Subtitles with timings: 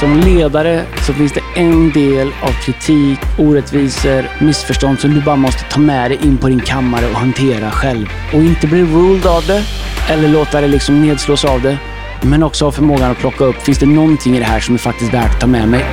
[0.00, 5.62] Som ledare så finns det en del av kritik, orättvisor, missförstånd som du bara måste
[5.70, 8.06] ta med dig in på din kammare och hantera själv.
[8.34, 9.62] Och inte bli ruled av det
[10.10, 11.78] eller låta det liksom nedslås av det.
[12.22, 14.78] Men också ha förmågan att plocka upp, finns det någonting i det här som är
[14.78, 15.84] faktiskt värt att ta med mig?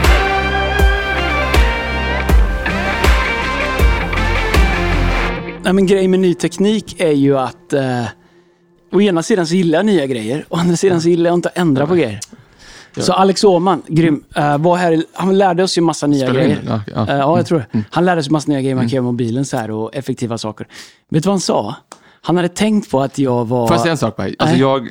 [5.64, 8.06] Nej, men grejen med ny teknik är ju att eh,
[8.92, 11.50] å ena sidan så gillar jag nya grejer, å andra sidan så gillar jag inte
[11.50, 12.20] att ändra på grejer.
[12.98, 16.60] Så Alex Åhman, grym, eh, var här, han lärde oss ju massa nya Spelar grejer.
[16.68, 17.08] Ja, ja.
[17.10, 17.66] Eh, ja, jag tror det.
[17.72, 17.86] Mm.
[17.90, 20.38] Han lärde oss massa nya grejer man kan göra med mobilen så här, och effektiva
[20.38, 20.68] saker.
[21.10, 21.76] Vet du vad han sa?
[22.22, 23.68] Han hade tänkt på att jag var...
[23.68, 24.36] Får jag säga en sak Berg?
[24.40, 24.90] Alltså jag,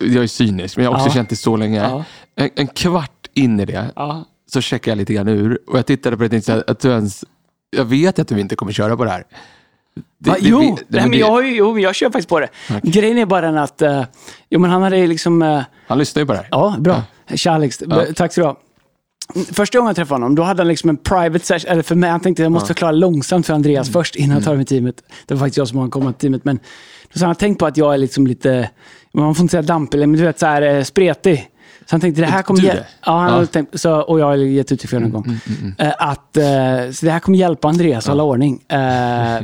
[0.00, 1.14] jag är cynisk, men jag har också Ja.
[1.14, 1.82] känt det så länge.
[1.82, 2.04] Ja.
[2.36, 4.24] En, en kvart in i det Ja.
[4.52, 6.88] så checkar jag lite grann ur och jag tittade på det och tänkte att du
[6.90, 7.24] ens,
[7.76, 9.24] jag vet att du inte kommer köra på det här.
[10.18, 12.48] Det, Ja, det- jo, det- nej, men det- jag, jo, jag kör faktiskt på det.
[12.82, 13.82] Grejen är bara den att...
[13.82, 14.04] eh,
[14.50, 15.42] jo, men han hade liksom...
[15.42, 16.48] eh, Han lyssnar ju på det här.
[16.50, 17.02] Ja, bra.
[17.34, 18.04] Tja Alex, Ja.
[18.16, 18.56] tack så du ha.
[19.52, 22.10] Första gången jag träffade honom, då hade han liksom en private session, eller för mig,
[22.10, 23.92] han tänkte jag måste förklara långsamt för Andreas Mm.
[23.92, 25.02] först innan jag tar med teamet.
[25.26, 26.58] Det var faktiskt jag som har kommit till teamet, men
[27.12, 28.70] då sa han, tänk på att jag är liksom lite,
[29.12, 31.48] man får inte säga dampig, men du vet så här eh, spretig.
[31.86, 32.84] Så han tänkte det här kommer hjälpa.
[33.06, 33.46] Ja, han Ja.
[33.46, 35.38] tänkt, så, och jag har gett uttryck för det någon gång.
[35.78, 36.42] Eh, Att, eh,
[36.92, 38.54] så det här kommer hjälpa Andreas att hålla ordning.
[38.68, 38.78] Eh,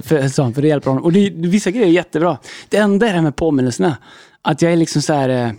[0.03, 1.05] för, så, för det hjälper honom.
[1.05, 2.39] Och det, vissa grejer är jättebra.
[2.69, 3.97] Det enda är det här med påminnelserna.
[4.43, 5.29] Att jag är liksom så här...
[5.29, 5.51] eh,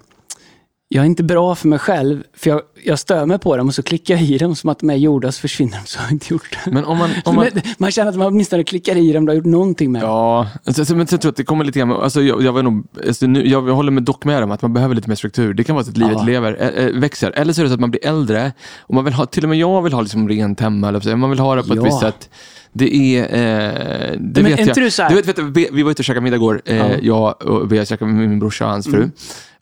[0.91, 3.75] jag är inte bra för mig själv, för jag, jag stör mig på dem och
[3.75, 6.05] så klickar jag i dem som att de är gjorda så försvinner de, så har
[6.05, 6.71] jag inte gjort det.
[6.71, 9.35] Men om man, om man, man, känner att man åtminstone klickar i dem, du har
[9.35, 10.09] gjort någonting med dem.
[10.09, 12.87] Ja, alltså, men jag tror att det kommer lite grann alltså, jag, jag, var nog,
[13.07, 15.53] alltså, nu, jag håller med dock med om att man behöver lite mer struktur.
[15.53, 16.23] Det kan vara så att livet Ja.
[16.23, 17.31] lever, äh, växer.
[17.31, 19.49] Eller så är det så att man blir äldre och man vill ha, till och
[19.49, 21.83] med jag vill ha liksom rent hemma, eller man vill ha det på ett Ja.
[21.83, 22.29] visst sätt.
[22.73, 24.75] Det är, eh, det Men vet jag.
[24.75, 25.39] du så här- Du vet, vet,
[25.71, 26.85] vi- var ute och käkade middag igår, eh, Ja.
[26.85, 26.99] Mm.
[27.03, 29.09] jag och käkade med min brorsa och hans fru.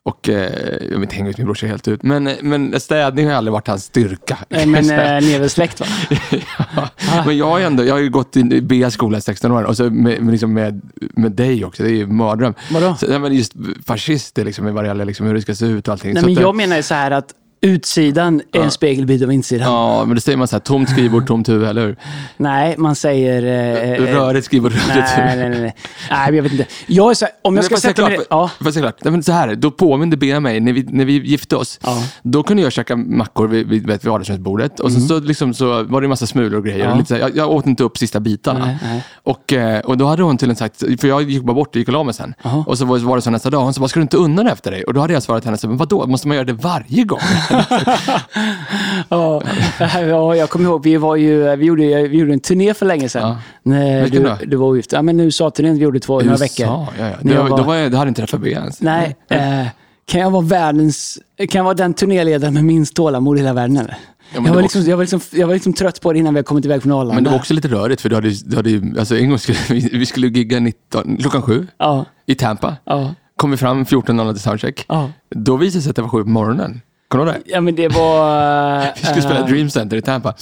[0.08, 3.34] Och eh, jag vill inte hänga ut min brorsa helt ut, men, men städning har
[3.34, 4.38] aldrig varit hans styrka.
[4.48, 5.86] Nej, Men äh, ni är väl släkt va?
[7.06, 9.76] Ja, men jag har, ändå, jag har ju gått i B-skola i 16 år och
[9.76, 10.80] så med, med, liksom med,
[11.14, 12.54] med dig också, det är ju mardröm.
[12.70, 12.96] Vadå?
[13.00, 13.52] Så, nej, men just
[13.86, 16.14] fascist, det är liksom, vad det gäller liksom, hur det ska se ut och allting.
[16.14, 19.32] Nej, så men att, jag menar ju så här att utsidan är en spegelbild av
[19.32, 19.72] insidan.
[19.72, 21.96] Ja, men då säger man så här, tomt skrivbord, tomt huvud, eller hur?
[22.36, 23.42] Nej, man säger...
[23.42, 24.88] eh, eh, Rörigt skrivbord, rörigt
[25.18, 25.28] huvud.
[25.38, 25.74] nej, nej, nej.
[26.10, 26.66] Nej, jag vet inte.
[26.86, 28.18] Jag är så här, om jag ska sätta mig...
[28.30, 28.50] Ja.
[28.58, 29.04] får jag säga klart?
[29.04, 32.02] Nej, men så här, då påminde Bea mig, när vi, när vi gifte oss, Ja.
[32.22, 36.00] då kunde jag käka mackor vid, vid, vid vardagsrumsbordet och så, så, liksom, så var
[36.00, 36.78] det en massa smulor och grejer.
[36.78, 36.88] Mm.
[36.88, 36.92] Ja.
[36.92, 38.66] Och lite så här, jag, jag åt inte upp sista bitarna.
[38.66, 39.04] Nej, nej.
[39.22, 41.88] Och, eh, och då hade hon tydligen sagt, för jag gick bara bort och gick
[41.88, 42.34] och la mig sen.
[42.42, 42.64] Jaha.
[42.66, 44.42] Och så var, var det så nästa dag, hon sa, vad ska du inte unna
[44.42, 44.84] dig efter dig?
[44.84, 47.18] Och då hade jag svarat henne, så, men vadå, måste man göra det varje gång?
[49.08, 49.42] Ja,
[50.00, 53.08] ja, jag kommer ihåg, vi, var ju, vi, gjorde, vi gjorde en turné för länge
[53.08, 53.22] sedan.
[53.28, 53.38] Ja.
[53.62, 54.36] När Vilken du, då?
[54.46, 54.92] du var ogift.
[54.92, 56.66] Ja, men USA-turnén vi gjorde två, några veckor.
[56.66, 57.14] Ja, ja, ja.
[57.22, 58.80] Det, jag var, Då var jag, det hade inte Bea ens.
[58.80, 59.66] Nej, eh,
[60.06, 61.18] kan jag vara världens...
[61.36, 63.96] Kan jag vara den turnéledaren med minst tålamod i hela världen eller?
[64.34, 66.38] men jag, var liksom, jag, var liksom, jag var liksom trött på det innan vi
[66.38, 67.14] hade kommit iväg från Arlanda.
[67.14, 69.58] Men det var också lite rörigt, för du hade, du hade, alltså, en gång skulle
[69.68, 72.76] vi, vi skulle gigga 19, klockan sju Ja, i Tampa.
[72.84, 74.84] ja, Kom vi fram 14.00 till soundcheck.
[74.88, 75.10] ja.
[75.30, 76.80] Då visade det sig att det var sju på morgonen.
[77.08, 77.50] Kommer du ihåg det?
[77.52, 78.80] Ja, men det var...
[78.96, 80.34] Vi skulle spela eh, Dream Center i Tampa.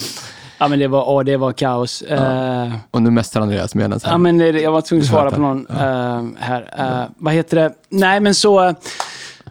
[0.59, 2.01] Ja, men det var, åh, det var kaos.
[2.01, 5.67] Eh, Och nu mästar Andreas medan Ja, men jag var tvungen att svara på någon
[5.69, 6.73] eh, här.
[6.77, 7.71] Eh, vad heter det?
[7.89, 8.75] Nej, men så...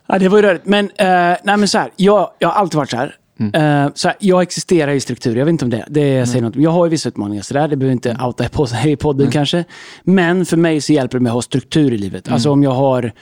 [0.06, 0.66] ja, det var ju rörigt.
[0.66, 1.90] Men, nej, men så här.
[1.96, 3.16] Jag, jag har alltid varit så här.
[3.54, 5.36] Eh, så här, jag existerar i struktur.
[5.36, 6.56] Jag vet inte om det, det säger något.
[6.56, 7.68] Jag har ju vissa utmaningar, så där.
[7.68, 9.64] det behöver inte outa i pod- i podden kanske.
[10.02, 12.32] Men för mig så hjälper det mig att ha struktur i livet.
[12.32, 13.12] Alltså om jag har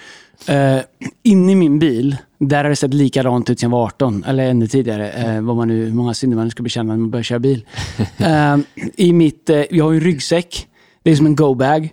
[0.50, 0.80] uh,
[1.22, 4.50] inne i min bil, där har det sett likadant ut sedan jag var 18, eller
[4.50, 7.10] ännu tidigare, eh, vad man nu, hur många synder man nu ska bekänna när man
[7.10, 7.64] börjar köra bil.
[8.18, 8.56] Eh,
[8.96, 10.66] I mitt, jag har ju en ryggsäck,
[11.02, 11.88] det är som en go-bag.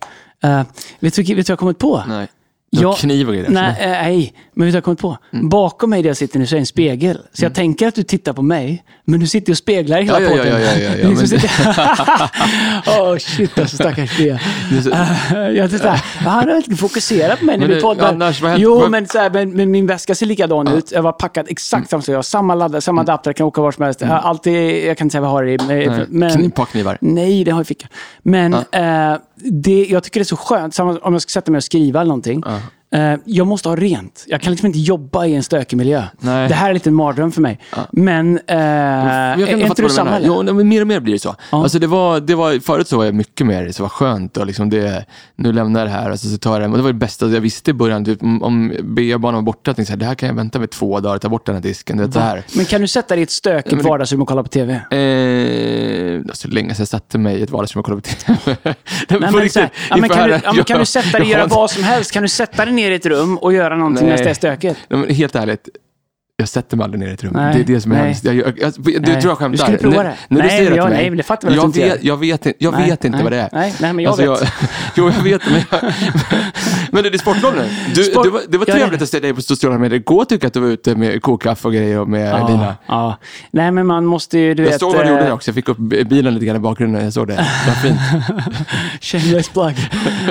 [1.00, 2.04] Vet, du, vet du vad jag har kommit på?
[2.08, 2.28] Nej.
[2.72, 3.50] Du har Jag- kniv och grejer.
[3.50, 5.18] Nej, nej, men vet du jag har kommit på?
[5.34, 5.50] Mm.
[5.50, 7.18] Bakom mig där jag sitter nu så är en spegel.
[7.34, 10.30] Så jag tänker att du tittar på mig, men du sitter och speglar hela Ja,
[10.30, 10.48] ja, podden.
[10.48, 12.30] ja, ja, ja, ja, Liksom men- sitter-
[13.02, 14.40] Åh shit alltså, stackars Bea.
[15.32, 18.08] Eh, jag såhär, han har inte fokuserat på mig när Men det- poddar.
[18.10, 20.92] annars, vad jo, men, så här, men, men min väska ser likadan ut.
[20.92, 22.16] Jag var packad exakt samma sak.
[22.16, 24.02] Jag samma laddare, samma adapter, kan åka var som helst.
[24.02, 25.58] Har Alltid, jag kan inte säga vad jag har i.
[25.68, 26.98] Nej, Men, men, kniv, packnivar.
[27.02, 27.90] Nej, det har jag i fickan.
[28.24, 31.58] Men eh, det, jag tycker det är så skönt, samma, om jag ska sätta mig
[31.58, 32.44] och skriva eller någonting.
[32.96, 34.26] Eh, jag måste ha rent.
[34.28, 36.04] Jag kan liksom inte jobba i en stökig miljö.
[36.20, 36.48] Nej.
[36.48, 37.60] Det här är lite en mardröm för mig.
[37.92, 40.20] Men eh, Jag kan är inte du samma?
[40.22, 41.36] Jo, men mer och mer blir det så.
[41.52, 41.64] Ja.
[41.64, 44.46] Alltså det var, det var, förut så var jag mycket mer så var skönt och
[44.46, 45.06] liksom det,
[45.36, 46.68] nu lämnar jag det här och så, så tar jag det.
[46.68, 48.06] Och det var det bästa jag visste i början.
[48.06, 50.70] Typ, om, Bea-barnen var borta, jag tänkte så här, det här kan jag vänta med
[50.70, 52.12] två dagar, ta bort den här disken.
[52.12, 52.44] Så här.
[52.56, 54.74] Men kan du sätta dig i ett stökigt men det- vardagsrum och kolla på TV?
[54.74, 58.40] Eh, alltså, länge sedan jag satte mig i ett vardagsrum och kollade på TV.
[59.10, 61.28] Nej, men, så här, ja, men kan, du, ja, men kan du sätta dig och
[61.28, 62.12] göra vad vad som helst?
[62.12, 64.18] Kan du sätta dig ner i ett rum och göra någonting Nej.
[64.18, 64.80] när det är stökigt?
[64.90, 65.70] Nej, men helt ärligt,
[66.42, 67.32] jag sätter mig aldrig ner i ett rum.
[67.36, 68.06] Nej, det är det som är nej.
[68.06, 68.26] hemskt.
[68.26, 69.22] Jag, jag, jag, du Nej.
[69.22, 69.50] tror jag skämtar.
[69.52, 70.16] Du skulle prova när, det.
[70.28, 71.02] När du Nej, säger det jag- till mig.
[71.02, 73.06] nej, men det fattar att jag du inte vet, jag vet, inte- jag Nej, vet
[73.06, 73.50] inte nej, vad det är.
[73.52, 74.54] nej, nej, men jag Alltså, vet.
[74.96, 75.42] jo, jag vet.
[75.52, 75.82] Men, jag,
[76.92, 77.70] men det är sportlov nu.
[77.96, 80.26] Du, Sport- det var, det var jag trevligt att se dig på sociala medier igår,
[80.26, 82.66] tycker jag att du var ute med kokkaffe och grejer och med Lina.
[82.66, 83.18] Ja, ja.
[83.52, 84.80] Nej, men man måste ju, du Jag vet...
[84.80, 85.50] såg vad du eh, gjorde också.
[85.50, 87.04] Jag fick upp bilen lite grann i bakgrunden.
[87.04, 87.46] Jag såg det.
[87.68, 88.00] Vad fint.
[89.02, 89.76] Shameless plug.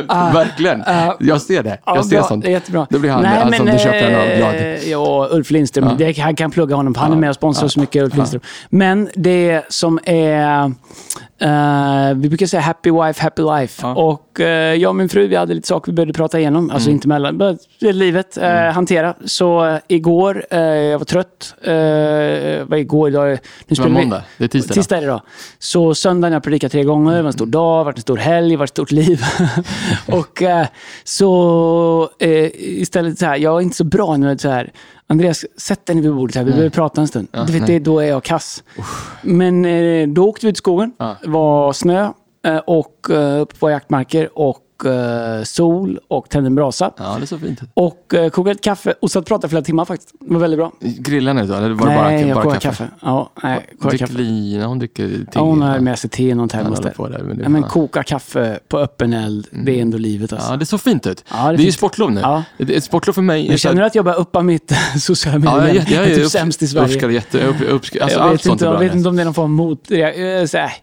[0.09, 0.83] Ah, Verkligen.
[0.87, 1.79] ah, jag ser det.
[1.87, 2.45] Ja, jag ser sånt.
[2.45, 2.87] Det jättebra.
[2.91, 4.55] Då blir han, alltså, om du köper en av glad.
[4.55, 5.97] eh, Ja, Ulf Lindström.
[6.01, 8.43] Det, han kan plugga honom, för han är med och sponsrar så mycket, Ulf Lindström.
[8.71, 10.73] Men det som är...
[11.41, 13.83] eh, vi brukar säga happy wife, happy life.
[13.87, 13.95] Ja.
[13.95, 16.71] Och uh, jag och min fru, vi hade lite saker vi behövde prata igenom.
[16.71, 16.97] Alltså Mm.
[16.97, 19.15] inte mellan, bara är livet, eh, hantera.
[19.25, 21.55] Så igår, jag var trött.
[21.69, 23.09] Uh, vad igår?
[23.09, 23.39] Idag, nu
[23.69, 24.23] Det var måndag.
[24.39, 24.75] Det är tisdag.
[24.75, 25.23] Tisdag är det idag.
[25.59, 28.17] Så söndagen jag predikade tre gånger, det var en stor dag, det var en stor
[28.17, 29.23] helg, det var ett stort liv.
[30.13, 30.43] och
[31.05, 34.73] så istället så här, jag är inte så bra nu så här.
[35.11, 37.29] Andreas, sätt dig vid bordet här, vi behöver prata en stund.
[37.33, 37.79] Ja, du vet, nej.
[37.79, 38.63] det, då är jag kass.
[39.23, 42.13] Men eh, då åkte vi ut i skogen, Ja det var snö
[42.45, 43.07] eh, och
[43.41, 46.91] uppe på jaktmarker och eh, sol och tände en brasa.
[46.97, 47.61] Ja, det är så fint.
[47.75, 50.13] Och eh, kokade ett kaffe och satt och pratade flera timmar faktiskt.
[50.21, 50.73] Det var väldigt bra.
[50.81, 51.55] Grillade ni då?
[51.55, 52.85] Eller var det nej, bara, jag bara kokade kaffe?
[52.85, 52.95] kaffe.
[53.03, 54.19] Ja, nej, kokade Dricker kaffe.
[54.19, 55.15] Lina, hon dricker te.
[55.35, 56.95] Ja, hon har med sig te i någon termos där.
[57.23, 60.51] men det- Ja, men koka kaffe på öppen eld, det är ändå livet alltså.
[60.51, 61.25] Ja, det är så fint ut.
[61.31, 61.75] Ja, det är det är ju fint.
[61.75, 62.21] sportlov nu.
[62.21, 62.43] Ja.
[62.59, 63.49] Ett sportlov för mig.
[63.49, 65.85] Men känner du att jag börjar uppa mitt sociala medier?
[65.89, 67.11] Ja, jag, är typ upp- sämst i Sverige.
[67.13, 69.61] Jätte, upp, uppsk- alltså, jag vet, inte, jag vet inte om det är någon form
[69.61, 69.91] av mot...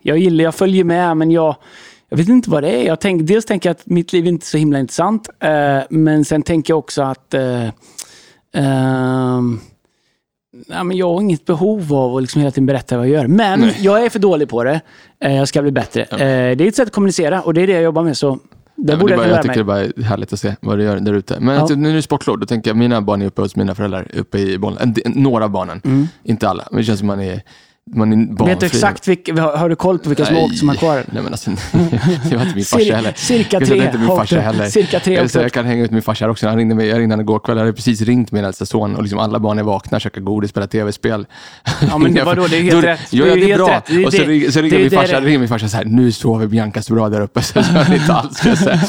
[0.02, 1.56] Jag gillar, jag följer med, men jag,
[2.10, 2.86] jag vet inte vad det är.
[2.86, 6.26] Jag tänk, dels tänker jag att mitt liv inte är så himla intressant, eh, men
[6.26, 7.68] sen tänker jag också att eh,
[8.54, 9.60] ehm,
[10.68, 13.28] nej, men jag har inget behov av att liksom hela tiden berätta vad jag gör.
[13.28, 13.76] Men Nej.
[13.80, 14.82] jag är för dålig på det.
[15.20, 16.04] Eh, jag ska bli bättre.
[16.04, 18.18] Eh, det är ett sätt att kommunicera och det är det jag jobbar med.
[18.18, 18.40] Så
[18.76, 19.84] det Ja, borde det är jag bara, jag lära tycker mig.
[19.88, 21.40] det är bara härligt att se vad du gör där ute.
[21.40, 21.62] Men Ja.
[21.62, 24.08] alltså, nu är det sportlov, då tänker jag, mina barn är uppe hos mina föräldrar
[24.16, 24.84] uppe i Bollnäs.
[24.84, 26.68] En del- Några av barnen, inte alla.
[26.72, 27.42] Men det känns som man är,
[27.96, 28.46] man är barnfri.
[28.46, 31.04] Vet du exakt vilka, har, du koll på vilka som åkt som har kvar?
[31.12, 31.52] Nej men alltså,
[32.30, 33.14] det var inte min farsa heller.
[33.16, 34.66] cirka tre inte min farsa heller.
[34.66, 36.48] cirka tre Eller så jag kan hänga ut min farsa här också.
[36.48, 37.58] Han ringde mig, jag ringde honom igår kväll.
[37.58, 40.50] Jag hade precis ringt min äldsta son och liksom alla barn är vakna, käkar godis,
[40.50, 41.26] spelar tv-spel.
[41.90, 43.00] Ja, men vadå, det är helt rätt.
[43.10, 43.82] Jo, Det ja, är det är bra.
[43.88, 45.40] Det är och så, det- ring, så det ringer är min det farsa, det- ringer
[45.40, 47.42] min farsa så här, nu sover Bianca så bra där uppe.
[47.48, 48.80] Så jag är inte alls ska säga.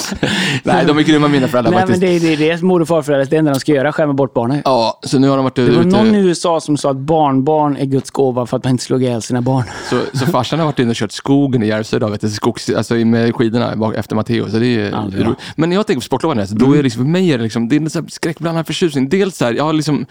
[0.62, 2.22] Nej, de är grymma mina föräldrar Nej, men faktiskt.
[2.22, 4.34] det är det, är det mor och farföräldrar, det enda de ska göra, skämma bort
[4.34, 4.62] barnen.
[4.64, 5.88] Ja, så nu har de varit Det var ute.
[5.88, 9.02] någon i USA som sa att barnbarn är Guds gåva för att man inte slog
[9.02, 9.64] ihjäl sina barn.
[9.90, 12.70] Så, så farsan har varit inne och kört skogen i Järvsö idag, vet du, skogs,
[12.70, 14.50] alltså med skidorna efter Matteo.
[14.50, 14.90] Så det är,
[15.24, 17.44] ro- men jag tänker på sportloven, alltså, då är det liksom, för mig är det,
[17.44, 19.08] liksom, det är en sån här skräckblandad förtjusning.
[19.08, 20.06] Dels, så här, jag har liksom,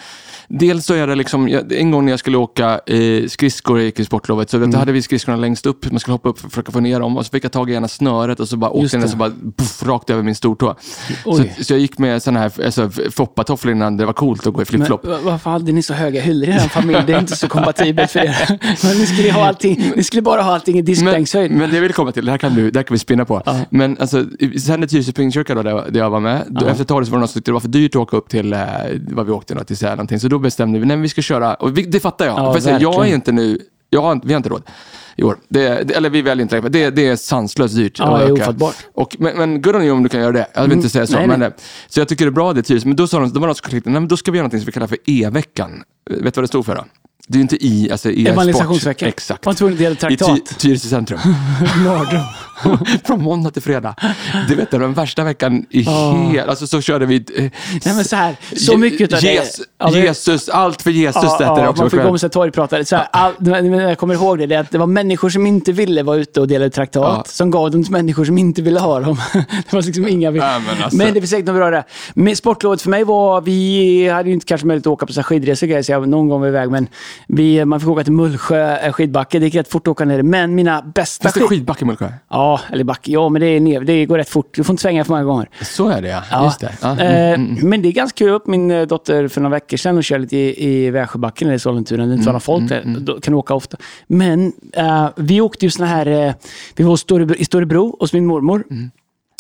[0.47, 3.85] dels så är det liksom, jag, en gång när jag skulle åka eh, skridskor, jag
[3.85, 4.71] gick i sportlovet, så vet, Mm.
[4.71, 7.00] du, hade vi skridskorna längst upp, man skulle hoppa upp för att försöka få ner
[7.00, 9.07] dem och så fick jag tag i ena snöret och så bara åkte den det.
[9.09, 10.75] så bara puff, rakt över min stortå.
[11.24, 14.62] Så, så jag gick med såna här alltså, foppatofflor innan det var coolt att gå
[14.62, 15.06] i flipflop.
[15.06, 17.03] va- varför hade ni så höga hyllor i er familj?
[17.07, 18.59] Det är inte så kompatibelt för er.
[18.83, 21.51] Men ni skulle, ha allting, ni skulle bara ha allting i Men, diskbänkshöjd.
[21.51, 23.25] men det jag vill komma till, det här kan, du, det här kan vi spinna
[23.25, 23.41] på.
[23.45, 23.59] Ja.
[23.69, 24.25] Men alltså,
[24.59, 26.69] sen i Tyresö Pingstkyrka då, där, jag- där jag var med, då, Ja.
[26.71, 28.29] efter ett tag var det någon som tyckte det var för dyrt att åka upp
[28.29, 28.59] till, eh,
[29.11, 30.19] vad vi åkte då, till Sälen någonting.
[30.19, 32.39] Så då bestämde vi, nej men vi ska köra, och vi, det fattar jag.
[32.39, 33.59] Ja, För jag, jag är inte nu,
[33.89, 34.63] jag har, vi har inte råd
[35.15, 35.37] i år.
[35.49, 37.99] Det, det, eller vi väljer inte det, det, det är sanslöst dyrt.
[37.99, 38.75] Ja, att det är ofattbart.
[38.93, 40.47] Och, men, men good on you om du kan göra det.
[40.53, 41.13] Jag vill Mm, inte säga så.
[41.17, 41.47] nej, men, nej.
[41.47, 41.53] eh,
[41.87, 42.87] Så jag tycker det är bra det Tyresö.
[42.87, 44.43] Men då sa de, då var de som klickade, nej men då ska vi göra
[44.43, 45.83] någonting som vi kallar för E-veckan.
[46.09, 46.86] Vet du vad det stod för då?
[47.29, 49.07] Det är ju inte i, alltså e Evangelisationsvecka.
[49.07, 49.57] Exakt.
[49.57, 50.27] Tvungen att dela I traktat.
[50.50, 51.19] Ty- Tyresö centrum.
[51.86, 52.22] Mardröm.
[53.05, 53.96] Från måndag till fredag.
[54.50, 56.29] Du vet, det den värsta veckan i Ja.
[56.31, 56.50] hela...
[56.50, 57.15] Alltså så körde vi...
[57.15, 57.24] Eh,
[57.86, 59.34] Nej men så här, så mycket av det.
[59.34, 61.81] Jesus, det- Jesus, allt för Jesus Ja, ja, också.
[61.84, 62.86] man fick gå med sig torgpratare.
[62.86, 63.34] Så här, all,
[63.81, 66.48] jag kommer ihåg det, det, att det var människor som inte ville vara ute och
[66.48, 67.24] dela ut traktat, Ja.
[67.27, 69.17] som gav dem till människor som inte ville ha dem.
[69.34, 70.31] det var liksom inga...
[70.31, 70.98] Ja, men alltså.
[70.98, 71.84] Men det finns säkert något bra där.
[72.13, 75.24] Men sportlovet för mig var, vi hade ju inte kanske möjlighet att åka på så
[75.24, 76.88] skidresor så jag någon gång var iväg, men
[77.27, 79.39] vi, man fick åka till Mullsjö eh, skidbacke.
[79.39, 80.21] Det gick rätt fort att åka ner.
[80.24, 81.50] Men mina bästa det är skid...
[81.50, 82.09] skidbacke i Mullsjö.
[82.29, 83.12] Ja, eller backe.
[83.12, 84.50] Ja, men det, är ner, det går rätt fort.
[84.55, 85.50] Du får inte svänga för många gånger.
[85.62, 86.24] Så är det ja.
[86.31, 86.45] Ja.
[86.45, 86.71] Just det.
[86.81, 87.00] Ja.
[87.00, 87.69] Eh, Mm, mm.
[87.69, 88.29] Men det är ganska kul.
[88.29, 91.55] upp min eh, dotter för några veckor sedan och körde lite i, i Värsjöbacken eller
[91.55, 92.05] i Sollentuna.
[92.05, 92.95] Det är inte så Mm, folk där.
[93.00, 93.77] Då kan du åka ofta.
[94.07, 96.05] Men eh, vi åkte ju såna här...
[96.07, 96.33] eh,
[96.75, 98.63] vi var hos Storebro, i Storebro hos min mormor.
[98.71, 98.91] Mm.
[98.91, 98.91] Grejen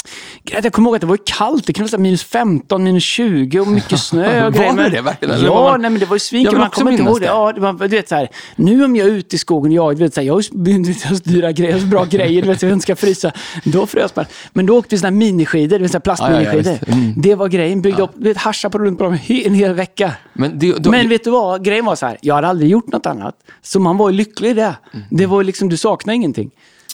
[0.07, 1.65] är att Jag kommer ihåg att det var kallt.
[1.67, 5.45] Det kunde vara minus 15, minus 20 och mycket snö och Var det det verkligen?
[5.45, 6.51] Ja, man- nej, men det var ju svinkul.
[6.51, 7.25] vill Man kommer inte ihåg det.
[7.25, 9.97] Ja, det var, du vet, så här, nu om jag är ute i skogen, jag,
[9.97, 10.41] du vet, så här, jag har
[11.15, 13.31] så dyra grejer, bra grejer, du vet, jag inte ska frysa.
[13.63, 14.25] Då frös man.
[14.53, 16.63] Men då åkte vi såna här miniskidor, du vet, plastminiskidor.
[16.65, 16.93] Ja, ja, ja.
[16.93, 17.13] Mm.
[17.17, 17.81] Det var grejen.
[17.81, 20.11] Byggde upp, du vet, hascha på runt på dem en hel vecka.
[20.33, 21.63] Men, det, då, Men vet du vad?
[21.63, 23.35] Grejen var så här, jag hade aldrig gjort något annat.
[23.61, 24.75] Så man var ju lycklig i det.
[25.09, 26.51] Det var liksom, du saknar ingenting.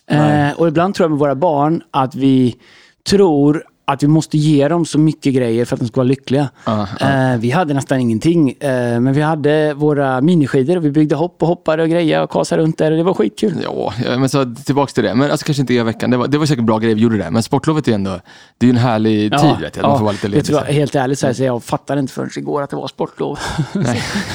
[0.07, 2.55] Eh, och ibland tror jag med våra barn att vi
[3.03, 6.49] tror att vi måste ge dem så mycket grejer för att de ska vara lyckliga.
[6.65, 11.15] Ja, Eh, vi hade nästan ingenting, eh, men vi hade våra miniskidor och vi byggde
[11.15, 13.53] hopp och hoppade och grejade och kasade runt där och det var skitkul.
[13.63, 15.15] Ja, ja, men så tillbaks till det.
[15.15, 16.09] Men alltså kanske inte i veckan.
[16.09, 17.31] Det var, det var säkert bra grejer vi gjorde det.
[17.31, 18.19] Men sportlovet är ändå,
[18.57, 19.49] det är ju en härlig tid.
[19.61, 19.83] Vet jag.
[19.83, 20.53] Man får vara lite ledig.
[20.53, 20.65] här.
[20.73, 23.39] helt ärligt så, här, så jag fattade inte förrän igår att det var sportlov.
[23.73, 23.79] Så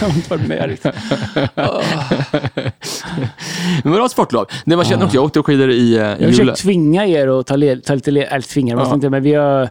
[0.00, 0.95] jag har inte varit med riktigt.
[3.85, 4.47] Men vadå sportlov?
[4.64, 6.31] Det var känner också, jag åkte skidor i, eh, i Jag har Luleå.
[6.33, 8.85] försökt tvinga er att ta, led, ta lite led, eller tvinga Ja.
[8.88, 8.95] ja.
[8.95, 9.68] inte, men vi har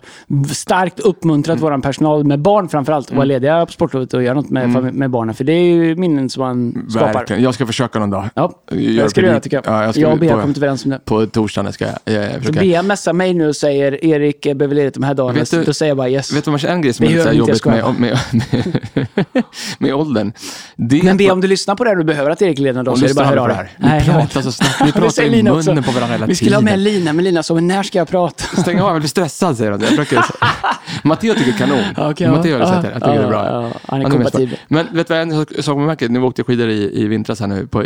[0.54, 4.50] starkt uppmuntrat vår personal, med barn framförallt, att vara lediga på sportlovet och göra något
[4.50, 5.36] med, fami- med barnen.
[5.36, 7.14] För det är ju minnen som man skapar.
[7.14, 7.44] Verkligen.
[7.44, 8.30] Jag ska försöka någon dag.
[8.36, 9.64] Ja, Gör det ska du göra tycker jag.
[9.68, 11.00] Ja, jag ska jag och Bea har kommit överens om det.
[11.06, 11.94] På torsdagen ska jag
[12.34, 12.60] Så försöka.
[12.60, 15.40] Bea messar mig nu och säger Erik eh, behöver ledigt de här dagarna.
[15.40, 16.34] Vet du- Då säger jag bara yes.
[16.34, 19.44] Vet du vad en grej som Det är lite jag jobbigt med, med, med,
[19.80, 20.32] med åldern?
[20.76, 22.60] Det är Men Bea, om du lyssnar på det här och du behöver att Erik
[22.60, 23.70] leder någon dag så är det bara att höra av dig.
[23.80, 24.06] jag vet.
[24.06, 24.82] pratar så snabbt.
[24.86, 26.84] Vi pratar i munnen på varandra hela Vi skulle ha med tiden.
[26.94, 28.62] Lina, men Lina sa, när ska jag prata?
[28.62, 29.82] Stäng av, jag blir stressad säger hon.
[29.82, 30.26] Jag försöker...
[31.04, 31.84] Matteo tycker kanon.
[31.98, 32.68] Okej, Matteo har ja.
[32.74, 32.88] sett det.
[32.92, 33.46] Jag tycker Ja, det är bra.
[33.46, 34.60] ja, han är kompatibel.
[34.68, 37.40] Men vet du vad en sak man märker, nu åkte jag skidor i, i vintras
[37.40, 37.82] här nu på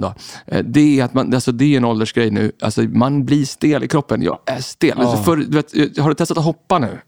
[0.00, 0.14] då.
[0.46, 2.52] Eh, Det är att man, alltså det är en åldersgrej nu.
[2.62, 4.22] Alltså man blir stel i kroppen.
[4.22, 5.00] Jag är stel.
[5.00, 6.98] Alltså för, du vet, har du testat att hoppa nu?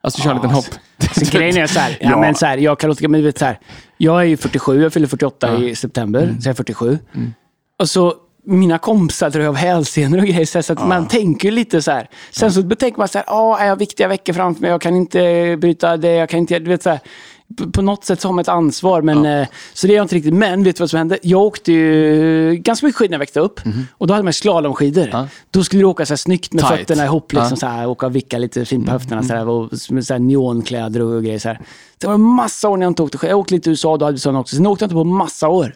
[0.00, 0.64] Alltså köra en liten hopp.
[1.14, 2.20] Så grejen är så här, ja, Ja.
[2.20, 3.58] men så här, jag kan låta, men vet så här,
[3.96, 5.58] jag är ju 47, jag fyller 48 Ja.
[5.64, 6.40] i september, Mm.
[6.40, 6.98] så jag är 47.
[7.78, 8.14] Och så
[8.46, 12.08] mina kompisar drar av hälsenor och grejer, så, att man tänker lite så här.
[12.30, 14.96] Sen så tänker man så här, ja, jag har viktiga veckor framför mig, jag kan
[14.96, 17.00] inte bryta det, jag kan inte, du vet så här.
[17.72, 20.14] På- något sätt så har man ett ansvar, men, eh, så det är jag inte
[20.14, 20.34] riktigt.
[20.34, 21.18] Men vet du vad som hände?
[21.22, 23.60] Jag åkte ju ganska mycket skidor när jag växte upp.
[23.92, 25.08] Och då hade man slalomskidor.
[25.12, 25.28] Ja.
[25.50, 26.78] Då skulle du åka så här snyggt med Tight.
[26.80, 27.46] fötterna ihop, liksom, Ja.
[27.46, 27.56] Mm.
[27.56, 30.18] så här, åka och vicka lite fint på höfterna så här, och med så här
[30.20, 31.38] neonkläder och grejer.
[31.38, 31.60] Så här.
[31.98, 33.30] Det var en massa år när jag inte åkte skidor.
[33.30, 34.56] Jag åkte lite i USA, då hade vi sådana också.
[34.56, 35.74] Sen åkte jag inte på massa år.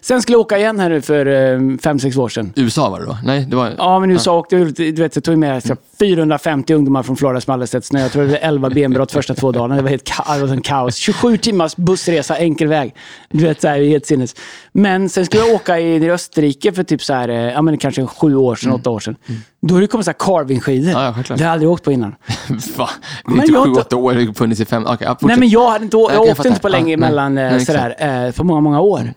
[0.00, 2.52] Sen skulle jag åka igen här nu för eh, fem sex år sedan.
[2.56, 3.18] USA var det då?
[3.24, 3.70] Nej, det var...
[3.78, 7.16] Ja, men USA åkte jag, du vet, jag tog med så här 450 ungdomar från
[7.16, 8.00] Florida som hade sett snö.
[8.00, 9.76] Jag tror det var 11 benbrott första två dagarna.
[9.76, 10.96] Det var helt ka- det var en kaos.
[10.96, 12.94] 27 timmars bussresa, enkel väg.
[13.30, 14.34] Du vet, så här, helt sinnes.
[14.72, 18.06] Men sen skulle jag åka i Österrike för typ så här, eh, ja men kanske
[18.06, 19.16] sju år sedan, åtta år sedan.
[19.62, 20.90] Då har det kommit så här carvingskidor.
[20.92, 22.14] Ja, ja, det har jag aldrig åkt på innan.
[22.76, 22.88] Va?
[23.26, 24.86] Det är Men typ jag sju, inte- åtta år, det har funnits i fem...
[24.86, 27.08] Okay, ja, Nej, men jag, hade inte, Jag jag åkte inte på länge Ja, nej.
[27.10, 27.96] mellan eh, Nej, sådär,
[28.26, 29.14] eh, för många, många år.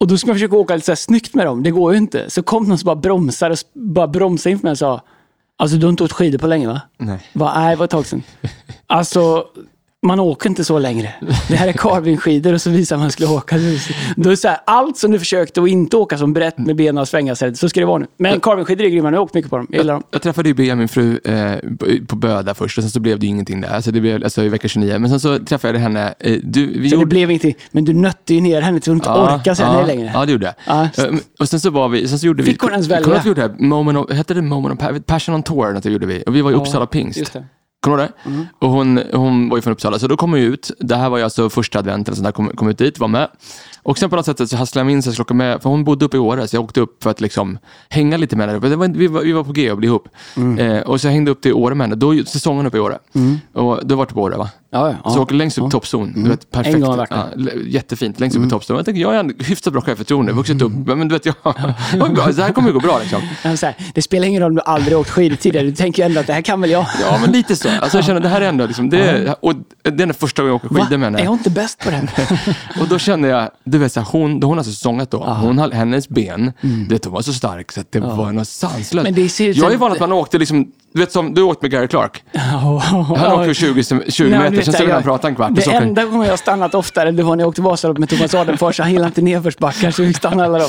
[0.00, 1.62] Och då ska man försöka åka lite så här snyggt med dem.
[1.62, 2.30] Det går ju inte.
[2.30, 5.00] Så kom någon som bara bromsade, och bara bromsade inför mig och sa
[5.60, 6.80] Alltså du har inte åkt skidor på länge va?
[6.98, 7.18] Nej.
[7.32, 8.22] Va, nej, det var ett tag sedan.
[8.86, 9.44] Alltså,
[10.06, 11.14] man åker inte så längre.
[11.48, 13.56] Det här är carvingskidor och så visar man skulle åka.
[14.16, 16.98] Då är så här, allt som du försökte att inte åka som brett med benen
[16.98, 18.06] och svänga sig, så ska det vara nu.
[18.16, 19.66] Men carvingskidor är grymma, jag har åkt mycket på dem.
[19.70, 20.02] Jag gillar dem.
[20.10, 21.52] Jag träffade ju Bea, min fru, eh,
[22.06, 23.68] på- Böda först och sen så blev det ju ingenting där.
[23.68, 24.98] Alltså det blev alltså, i vecka 29.
[24.98, 26.14] Men sen så träffade jag henne.
[26.20, 27.54] Eh, du, vi Så det blev ingenting.
[27.70, 30.10] Men du nötte ju ner henne till hon inte orkade säga nej längre.
[30.14, 30.54] Ja, det gjorde jag.
[30.96, 31.04] Ja.
[31.04, 32.50] Eh, Och sen så var vi, sen så gjorde vi...
[32.50, 33.18] Fick hon ens Kommer du välja?
[33.18, 33.68] ihåg gjorde det här?
[33.68, 35.72] Moment of, hette det Moment of Passion on Tour?
[35.72, 36.22] Något det gjorde vi.
[36.26, 37.36] Och vi var i Uppsala Pingst.
[37.80, 38.30] Kommer du ihåg det?
[38.30, 38.46] Mm.
[38.58, 40.70] Och hon, hon var ju från Uppsala, så då kom hon ut.
[40.80, 43.28] Det här var ju alltså första adventen, så där kom, kom ut dit, var med.
[43.88, 45.62] Och sen på något sätt så hasslade jag mig in så jag skulle åka med,
[45.62, 48.36] för hon bodde uppe i Åre, så jag åkte upp för att liksom hänga lite
[48.36, 48.68] med henne.
[48.68, 50.08] Det var, vi, var, vi var på G och bli ihop.
[50.36, 50.58] Mm.
[50.58, 51.96] Eh, och så jag hängde upp till Åre med henne.
[51.96, 52.98] Då är säsongen uppe i Åre.
[53.52, 54.50] Och du har varit på Åre va?
[54.70, 55.10] Ja, ja.
[55.10, 55.22] Så ja.
[55.22, 56.12] åker längst upp i toppzon.
[56.16, 56.74] Du vet, perfekt.
[56.74, 58.76] En gång jag ja, jättefint, längst upp i toppzon.
[58.76, 60.72] Jag tänker, jag har en hyfsat bra självförtroende, vuxit upp.
[60.72, 61.34] Men du vet, jag,
[61.92, 63.22] jag, bra, här kommer det gå bra liksom.
[63.44, 65.66] Ja, Så här, det spelar ingen roll om du aldrig åkt skidor tidigare.
[65.66, 66.86] Du tänker ju ändå att det här kan väl jag.
[67.00, 67.68] Ja, men lite så.
[67.68, 70.42] Alltså, jag känner, det här är ändå, liksom, det, är, och det är den första
[70.42, 71.24] gången jag åker skidor med Är henne.
[71.24, 72.08] jag inte bäst på det?
[72.80, 75.18] Och då kände jag, du vet, så här, hon, hon har alltså sångat då.
[75.24, 76.52] Hon, har- hennes ben,
[76.90, 79.04] vet, hon var så stark så att det var något sanslöst.
[79.04, 81.34] Men det ser ut jag är som- van att man åkte liksom, du vet som
[81.34, 82.22] du åkte med Gary Clark.
[82.32, 83.94] Han åker 20, 20
[84.30, 85.50] Nej, men meter, vet sen så vill han prata en kvart.
[85.50, 87.62] och Det så åker han- enda gången jag stannat oftare, det var när jag åkte
[87.62, 88.78] Vasaloppet med Thomas Adenfors.
[88.80, 90.68] Han gillade inte nedförsbackar, så vi stannade alla dem.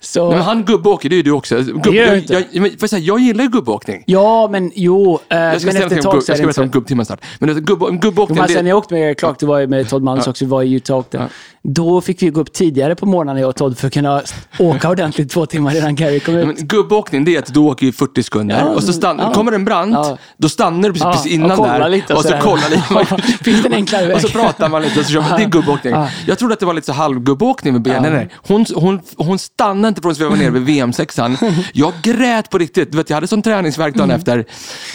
[0.00, 1.56] Så, Nej, men han gubbåker, det är ju du också.
[1.62, 2.32] Gubb, gör jag jag, inte.
[2.52, 4.02] jag, men, får jag, säga, jag gillar ju gubbåkning.
[4.06, 5.18] Ja, men jo.
[5.28, 6.52] Eh, Jag ska, men säga efter ett någonting om tag gubb, så är jag det
[6.52, 7.20] ska inte berätta om gubbtimmen snart.
[7.38, 9.58] Men du vet, gubb, gubbåkning, Men sen det, när jag åkte med Clark, det var
[9.58, 11.28] ju med Todd Malms också, vi var i Utah och åkte.
[11.62, 14.22] Då fick vi gå upp tidigare på morgonen jag och Todd för att kunna
[14.58, 16.46] åka ordentligt två timmar innan Gary kom ut.
[16.46, 19.32] men gubbåkning det är att du åker i 40 sekunder Ja, och så stann, ja.
[19.32, 20.18] kommer en brant, Ja.
[20.36, 23.22] då stannar du precis, precis innan och där lite och och så kollar lite.
[23.44, 24.16] Finns det en enklare väg?
[24.16, 25.30] Och så pratar man lite och så kör man.
[25.38, 25.92] Det är gubbåkning.
[25.92, 26.08] Ja.
[26.26, 28.12] Jag trodde att det var lite så halvgubbåkning med benen.
[28.12, 31.36] Nej, Hon, hon, hon stannade inte förrän vi var nere vid VM-sexan.
[31.72, 32.90] Jag grät på riktigt.
[32.92, 34.44] Du vet, jag hade sån träningsvärk dagen efter.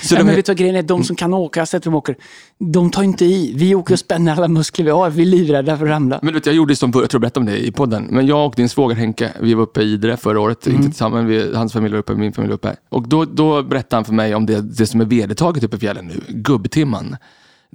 [0.03, 0.81] Så Ja, det men vet du vad grejen är?
[0.83, 2.15] De som kan åka, jag har sett dem åker,
[2.59, 3.53] de tar inte i.
[3.55, 5.09] Vi åker och spänner alla muskler vi har.
[5.09, 6.19] Vi är livrädda för att ramla.
[6.21, 8.45] Men vet, jag gjorde som, jag tror jag berättade om det i podden, men jag
[8.47, 10.77] och din svåger Henke, vi var uppe i Idre förra året, Mm.
[10.77, 12.75] inte tillsammans, vi, hans familj var uppe, min familj var uppe.
[12.89, 15.79] Och då, då berättade han för mig om det, det som är vedertaget uppe i
[15.79, 17.15] fjällen nu, gubbtimman.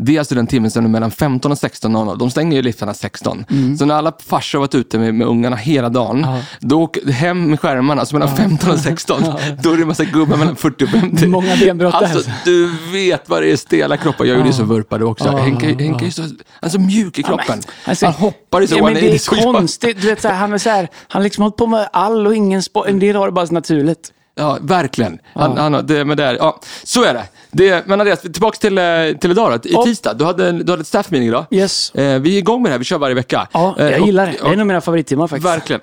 [0.03, 2.19] Det är alltså den timmen som är mellan 15 och 16.00.
[2.19, 3.45] De stänger ju liftarna 16.
[3.51, 3.77] Mm.
[3.77, 6.27] Så när alla farsor har varit ute med, med ungarna hela dagen,
[6.61, 9.23] då åker hem med skärmarna, så mellan 15 och 16,
[9.63, 11.27] då är det en massa gubbar mellan 40 och 50.
[11.27, 11.95] Många benbrott.
[11.95, 14.25] Alltså, du vet vad det är stela kroppar.
[14.25, 15.25] Jag gjorde ju så vurpade också.
[15.25, 16.31] Ja, Henke, ja, Henke är så, han
[16.61, 17.61] är så mjuk i kroppen.
[17.85, 20.01] Alltså, han hoppar i så ja, men det 180, är jag- konstigt.
[20.03, 22.27] Du vet, så här, han, är så här, han har liksom hållit på med all
[22.27, 22.87] och ingen sport.
[22.87, 24.13] En del har det bara så naturligt.
[24.35, 25.19] Ja, verkligen.
[25.35, 27.25] Han, han, det, men där, ja, så är det.
[27.51, 28.85] det men Andreas, tillbaka till, eh,
[29.21, 29.69] till idag då.
[29.69, 29.85] I Ja.
[29.85, 31.47] tisdag, du hade, du hade ett staff meeting idag.
[31.51, 31.91] Yes.
[31.95, 33.49] Eh, vi är igång med det här, vi kör varje vecka.
[33.53, 34.33] Ja, Eh, jag och- gillar det.
[34.43, 35.47] Det är en av mina favorittimmar faktiskt.
[35.47, 35.81] Verkligen.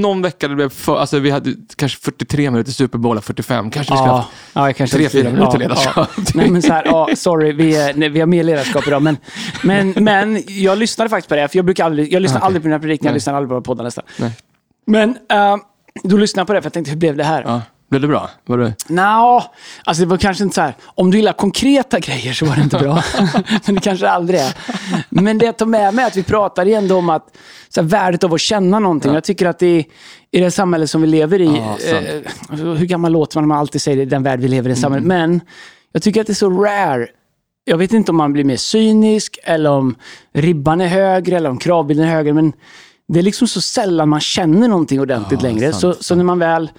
[0.00, 3.70] Någon vecka det blev för, alltså vi hade kanske 43 minuter Super Bowl, och 45.
[3.70, 6.08] Kanske vi ska Ja, ha ja, jag kanske tre, inte- fyra minuter ja, ledarskap.
[6.16, 6.22] ja.
[6.34, 9.02] Nej, men så här, ja, sorry, vi, nej, vi har mer ledarskap idag.
[9.02, 9.16] Men,
[9.62, 12.46] men, men jag lyssnade faktiskt på det, för jag, brukar aldrig, jag lyssnar Okej.
[12.46, 14.04] aldrig på mina predikningar, jag lyssnar aldrig på poddar nästan.
[14.86, 15.56] Men äh,
[16.04, 17.60] då lyssnade jag på det, för jag tänkte, hur blev det här?
[17.90, 17.98] Ja.
[17.98, 18.30] Blev det bra?
[18.46, 18.74] Var det...
[18.88, 19.44] Nå,
[19.84, 20.74] alltså det var kanske inte så här.
[20.84, 23.02] Om du gillar konkreta grejer så var det inte bra.
[23.66, 24.54] Men det kanske aldrig är.
[25.08, 27.36] Men det jag tar med mig är att vi pratade ändå om att
[27.68, 29.14] så här, värdet av att känna någonting.
[29.14, 29.84] Jag tycker att det är,
[30.30, 33.58] i det samhälle som vi lever i, Ja, eh, hur gammal låter man när man
[33.58, 34.80] alltid säger det, den värld vi lever i, Mm.
[34.82, 35.06] samhället.
[35.06, 35.40] Men
[35.92, 37.06] jag tycker att det är så rare.
[37.64, 39.94] Jag vet inte om man blir mer cynisk eller om
[40.34, 42.32] ribban är högre eller om kravbilden är högre.
[42.32, 42.52] Men
[43.08, 45.70] det är liksom så sällan man känner någonting ordentligt Ja, längre.
[45.72, 46.04] sant, så, sant.
[46.04, 46.70] så när man väl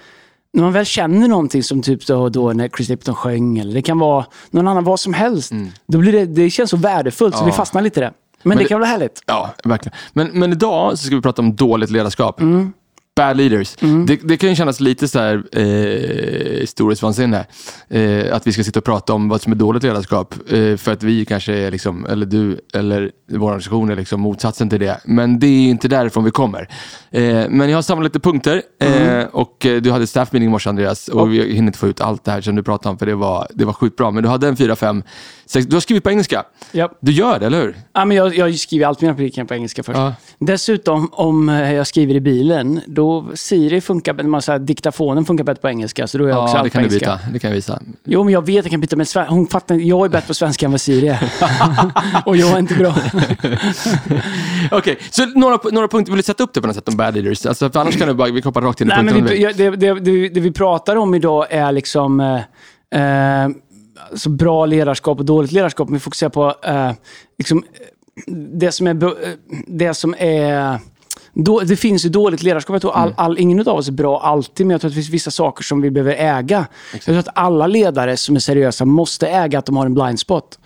[0.52, 3.82] när man väl känner någonting som typ då, då när Chris Lipton sjöng, eller det
[3.82, 5.52] kan vara någon annan, vad som helst.
[5.86, 7.48] Då blir det, det känns så värdefullt, så Mm.
[7.48, 7.52] Ja.
[7.52, 8.12] vi fastnar lite i det.
[8.42, 9.22] Men, det, det- kan vara härligt.
[9.26, 9.96] Ja, verkligen.
[10.12, 12.40] Men, men idag så ska vi prata om dåligt ledarskap.
[12.40, 12.72] Mm.
[13.16, 13.76] Bad leaders.
[14.06, 17.46] Det, det kan ju kännas lite så här eh, storhetsvansinne.
[17.88, 20.34] Eh, att vi ska sitta och prata om vad som är dåligt ledarskap.
[20.52, 24.70] Eh, för att vi kanske är, liksom, eller du, eller vår organisation är liksom motsatsen
[24.70, 25.00] till det.
[25.04, 26.68] Men det är inte därifrån vi kommer.
[27.10, 28.62] Eh, men jag har samlat lite punkter.
[28.80, 31.08] Eh, och eh, du hade staff meeting i morse Andreas.
[31.08, 32.98] Och vi hinner inte få ut allt det här som du pratade om.
[32.98, 34.10] För det var, det var sjukt bra.
[34.10, 35.02] Men du hade en fyra, fem,
[35.52, 35.66] sex.
[35.66, 36.44] Du har skrivit på engelska.
[36.72, 36.90] Ja.
[37.00, 37.76] Du gör det, eller hur?
[37.92, 39.98] Ja, men jag, jag skriver alltid mina predikningar på engelska först.
[39.98, 40.14] Ja.
[40.38, 45.60] Dessutom, om eh, jag skriver i bilen, då Siri funkar, så här, diktafonen funkar bättre
[45.60, 46.98] på engelska, så då är jag också Ja, allt det på engelska.
[46.98, 47.32] byta.
[47.32, 47.82] Det kan jag visa.
[48.04, 50.34] Jo, men jag vet att jag kan byta, men hon fattar Jag är bättre på
[50.34, 51.32] svenska än vad Siri är.
[52.26, 52.94] Och jag är inte bra.
[54.70, 57.14] Okej, så några, några punkter, vill du sätta upp det på något sätt om bad
[57.14, 57.46] leaders?
[57.46, 59.20] Alltså, för annars kan du bara, vi hoppar rakt in i Nej, punkterna.
[59.24, 63.48] men vi, det, det, det, det vi pratar om idag är liksom eh, eh,
[64.10, 65.88] alltså bra ledarskap och dåligt ledarskap.
[65.88, 66.90] Men vi fokuserar på eh,
[67.38, 68.94] liksom, eh, det som är...
[69.04, 69.08] eh,
[69.66, 70.78] Det som är
[71.34, 72.74] då, det finns ju dåligt ledarskap.
[72.74, 75.02] Jag tror all, all, ingen av oss är bra alltid, men jag tror att det
[75.02, 76.66] finns vissa saker som vi behöver äga.
[76.92, 80.20] Jag tror att alla ledare som är seriösa måste äga att de har en blind
[80.20, 80.58] spot.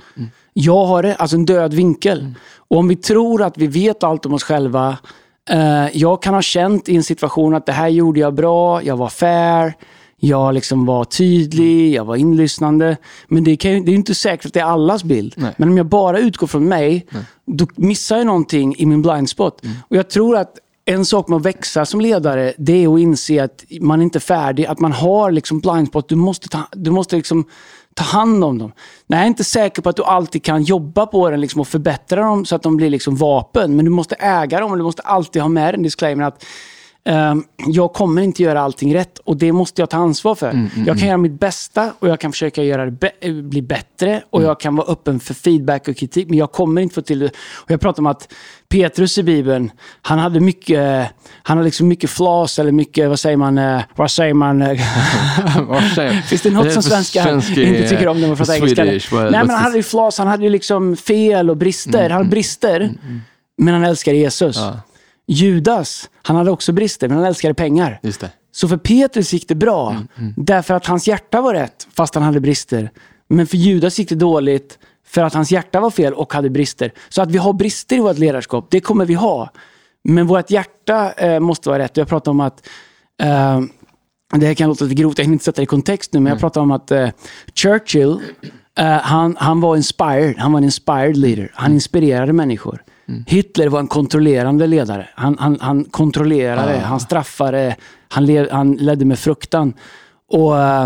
[0.52, 2.34] Jag har det, alltså en död vinkel.
[2.68, 4.96] Och om vi tror att vi vet allt om oss själva.
[5.50, 8.96] Eh, jag kan ha känt i en situation att det här gjorde jag bra, jag
[8.96, 9.74] var fair,
[10.20, 12.96] jag liksom var tydlig, jag var inlyssnande.
[13.28, 15.34] Men det, kan, det är inte säkert att det är allas bild.
[15.36, 15.54] Nej.
[15.58, 17.06] Men om jag bara utgår från mig,
[17.46, 19.62] då missar jag någonting i min blind spot.
[19.88, 23.44] Och jag tror att en sak med att växa som ledare, det är att inse
[23.44, 26.08] att man inte är färdig, att man har liksom blind spot.
[26.08, 27.44] Du måste, ta, du måste liksom
[27.94, 28.72] ta hand om dem.
[29.06, 31.68] Nej, jag är inte säker på att du alltid kan jobba på den liksom och
[31.68, 33.76] förbättra dem så att de blir liksom vapen.
[33.76, 36.44] Men du måste äga dem och du måste alltid ha med den disclaimer att
[37.66, 40.68] jag kommer inte göra allting rätt och det måste jag ta ansvar för.
[40.86, 44.42] jag kan göra mitt bästa och jag kan försöka göra det eh, bli bättre och
[44.42, 47.30] jag kan vara öppen för feedback och kritik, men jag kommer inte få till det.
[47.54, 48.32] Och jag pratar om att
[48.68, 49.70] Petrus i Bibeln,
[50.02, 51.06] han hade mycket,
[51.42, 54.62] han hade liksom mycket flas eller mycket, vad säger man, eh, vad säger man?
[54.62, 54.80] eh,
[55.68, 56.24] Vad säger jag?
[56.24, 58.84] Finns det något som svenskar svensk, inte tycker om när man pratar engelska?
[58.84, 62.02] Nej, men han hade ju flas, han hade ju liksom fel och brister.
[62.02, 62.92] han hade brister,
[63.58, 64.56] men han älskade Jesus.
[64.56, 64.80] Ja.
[65.26, 68.00] Judas, han hade också brister, men han älskade pengar.
[68.02, 68.30] Just det.
[68.52, 69.96] Så för Petrus gick det bra,
[70.36, 72.90] därför att hans hjärta var rätt, fast han hade brister.
[73.28, 76.92] Men för Judas gick det dåligt, för att hans hjärta var fel och hade brister.
[77.08, 79.50] Så att vi har brister i vårt ledarskap, det kommer vi ha.
[80.04, 81.96] Men vårt hjärta eh, måste vara rätt.
[81.96, 82.68] Jag pratar om att
[83.22, 83.60] eh,
[84.34, 86.30] det här kan låta lite grovt, jag hinner inte sätta det i kontext nu, men
[86.30, 87.08] jag pratar om att eh,
[87.54, 88.18] Churchill,
[88.78, 91.50] eh, han, han var inspired, han var en inspired leader.
[91.54, 92.82] Han inspirerade människor.
[93.26, 95.08] Hitler var en kontrollerande ledare.
[95.14, 97.76] Han, han, han kontrollerade, han straffade,
[98.08, 99.74] han, le, han ledde med fruktan.
[100.28, 100.84] Och, eh,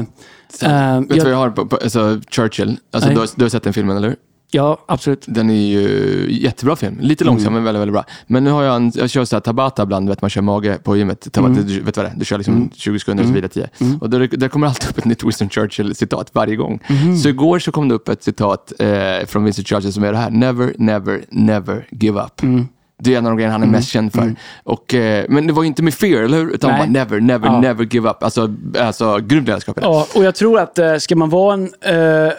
[0.62, 2.78] eh, Vet du jag, vad jag har på, på alltså, Churchill?
[2.92, 4.16] Alltså, du, har, du har sett den filmen, eller hur?
[4.50, 5.24] Ja, absolut.
[5.28, 6.98] Den är ju jättebra film.
[7.00, 7.54] Lite långsam, Mm.
[7.54, 8.04] men väldigt, väldigt bra.
[8.26, 10.42] Men nu har jag en, jag kör så här Tabata ibland, du vet man kör
[10.42, 11.32] mage på gymmet.
[11.32, 11.66] Tabata, Mm.
[11.66, 12.14] du, vet vad det är?
[12.16, 13.68] Du kör liksom 20 sekunder och så vidare 10.
[14.00, 16.80] Och där, där kommer alltid upp ett nytt Winston Churchill-citat varje gång.
[16.86, 17.16] Mm.
[17.16, 20.18] Så igår så kom det upp ett citat eh, från Winston Churchill som är det
[20.18, 20.30] här.
[20.30, 22.42] Never, never, never give up.
[22.42, 22.68] Mm.
[23.02, 24.34] Det är en av de grejerna han är mest känd för.
[24.64, 26.50] Och, eh, men det var ju inte med fear, eller hur?
[26.50, 26.78] Utan Nej.
[26.80, 27.60] bara never, never, Ja.
[27.60, 28.22] never give up.
[28.22, 29.78] Alltså, alltså grymt ledarskap.
[29.82, 32.32] Ja, och jag tror att eh, ska man vara en eh,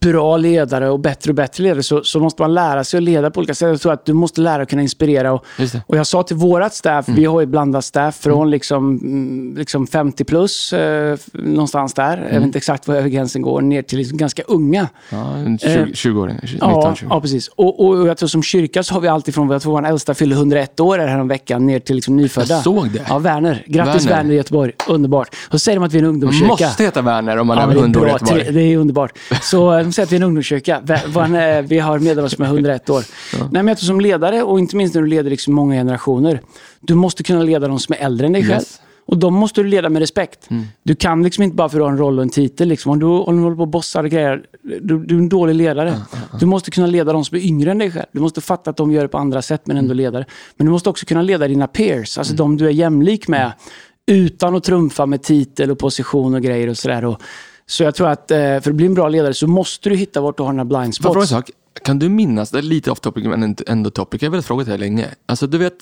[0.00, 3.30] bra ledare och bättre och bättre ledare så, så måste man lära sig att leda
[3.30, 3.68] på olika sätt.
[3.68, 5.32] Jag tror att du måste lära dig att kunna inspirera.
[5.32, 5.44] Och,
[5.86, 9.86] och jag sa till vårat staff, vi har ju blandat staff från liksom, mm, liksom
[9.86, 12.16] 50 plus, eh, någonstans där.
[12.32, 14.88] Jag vet inte exakt var gränsen går, ner till liksom ganska unga.
[15.10, 16.36] Ja, en 20, 20-åring.
[16.42, 17.06] 19, Ja, 20.
[17.10, 17.48] ja, precis.
[17.48, 20.14] Och, och jag tror som kyrka så har vi alltid från, jag tror vår äldsta
[20.14, 22.54] fyllde 101 år här om veckan ner till liksom nyfödda.
[22.54, 23.02] Jag såg det.
[23.08, 23.64] Ja, Werner.
[23.66, 24.16] Grattis Werner.
[24.16, 24.72] Werner, i Göteborg.
[24.88, 25.28] Underbart.
[25.46, 26.46] Och så säger de att vi är en ungdomskyrka.
[26.46, 28.18] Måste heta Werner om man Ja, är men det, är 100 år var.
[28.18, 29.12] tre- det är underbart.
[29.42, 30.82] Så de säger att vi är en ungdomskyrka.
[31.40, 33.04] Eh, Vi har medlemmar som är 101 år.
[33.38, 36.40] Nej, men jag tror som ledare, och inte minst när du leder liksom många generationer,
[36.80, 38.52] du måste kunna leda de som är äldre än dig själv.
[38.52, 38.80] Yes.
[39.06, 40.48] Och de måste du leda med respekt.
[40.82, 42.68] Du kan liksom inte bara för att du har en roll och en titel.
[42.68, 42.92] Liksom.
[42.92, 45.54] Om, du, om du håller på och bossar och grejer, du, du är en dålig
[45.54, 45.94] ledare.
[46.40, 48.06] Du måste kunna leda de som är yngre än dig själv.
[48.12, 50.24] Du måste fatta att de gör det på andra sätt, men ändå ledare.
[50.56, 53.52] Men du måste också kunna leda dina peers, alltså de du är jämlik med,
[54.06, 57.16] utan att trumfa med titel och position och grejer och sådär.
[57.70, 60.20] Så jag tror att eh, för att bli en bra ledare så måste du hitta
[60.20, 61.30] vart du har dina blind Får jag en spots.
[61.30, 61.50] sak?
[61.84, 64.64] Kan du minnas, det är lite off topic men ändå topic, jag har velat fråga
[64.64, 65.08] dig länge.
[65.26, 65.74] Alltså du vet,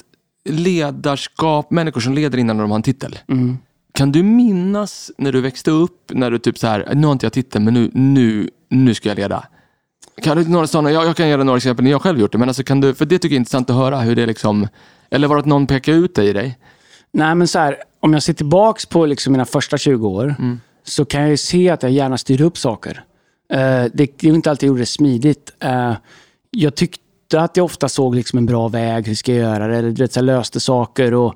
[0.44, 3.18] ledarskap, människor som leder innan de har en titel.
[3.28, 3.58] Mm.
[3.94, 7.26] Kan du minnas när du växte upp, när du typ så här, nu har inte
[7.26, 9.44] jag titeln men nu, nu, nu ska jag leda.
[10.22, 12.38] Kan du några sådana, jag, jag kan göra några exempel när jag själv gjort det,
[12.38, 14.68] men alltså kan du, för det tycker jag är intressant att höra hur det liksom,
[15.10, 16.58] eller var det att någon pekade ut dig i dig?
[17.12, 20.34] Nej, men så här, om jag ser tillbaks på liksom mina första 20 år
[20.88, 23.04] så kan jag ju se att jag gärna styr upp saker.
[23.52, 25.52] Eh, det, det är inte alltid jag gjorde det smidigt.
[25.60, 25.92] Eh,
[26.50, 29.76] jag tyckte att jag ofta såg liksom en bra väg, hur ska jag göra det?
[29.76, 31.14] Eller, du vet, så jag löste saker.
[31.14, 31.34] Och,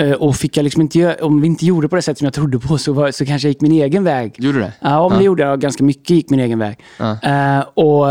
[0.00, 2.34] eh, och fick jag liksom inte, om vi inte gjorde på det sätt som jag
[2.34, 4.34] trodde på så, var, så kanske jag gick min egen väg.
[4.38, 4.72] Gjorde du det?
[4.80, 6.10] Ja, men det gjorde jag ganska mycket.
[6.10, 6.78] gick min egen väg.
[6.98, 7.62] Ja.
[7.62, 8.06] Och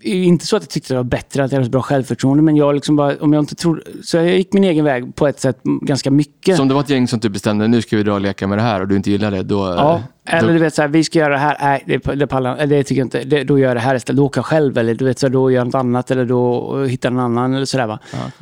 [0.00, 2.56] Inte så att jag tyckte det var bättre, att jag hade så bra självförtroende, men
[2.56, 3.82] jag liksom bara, om jag inte trodde...
[4.02, 6.56] Så jag gick min egen väg på ett sätt ganska mycket.
[6.56, 8.46] Så om det var ett gäng som typ bestämde, nu ska vi dra och leka
[8.46, 9.56] med det här och du inte gillade det, då...
[9.56, 12.66] Ja, eller du vet så här, vi ska göra det här, nej det, det, pallar,
[12.66, 14.78] det tycker jag inte, det, då gör jag det här istället, då åker jag själv
[14.78, 17.54] eller du vet så här, då gör jag något annat eller då hittar någon annan
[17.54, 17.98] eller sådär va.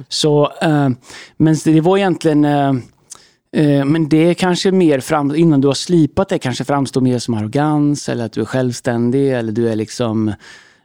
[0.09, 0.89] Så, eh,
[1.37, 2.69] men det var egentligen, eh,
[3.57, 7.19] eh, men det är kanske mer fram, innan du har slipat det kanske framstår mer
[7.19, 10.33] som arrogans eller att du är självständig eller du är liksom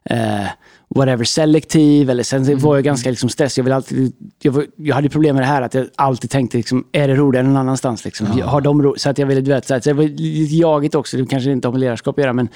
[0.10, 0.48] eh,
[0.96, 2.10] whatever, selektiv.
[2.10, 3.58] Eller sen var jag ganska liksom stressad.
[3.58, 6.58] Jag, vill alltid, jag, var, jag hade problem med det här att jag alltid tänkte,
[6.58, 8.06] liksom, är det roligare någon annanstans?
[8.06, 8.42] Liksom?
[8.42, 10.96] Har de ro, så att jag ville, du vet, så att det var lite jagigt
[10.96, 11.18] också.
[11.18, 12.50] Det kanske inte har med ledarskap att göra, men,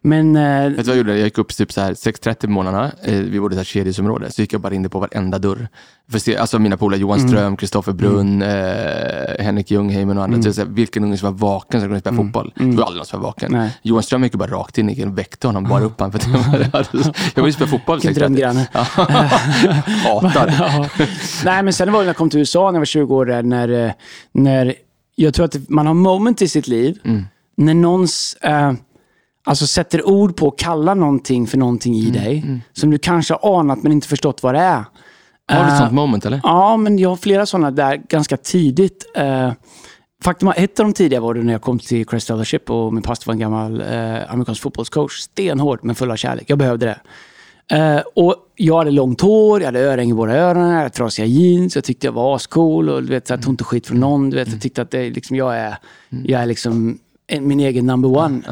[0.00, 1.12] men eh, Vet du vad jag gjorde?
[1.16, 2.92] Jag gick upp typ så här 6.30 på morgnarna.
[3.02, 4.30] Eh, Vi bodde i ett kedjesområde.
[4.32, 5.68] Så gick jag bara in på varenda dörr.
[6.10, 7.28] För se, alltså mina polare Johan Mm.
[7.30, 10.42] Ström, Kristoffer Brunn, eh, Henrik Ljungheimen och andra.
[10.42, 12.52] Så jag säga, vilken unge som var vaken som kunde spela fotboll.
[12.56, 13.48] Det var aldrig någon som var vaken.
[13.48, 13.60] Mm.
[13.60, 13.70] Nej.
[13.82, 14.94] Johan Ström gick bara rakt in.
[14.94, 16.12] Jag väckte honom, bara upp honom.
[16.12, 16.26] För att
[16.62, 18.38] jag, hade- jag ville spela fotboll vid Vilken 6.30.
[18.38, 18.68] drömgranne.
[18.72, 18.80] Ja.
[20.04, 20.54] Hatar.
[20.58, 20.88] Ja.
[21.44, 23.26] Nej, men sen var det när jag kom till USA när jag var 20 år,
[23.26, 23.92] där, när, eh,
[24.32, 24.74] när
[25.16, 26.98] jag tror att man har moment i sitt liv
[27.56, 28.72] när någons eh,
[29.46, 33.60] alltså sätter ord på och kallar någonting för någonting i dig som du kanske har
[33.60, 34.84] anat men inte förstått vad det är.
[35.48, 36.40] Har du ett Eh, sånt moment eller?
[36.42, 39.04] Ja, men jag har flera sådana där ganska tidigt.
[39.16, 39.52] Eh,
[40.24, 42.94] faktum är, ett av de tidiga var det när jag kom till Christ Fellowship och
[42.94, 45.12] min pastor var en gammal eh, amerikansk fotbollscoach.
[45.12, 46.44] Stenhård men full av kärlek.
[46.50, 46.98] Jag behövde det.
[47.76, 51.26] Eh, och jag hade långt hår, jag hade öring i båda öronen, jag hade trasiga
[51.26, 54.00] jeans, jag tyckte jag var ascool och du vet, så jag tog inte skit från
[54.00, 54.30] någon.
[54.30, 55.76] Du vet, jag tyckte att det, liksom, jag är,
[56.08, 56.98] jag är liksom
[57.40, 58.42] min egen number one.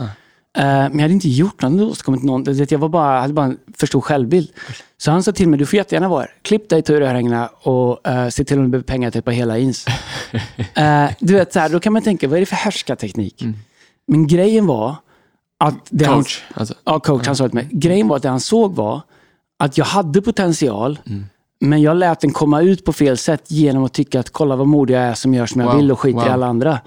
[0.57, 3.59] Eh, men jag hade inte gjort något, åstadkommit vet, Jag var bara, hade bara en
[3.79, 4.49] för stor självbild.
[4.97, 6.31] Så han sa till mig, du får jättegärna vara här.
[6.43, 9.31] Klipp dig, ta ur örhängena och uh, se till om du behöver pengar till på
[9.31, 9.85] hela ins.
[10.75, 13.45] Eh, du vet, så här, då kan man tänka, vad är det för härskarteknik?
[14.07, 14.97] Men grejen var
[15.65, 15.75] att...
[15.91, 16.43] Det han- Coach.
[16.55, 16.75] Alltså.
[16.85, 17.27] Ja, coach.
[17.27, 17.69] Han sa till mig.
[17.73, 19.01] Grejen var att det han såg var
[19.59, 21.25] att jag hade potential, Mm.
[21.61, 24.67] Men jag lät den komma ut på fel sätt genom att tycka att kolla vad
[24.67, 26.33] modig jag är som gör som jag Wow, vill och skiter i wow.
[26.33, 26.81] alla andra.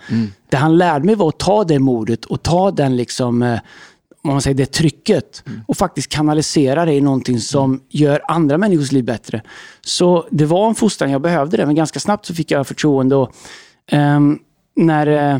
[0.49, 3.59] Det han lärde mig var att ta det modet och ta den liksom, eh,
[4.23, 8.91] om man säger det trycket och faktiskt kanalisera det i någonting som gör andra människors
[8.91, 9.41] liv bättre.
[9.81, 13.15] Så det var en fostran, jag behövde det, men ganska snabbt så fick jag förtroende.
[13.15, 13.31] Och,
[13.91, 14.39] ehm,
[14.75, 15.33] när...
[15.33, 15.39] eh,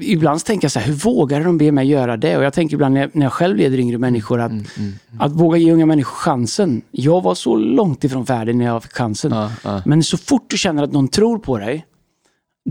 [0.00, 2.36] Ibland tänker jag så här, hur vågar de be mig göra det?
[2.36, 4.52] Och jag tänker ibland när jag, själv leder yngre människor att,
[5.18, 6.82] att våga ge unga människor chansen.
[6.90, 9.32] Jag var så långt ifrån färdig när jag fick chansen.
[9.32, 9.82] Ja, ja.
[9.84, 11.86] Men så fort du känner att någon tror på dig,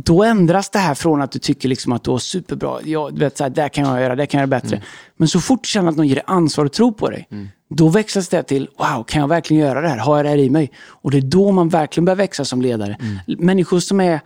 [0.04, 2.80] då ändras det här från att du tycker liksom att du är superbra.
[2.84, 4.82] Ja, du vet, så här, där kan jag göra, det kan jag göra bättre.
[5.17, 7.28] Men så fort du känner att någon ger dig ansvar och tror på dig,
[7.69, 9.97] då växlas det till, wow, kan jag verkligen göra det här?
[9.97, 10.71] Har jag det här i mig?
[10.88, 12.97] Och det är då man verkligen börjar växa som ledare.
[13.28, 14.19] Människor som är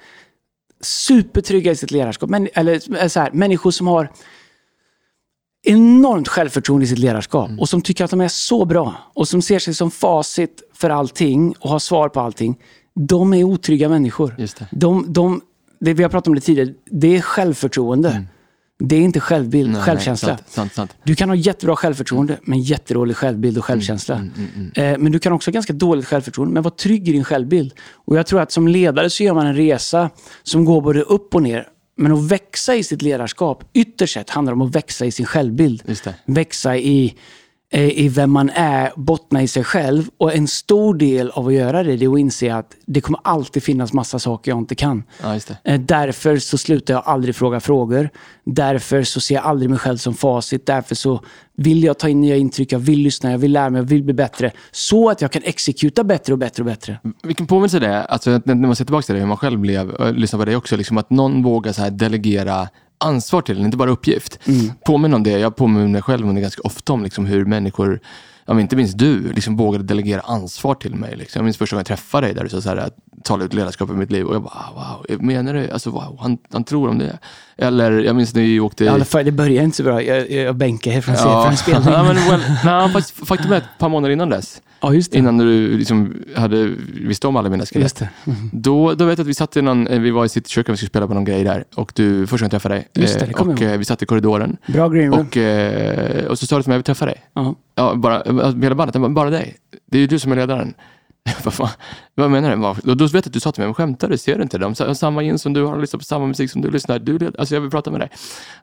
[0.82, 4.12] supertrygga i sitt ledarskap, men, eller eller så här, människor som har
[5.64, 9.42] enormt självförtroende i sitt ledarskap och som tycker att de är så bra och som
[9.42, 12.60] ser sig som facit för allting och har svar på allting.
[12.96, 14.36] De är otrygga människor.
[14.38, 14.68] Just det.
[14.72, 15.42] De, de,
[15.80, 18.24] det vi har pratat om det tidigare, det är självförtroende.
[18.84, 20.28] Det är inte självbild, Nej, självkänsla.
[20.30, 20.96] sant, sant, sant.
[21.04, 24.16] Du kan ha jättebra självförtroende, men jättedålig självbild och självkänsla.
[24.16, 27.24] Mm, Eh, Men du kan också ha ganska dåligt självförtroende, men var trygg i din
[27.24, 27.74] självbild.
[27.94, 30.10] Och jag tror att som ledare så gör man en resa
[30.44, 31.68] som går både upp och ner.
[31.98, 35.84] Men att växa i sitt ledarskap, ytterst sett, handlar om att växa i sin självbild.
[36.26, 37.16] Växa i,
[37.72, 40.10] i vem man är, bottna i sig själv.
[40.18, 43.20] Och en stor del av att göra det, det är att inse att det kommer
[43.24, 45.04] alltid finnas massa saker jag inte kan.
[45.22, 45.40] Ja.
[45.64, 48.10] Eh, Därför så slutar jag aldrig fråga frågor.
[48.44, 50.66] Därför så ser jag aldrig mig själv som facit.
[50.66, 51.24] Därför så
[51.58, 54.04] vill jag ta in nya intryck, jag vill lyssna, jag vill lära mig, jag vill
[54.04, 54.52] bli bättre.
[54.72, 57.00] Så att jag kan exekuta bättre och bättre och bättre.
[57.24, 59.60] Vilken påminnelse det är, alltså, att när man ser tillbaka till det, hur man själv
[59.60, 62.68] blev, och lyssnar på dig också, liksom, att någon vågar så här delegera
[63.00, 64.40] ansvar till en, inte bara uppgift.
[64.48, 64.72] Mm.
[64.86, 68.00] Påminn om det, jag påminner mig själv om det ganska ofta om liksom, hur människor,
[68.46, 71.16] ja, inte minst du, liksom, vågade delegera ansvar till mig.
[71.16, 71.40] Liksom.
[71.40, 73.54] Jag minns första gången jag träffade dig där du sa så här, att tala ut
[73.54, 75.70] ledarskap i mitt liv och jag bara, "Ah, wow, menar du?
[75.70, 77.20] Alltså, wow, han, han tror om det.
[77.58, 78.86] Eller jag minns när vi åkte...
[78.86, 80.04] I fall, det börjar inte så bra.
[80.04, 81.42] Jag, jag bänkar här från, ja.
[81.44, 81.94] från en spelning.
[81.94, 82.16] ja, men,
[82.94, 87.28] well, faktum är att ett par månader innan dess, ja, innan du liksom hade visste
[87.28, 88.02] om alla mina skelett.
[88.02, 88.50] Mm.
[88.54, 90.70] Då, då vet jag att vi satt i någon, eh, vi var i sitt kök
[90.70, 91.64] och vi skulle spela på någon grej där.
[91.76, 92.88] Och du, första gången jag träffade dig.
[92.94, 94.58] Just det, det eh, och jag eh, vi satt i korridoren.
[94.68, 95.20] Bra green room.
[95.20, 97.24] Och, och så sa du till mig, jag vill träffa dig.
[97.34, 97.56] Ja.
[97.76, 99.58] Ja, bara, eh, hela bandet, bara dig.
[99.86, 100.74] Det är ju du som är ledaren.
[101.44, 101.70] Vad fan?
[102.16, 102.92] Vad menar du?
[102.92, 104.18] Och då vet jag att du sa till mig, men skämtar du?
[104.18, 104.58] Ser du inte?
[104.58, 107.00] De har samma jeans som du har, lyssnar på samma musik som du lyssnar.
[107.00, 108.10] Du alltså jag vill prata med dig.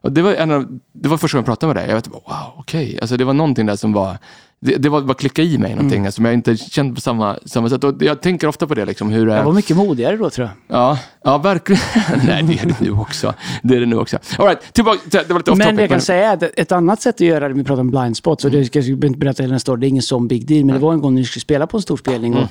[0.01, 1.89] Och det var, en av, det var första gången jag pratade med dig.
[1.89, 2.99] Jag vet, typ, wow, okej.
[3.01, 4.17] Alltså det var någonting där som var,
[4.59, 6.11] det, det var bara klicka i mig någonting Mm.
[6.11, 7.83] som jag inte kände på samma, samma sätt.
[7.83, 10.47] Och jag tänker ofta på det, liksom, hur det Jag var mycket modigare då tror
[10.47, 10.77] jag.
[10.77, 11.81] Ja, ja verkligen.
[12.25, 13.33] Nej, det är det nu också.
[13.63, 14.17] Det är det nu också.
[14.37, 17.01] All right, tillbaka, det var lite off Men det jag kan säga att ett annat
[17.01, 19.43] sätt att göra det, vi pratar om blind spots, och det ska jag inte berätta
[19.43, 21.21] hela den storyn, det är ingen sån big deal, men det var en gång när
[21.21, 22.47] vi skulle spela på en stor spelning och,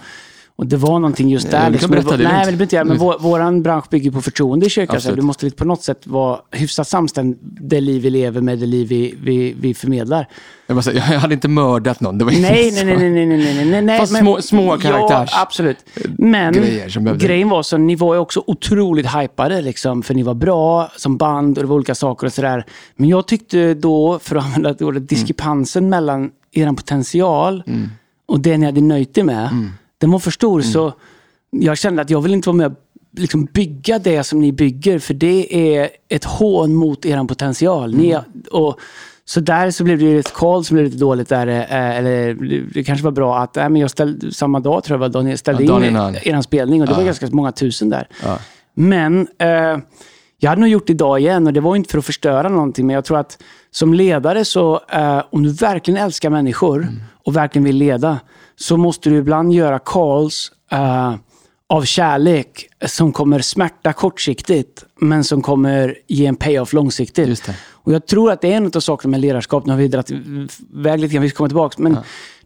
[0.59, 1.71] och det var någonting just där.
[1.71, 4.71] liksom, berätta, nej, men det behöver inte men vår, våran bransch bygger på förtroende i
[4.71, 5.01] kyrkan.
[5.01, 8.59] Så du måste lite på något sätt vara hyfsat samstämd, det liv vi lever med,
[8.59, 10.29] det liv vi, vi, vi förmedlar.
[10.67, 12.19] Jag, säger, jag hade inte mördat någon.
[12.19, 13.99] Det var Nej, nej, nej, nej, nej, nej, nej, nej.
[14.01, 15.77] Fast men- små- små karaktärs- Ja, absolut.
[16.19, 20.35] Men grejer grejen var så, ni var ju också otroligt hypade liksom, för ni var
[20.35, 22.65] bra som band och det var olika saker och sådär.
[22.97, 27.63] Men jag tyckte då, för att använda ett ord, att diskrepansen mellan er potential
[28.29, 29.51] och det ni hade nöjt er med,
[30.01, 30.61] den var för stor.
[30.61, 30.93] Så
[31.51, 34.99] jag kände att jag vill inte vara med och liksom bygga det som ni bygger,
[34.99, 37.95] för det är ett hån mot er potential.
[37.95, 38.19] Ni,
[38.51, 38.81] och,
[39.25, 41.47] så där så blev det ju ett call som blev lite dåligt där.
[41.47, 42.35] eh, Eller
[42.75, 45.39] det kanske var bra att, äh, men jag ställde, samma dag tror jag var jag
[45.39, 48.09] ställde Ja, in er spelning och det var ganska många tusen där.
[48.25, 48.39] Ja.
[48.75, 49.79] Men eh,
[50.39, 52.87] jag hade nog gjort det idag igen och det var inte för att förstöra någonting.
[52.87, 56.89] Men jag tror att som ledare så, eh, om du verkligen älskar människor
[57.25, 58.19] och verkligen vill leda,
[58.57, 61.15] så måste du ibland göra calls eh,
[61.69, 67.49] av kärlek som kommer smärta kortsiktigt, men som kommer ge en payoff långsiktigt.
[67.71, 70.11] Och jag tror att det är en av sakerna med ledarskap, nu har vi dragit
[70.75, 71.99] iväg lite grann, vi ska komma tillbaka, men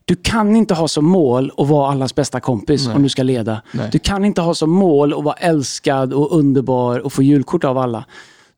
[0.04, 3.62] du kan inte ha som mål att vara allas bästa kompis om du ska leda.
[3.72, 3.88] Nej.
[3.92, 7.78] Du kan inte ha som mål att vara älskad och underbar och få julkort av
[7.78, 8.04] alla.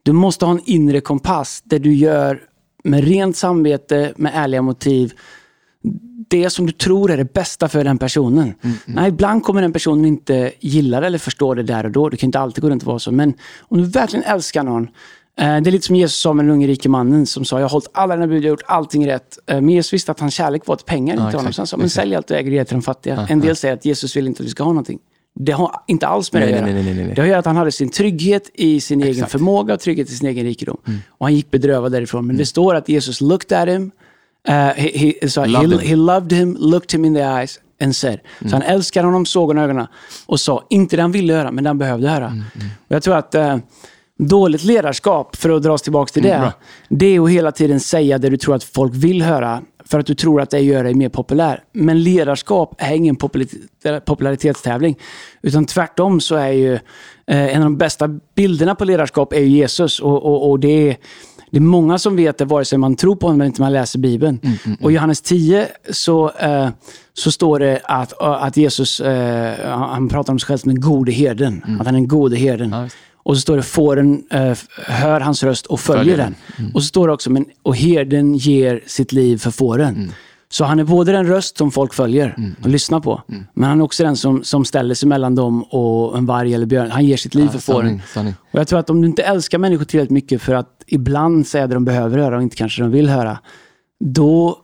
[0.03, 2.41] Du måste ha en inre kompass där du gör
[2.85, 5.13] med rent samvete, med ärliga motiv,
[6.33, 8.55] det som du tror är det bästa för den personen.
[8.85, 12.09] Nej, ibland kommer den personen inte gilla det eller förstå det där och då.
[12.09, 13.13] Det kan inte alltid gå runt och vara så.
[13.13, 14.89] Men om du verkligen älskar någon.
[15.39, 17.65] Eh, det är lite som Jesus sa med den unge rike mannen som sa, jag
[17.65, 19.39] har hållit alla dina bud, jag har gjort allting rätt.
[19.47, 21.53] Eh, men Jesus visste att hans kärlek var till pengar, inte exakt, honom.
[21.53, 23.27] Så han sa, men sälj allt du äger och ge till de fattiga.
[23.31, 24.99] en del säger att Jesus vill inte att du ska ha någonting.
[25.35, 26.83] Det har inte alls med Nej, det att göra.
[26.83, 27.05] nej, nej.
[27.15, 29.33] Det har att göra att han hade sin trygghet i sin egen Exakt.
[29.33, 30.77] förmåga och trygghet i sin egen rikedom.
[30.87, 31.01] Mm.
[31.09, 32.27] Och han gick bedrövad därifrån.
[32.27, 33.91] Men det står att Jesus looked at him,
[34.49, 35.89] uh, he, he, so Loved he, him.
[35.89, 38.21] he loved him, looked him in the eyes and said.
[38.41, 39.87] Så han älskade honom, såg honom i ögonen
[40.27, 42.33] och sa, inte det han ville höra, men det han behövde höra.
[42.89, 43.57] Och jag tror att eh,
[44.19, 46.53] dåligt ledarskap, för att dra oss tillbaka till det, bra.
[46.89, 50.07] det är att hela tiden säga det du tror att folk vill höra, för att
[50.07, 51.63] du tror att det gör dig mer populär.
[51.73, 54.99] Men ledarskap är ingen popularitet- popularitetstävling,
[55.43, 56.81] utan tvärtom så är ju eh,
[57.27, 60.01] en av de bästa bilderna på ledarskap är Jesus.
[60.01, 60.97] Och, och, och det är
[61.53, 63.73] det är många som vet det, vare sig man tror på honom eller inte man
[63.73, 64.41] läser Bibeln.
[64.81, 66.69] Och i Johannes 10 så, eh,
[67.15, 71.13] så står det att, att Jesus, eh, han pratar om sig själv som den gode
[71.13, 71.63] herden.
[71.81, 72.71] Att han är den gode herden.
[72.71, 72.89] Ja,
[73.25, 76.35] och så står det, fåren eh, hör hans röst och följer, Följer den.
[76.57, 76.73] den.
[76.75, 80.13] Och så står det också, men, och herden ger sitt liv för fåren.
[80.53, 83.23] Så han är både den röst som folk följer och lyssnar på,
[83.55, 86.67] men han är också den som, som ställer sig mellan dem och en varg eller
[86.67, 86.91] björn.
[86.91, 88.03] Han ger sitt liv för fåren.
[88.53, 91.67] Och jag tror att om du inte älskar människor tillräckligt mycket för att ibland säga
[91.67, 93.39] det de behöver höra och inte kanske de vill höra,
[94.05, 94.59] då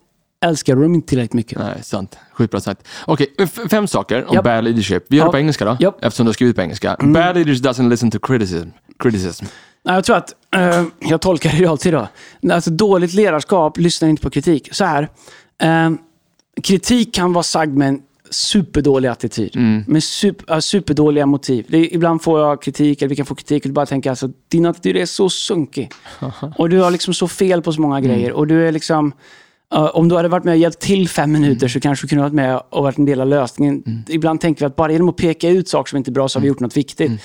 [0.44, 1.59] älskar du dem inte tillräckligt mycket.
[1.59, 2.18] Nej, sant.
[2.33, 2.87] Sjukt bra sagt.
[3.07, 4.44] Okej, f- fem saker om Japp.
[4.44, 5.05] bad leadership.
[5.09, 5.33] Vi gör det Ja.
[5.33, 6.05] på engelska då, Japp.
[6.05, 6.96] eftersom du har skrivit på engelska.
[7.01, 8.68] Bad leaders doesn't listen to criticism.
[8.98, 9.44] criticism.
[9.85, 12.09] Nej, Jag tror att eh, jag tolkar det alltid då.
[12.53, 14.68] Alltså dåligt ledarskap lyssnar inte på kritik.
[14.72, 15.09] Så här.
[15.62, 15.90] Eh,
[16.62, 19.57] kritik kan vara sagd med en superdålig attityd.
[19.87, 21.66] Med super, superdåliga motiv.
[21.68, 24.31] Det ibland får jag kritik, eller vi kan få kritik, och du bara tänker alltså,
[24.49, 25.90] din attityd är så sunkig.
[26.57, 28.33] och du har liksom så fel på så många grejer.
[28.33, 29.12] Och du är liksom...
[29.71, 32.23] ja, om du hade varit med och hjälpt till fem minuter så kanske du kunde
[32.23, 34.05] ha varit med och varit en del av lösningen.
[34.09, 36.38] Ibland tänker vi att bara genom att peka ut saker som inte är bra så
[36.38, 37.21] har vi gjort något viktigt.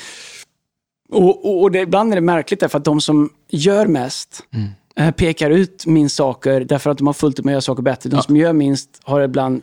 [1.14, 4.60] Och, och, och det, ibland är det märkligt därför att de som gör mest eh,
[5.18, 8.10] pekar ut minst saker därför att de har fullt upp med att göra saker bättre.
[8.10, 9.62] De som gör minst har ibland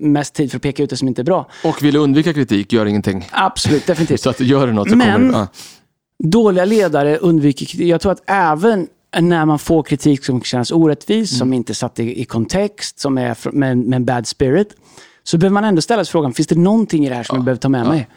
[0.00, 1.48] mest tid för att peka ut det som inte är bra.
[1.64, 3.28] Och vill undvika kritik, gör ingenting.
[3.32, 4.20] Absolut, definitivt.
[4.22, 5.38] Så att gör du något så Men- kommer det...
[5.38, 5.48] Ja.
[6.24, 7.86] Dåliga ledare undviker kritik.
[7.86, 8.88] Jag tror att även
[9.20, 13.18] när man får kritik som känns orättvis, som inte är satt i, i kontext, som
[13.18, 14.68] är med, med en bad spirit,
[15.22, 17.44] så behöver man ändå ställa sig frågan, finns det någonting i det här som jag
[17.44, 18.08] behöver ta med mig?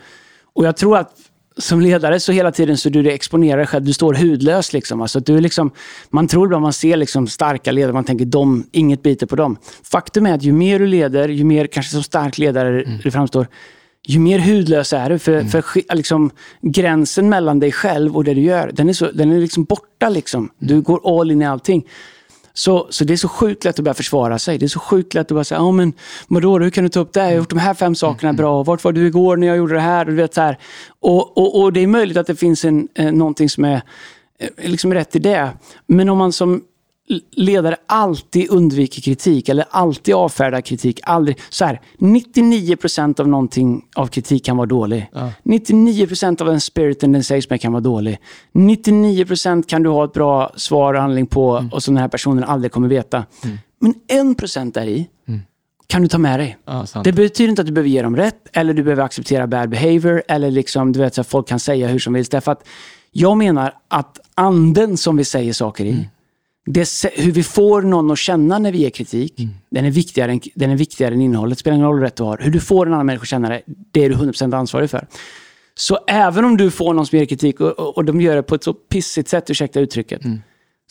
[0.54, 1.12] Och jag tror att
[1.60, 4.74] som ledare så hela tiden så du det exponerar dig själv, du står hudlös.
[4.74, 5.02] Liksom.
[5.02, 5.72] Alltså, du liksom,
[6.10, 9.58] man tror ibland man ser liksom starka ledare, man tänker de, inget biter på dem.
[9.84, 13.48] Faktum är att ju mer du leder, ju mer kanske som stark ledare du framstår,
[14.08, 15.19] ju mer hudlös är du.
[15.19, 19.12] För, för sk- liksom, gränsen mellan dig själv och det du gör, den är, så,
[19.12, 20.10] den är liksom borta.
[20.10, 20.50] Liksom.
[20.60, 21.86] Du går all in i allting.
[22.60, 24.58] Så, så det är så sjukt lätt att börja försvara sig.
[24.58, 25.93] Det är så sjukt lätt att bara säga, ja men
[26.28, 27.19] vadå, hur kan du ta upp det?
[27.19, 27.28] här?
[27.28, 28.63] Jag har gjort de här fem sakerna bra.
[28.63, 30.06] Vart var du igår när jag gjorde det här?
[30.06, 30.58] Och, du vet, så här.
[31.00, 33.82] Och, och, och det är möjligt att det finns en, eh, någonting som är
[34.39, 35.50] eh, liksom rätt i det.
[35.88, 36.62] Men om man som
[37.32, 41.00] ledare alltid undviker kritik eller alltid avfärdar kritik.
[41.04, 45.10] Aldrig, så här, 99% av någonting av kritik kan vara dålig.
[45.43, 48.17] 99% av den spiriten den sägs med kan vara dålig.
[48.54, 52.43] 99% kan du ha ett bra svar och handling på och som den här personen
[52.43, 53.26] aldrig kommer veta.
[53.80, 53.93] Men
[54.36, 55.10] 1% där i
[55.88, 56.58] kan du ta med dig.
[56.65, 56.86] Ja.
[57.04, 60.24] Det betyder inte att du behöver ge dem rätt eller du behöver acceptera bad behavior
[60.28, 62.32] eller liksom, du vet, så att folk kan säga hur som helst.
[62.32, 62.67] Därför att
[63.12, 66.10] jag menar att anden som vi säger saker i,
[66.73, 70.41] det, hur vi får någon att känna när vi ger kritik, den, är viktigare än,
[70.55, 71.58] den är viktigare än innehållet.
[71.58, 72.38] Det spelar ingen roll rätt du har.
[72.38, 75.08] Hur du får en annan människa att känna det, det är du 100% ansvarig för.
[75.75, 78.43] Så även om du får någon som ger kritik och, och, och de gör det
[78.43, 80.21] på ett så pissigt sätt, ursäkta uttrycket,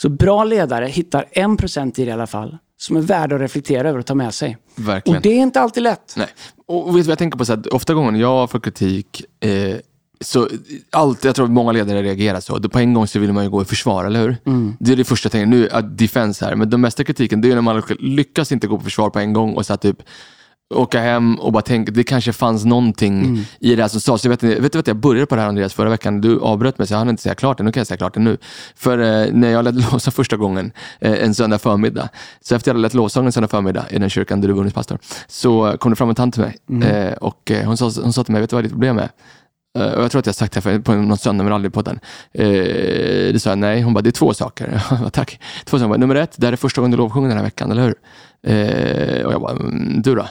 [0.00, 3.88] så bra ledare hittar 1% i det i alla fall, som är värda att reflektera
[3.88, 4.56] över och ta med sig.
[4.76, 5.16] Verkligen.
[5.16, 6.14] Och det är inte alltid lätt.
[6.16, 6.28] Nej.
[6.66, 7.44] Och vet du vad jag tänker på?
[7.44, 9.76] Så att ofta gånger jag får kritik, eh,
[10.20, 10.48] så
[10.90, 12.60] allt, jag tror att många ledare reagerar så.
[12.60, 14.36] På en gång så vill man ju gå i försvar, eller hur?
[14.80, 15.46] Det är det första jag tänker.
[15.46, 18.78] Nu är defense här, men den mesta kritiken det är när man lyckas inte gå
[18.78, 20.02] på försvar på en gång och så att typ
[20.74, 24.24] åka hem och bara tänka, det kanske fanns någonting i det här som sades.
[24.24, 26.20] Jag vet, vet du vad jag började på det här Andreas förra veckan?
[26.20, 27.64] Du avbröt mig så jag hann inte säga klart det.
[27.64, 28.38] Nu kan jag säga klart det nu.
[28.74, 32.08] För eh, när jag ledde lovsång första gången eh, en söndag förmiddag,
[32.40, 34.60] så efter jag hade lett lovsång en söndag förmiddag i den kyrkan där du var
[34.60, 38.12] ungdomspastor, så kom det fram en tant till mig eh, och eh, hon, sa, hon
[38.12, 39.10] sa till mig, vet du vad ditt problem är?
[39.78, 41.72] Eh, och jag tror att jag har sagt det här på någon söndag, men aldrig
[41.72, 42.00] på den.
[42.32, 42.48] Eh,
[43.32, 43.82] det sa jag nej.
[43.82, 44.82] Hon bara, det är två saker.
[44.90, 45.40] Jag bara, Tack.
[45.64, 45.98] Två saker.
[45.98, 47.94] Nummer ett, det här är första gången du lovsjunger den här veckan, eller hur?
[48.42, 50.26] Eh, och jag bara, mm, du då?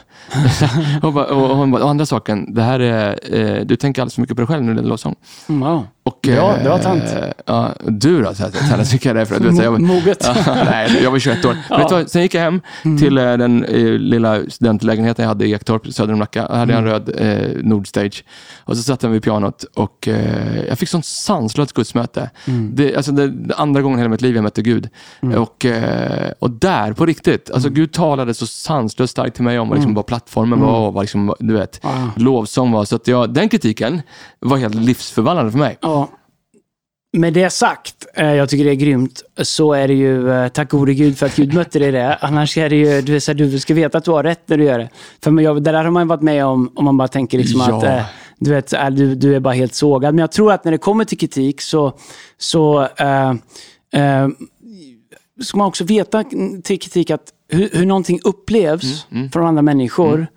[1.02, 4.16] hon bara, och hon bara, och andra saken, det här är, eh, du tänker alldeles
[4.16, 5.16] för mycket på dig själv när du leder lovsång.
[5.50, 5.88] Mm, wow.
[6.08, 7.04] Och, Bra, eh, bra tant.
[7.46, 8.32] Ja, du då?
[8.40, 10.30] Jag, jag jag det är för att, du vet, jag, Mo- moget.
[10.46, 11.50] Ja, nej, jag var 21 år.
[11.78, 12.62] Vet du vad, sen gick jag hem
[13.00, 16.48] till eh, den eh, lilla studentlägenheten jag hade i Ektorp, söder om Nacka.
[16.50, 18.24] Jag hade en röd eh, Nordstage.
[18.64, 22.30] Och så satt jag vid pianot och eh, jag fick sånt sanslöst gudsmöte.
[22.74, 24.90] Det, alltså, det, det andra gången i hela mitt liv jag mötte Gud.
[25.38, 29.74] Och, eh, och där, på riktigt, alltså, Gud talade så sanslöst starkt till mig om
[29.74, 31.90] liksom, vad plattformen var och vad, liksom, du vet, Ah.
[32.16, 32.86] lovsång var.
[32.86, 34.02] Så att jag, den kritiken
[34.40, 35.78] var helt livsförvandlande för mig.
[35.82, 35.97] Ja.
[37.18, 40.70] Med det sagt, eh, jag tycker det är grymt, så är det ju, eh, tack
[40.70, 42.16] gode gud för att Gud mötte dig det.
[42.16, 44.58] Annars är det ju, du, så här, du ska veta att du har rätt när
[44.58, 44.90] du gör det.
[45.24, 47.78] För jag, det där har man varit med om, om man bara tänker liksom Ja.
[47.78, 48.06] att eh,
[48.40, 50.14] du, vet, äh, du, du är bara helt sågad.
[50.16, 51.94] Men jag tror att när det kommer till kritik så,
[52.38, 53.30] så eh,
[53.94, 54.28] eh,
[55.42, 56.24] ska man också veta
[56.64, 60.28] till kritik att hur, hur någonting upplevs från andra människor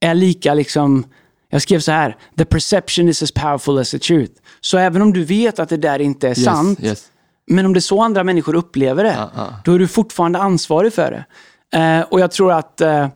[0.00, 1.04] är lika liksom
[1.50, 4.32] jag skrev så här, the perception is as powerful as the truth.
[4.60, 7.10] Så även om du vet att det där inte är sant, yes.
[7.46, 9.48] men om det är så andra människor upplever det, Ja, ja.
[9.64, 11.24] då är du fortfarande ansvarig för det.
[11.78, 13.08] Eh, och jag tror att eh,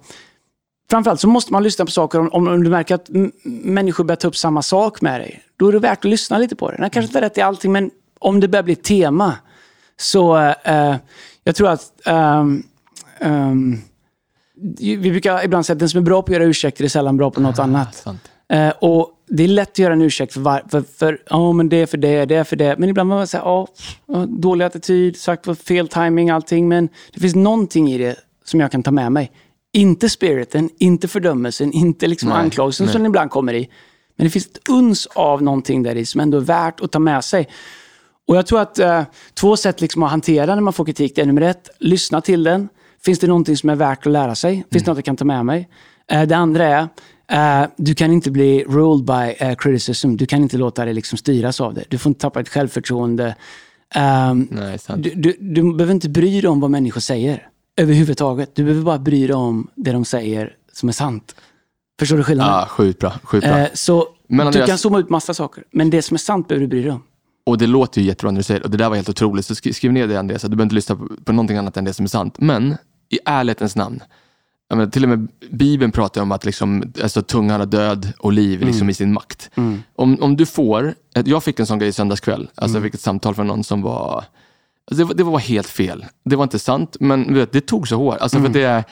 [0.90, 3.08] framförallt så måste man lyssna på saker om, om, du märker att
[3.44, 5.42] människor börjar ta upp samma sak med dig.
[5.56, 6.76] Då är det värt att lyssna lite på det.
[6.76, 9.34] Den kanske inte är rätt i allting, men om det börjar bli ett tema,
[9.96, 10.96] så eh,
[11.44, 12.62] jag tror att ehm,
[13.18, 13.78] ehm,
[14.78, 17.16] vi brukar ibland säga att den som är bra på att göra ursäkter är sällan
[17.16, 17.94] bra på något annat.
[17.94, 18.30] Sant.
[18.52, 21.76] Eh, och det är lätt att göra en ursäkt för, var, för, ja, men det
[21.76, 22.76] är för det, det är för det.
[22.78, 23.66] Men ibland man säger, ja,
[24.06, 26.68] ja, dålig attityd, sagt på fel timing, allting.
[26.68, 29.32] Men det finns någonting i det som jag kan ta med mig.
[29.72, 32.92] Inte spiriten, inte fördömelsen, inte liksom Nej, anklagelsen nej.
[32.92, 33.68] som den ibland kommer i.
[34.16, 36.98] Men det finns ett uns av någonting där i som ändå är värt att ta
[36.98, 37.48] med sig.
[38.28, 39.02] Och jag tror att eh,
[39.34, 42.42] två sätt liksom att hantera när man får kritik, det är nummer ett, lyssna till
[42.42, 42.68] den.
[43.04, 44.64] Finns det någonting som är värt att lära sig?
[44.72, 45.68] Finns det något jag kan ta med mig?
[46.10, 46.88] Eh, det andra är,
[47.62, 50.16] eh, du kan inte bli ruled by eh, criticism.
[50.16, 51.84] Du kan inte låta dig liksom styras av det.
[51.88, 53.36] Du får inte tappa ett självförtroende.
[54.30, 55.02] Um, Nej, sant.
[55.04, 58.54] du, du, du behöver inte bry dig om vad människor säger överhuvudtaget.
[58.54, 61.34] Du behöver bara bry dig om det de säger som är sant.
[61.98, 62.54] Förstår du skillnaden?
[62.54, 63.12] Ja, sjukt bra.
[63.22, 63.58] Sjukt bra.
[63.58, 66.66] Eh, så Men du kan zooma ut massa saker, men det som är sant behöver
[66.66, 67.02] du bry dig om.
[67.46, 68.64] Och det låter ju jättebra när du säger det.
[68.64, 69.46] Och det där var helt otroligt.
[69.46, 70.42] Så skri- skriv ner det Andreas.
[70.42, 72.34] Du behöver inte lyssna på, på någonting annat än det som är sant.
[72.38, 72.76] Men
[73.12, 74.02] i ärlighetens namn.
[74.70, 78.60] Menar, till och med Bibeln pratar om att liksom, alltså, tungan har död och liv
[78.60, 79.50] liksom, i sin makt.
[79.96, 82.48] Om, om du får, jag fick en sån grej i söndags kväll.
[82.54, 84.24] Alltså, Jag fick ett samtal från någon som var
[84.90, 86.04] Alltså det, var, det var helt fel.
[86.24, 88.16] Det var inte sant, men du vet, det tog så hårt.
[88.20, 88.84] Alltså för att det,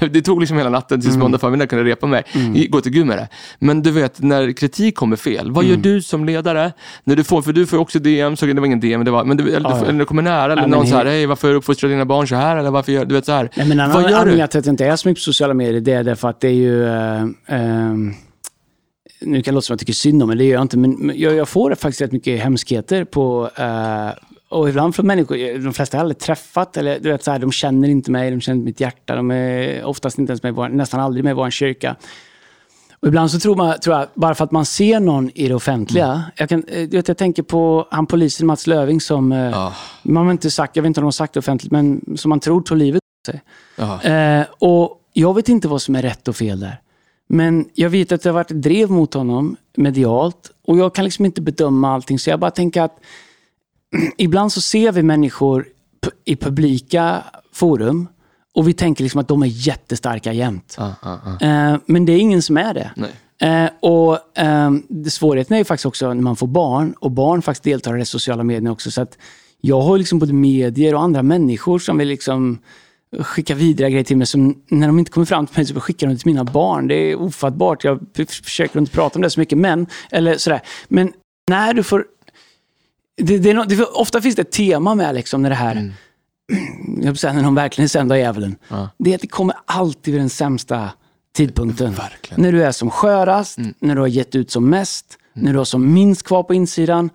[0.10, 2.24] det tog liksom hela natten tills måndag förmiddag kunde repa mig.
[2.70, 3.28] Gå till Gud med det.
[3.58, 6.72] Men du vet, när kritik kommer fel, vad gör du som ledare?
[7.04, 9.24] När du får, för du får också DM, så det var ingen DM, det var,
[9.24, 9.86] men du, eller, du, Ja, ja.
[9.88, 12.28] eller det kommer nära, eller Ja, någon så här, he- hej varför uppfostrar dina barn
[12.28, 12.56] så här?
[12.56, 13.50] Eller varför gör du vet så här.
[13.56, 14.40] Nej, men en vad gör du?
[14.40, 16.52] att jag inte är så mycket på sociala medier, det är därför att det är
[16.52, 16.84] ju...
[16.86, 18.14] eh, ehm,
[19.20, 20.78] nu kan det låta som att jag tycker synd om men det gör jag inte.
[20.78, 23.50] Men jag, jag får faktiskt rätt mycket hemskheter på...
[23.56, 24.08] eh,
[24.52, 27.38] och ibland från människor, de flesta har jag aldrig träffat, eller du vet, så här,
[27.38, 30.54] de känner inte mig, de känner inte mitt hjärta, de är oftast inte ens med,
[30.54, 31.96] vår- nästan aldrig med i vår kyrka.
[33.00, 35.54] Och ibland så tror man, tror jag, bara för att man ser någon i det
[35.54, 36.06] offentliga.
[36.06, 36.20] Mm.
[36.36, 39.72] Jag, kan, eh, du vet, jag tänker på han polisen Mats Löving som, Ja.
[40.02, 42.28] man har inte sagt, jag vet inte om de har sagt det offentligt, men som
[42.28, 43.42] man tror tog livet av sig.
[43.76, 44.02] Ja.
[44.02, 46.80] Eh, och jag vet inte vad som är rätt och fel där.
[47.28, 50.50] Men jag vet att det har varit drev mot honom medialt.
[50.66, 52.18] Och jag kan liksom inte bedöma allting.
[52.18, 52.96] Så jag bara tänker att
[54.16, 55.66] ibland så ser vi människor
[56.24, 58.08] i publika forum
[58.54, 60.74] och vi tänker liksom att de är jättestarka jämt.
[60.78, 61.46] Ja, ja, ja.
[61.46, 62.90] Eh, men det är ingen som är det.
[62.96, 63.10] Nej.
[63.42, 67.64] Eh, och ehm, Svårigheten är ju faktiskt också när man får barn och barn faktiskt
[67.64, 68.90] deltar i de sociala medierna också.
[68.90, 69.18] Så att
[69.60, 72.58] jag har liksom både medier och andra människor som vill liksom
[73.20, 74.26] skicka vidare grejer till mig.
[74.26, 76.88] Som när de inte kommer fram till mig så skickar de till mina barn.
[76.88, 77.84] Det är ofattbart.
[77.84, 78.00] Jag
[78.42, 80.60] försöker inte prata om det så mycket, men, eller sådär.
[80.88, 81.12] Men
[81.50, 82.04] när du får...
[83.16, 85.92] Det, det är nå- det, ofta finns det ett tema med liksom när det här,
[86.96, 88.56] jag på att säga, när de verkligen är sända djävulen.
[88.68, 88.88] Ja.
[88.98, 90.90] Det är att det kommer alltid vid den sämsta
[91.36, 91.92] tidpunkten.
[91.92, 92.42] Verkligen.
[92.42, 95.64] När du är som skörast, när du har gett ut som mest, när du har
[95.64, 97.10] som minst kvar på insidan.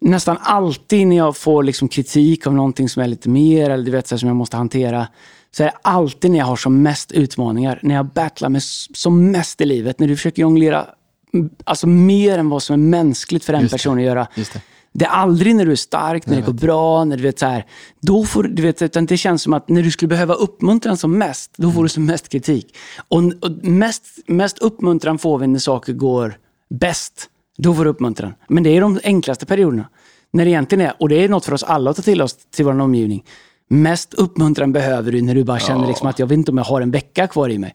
[0.00, 3.90] Nästan alltid när jag får liksom kritik av någonting som är lite mer, eller du
[3.90, 5.08] vet, så här, som jag måste hantera,
[5.50, 7.78] så är det alltid när jag har som mest utmaningar.
[7.82, 9.98] När jag battlar med som mest i livet.
[9.98, 10.86] När du försöker jonglera
[11.34, 14.26] mm, alltså mer än vad som är mänskligt för en person att göra.
[14.34, 14.60] Just det.
[14.92, 17.46] Det är aldrig när du är stark, när det går bra, när du vet så
[17.46, 17.66] här.
[18.00, 21.18] Då får du vet, utan det känns som att när du skulle behöva uppmuntran som
[21.18, 22.76] mest, då får du som mest kritik.
[23.08, 26.34] Och, och mest, mest uppmuntran får vi när saker går
[26.70, 27.28] bäst.
[27.58, 28.34] Då får du uppmuntran.
[28.48, 29.88] Men det är de enklaste perioderna.
[30.32, 32.36] När det egentligen är, och det är något för oss alla att ta till oss
[32.54, 33.24] till vår omgivning.
[33.68, 36.64] Mest uppmuntran behöver du när du bara känner liksom att jag vet inte om jag
[36.64, 37.74] har en vecka kvar i mig.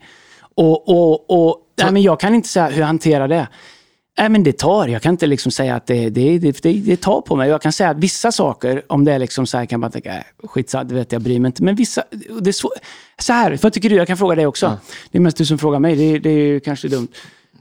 [0.56, 3.48] Och, och, och nej, men jag kan inte säga hur jag hanterar det.
[4.18, 4.88] Nej, men det tar.
[4.88, 7.50] Jag kan inte liksom säga att det, det, det, det, tar på mig.
[7.50, 10.18] Jag kan säga att vissa saker, om det är liksom så här, kan man tänka,
[10.18, 11.64] äh, skitsamma, det vet jag, bryr mig inte.
[11.64, 12.04] Men vissa,
[12.42, 12.72] det är svår,
[13.20, 13.96] så här, vad tycker du?
[13.96, 14.78] Jag kan fråga dig också.
[15.12, 17.08] Det är mest du som frågar mig, det, det är ju kanske dumt.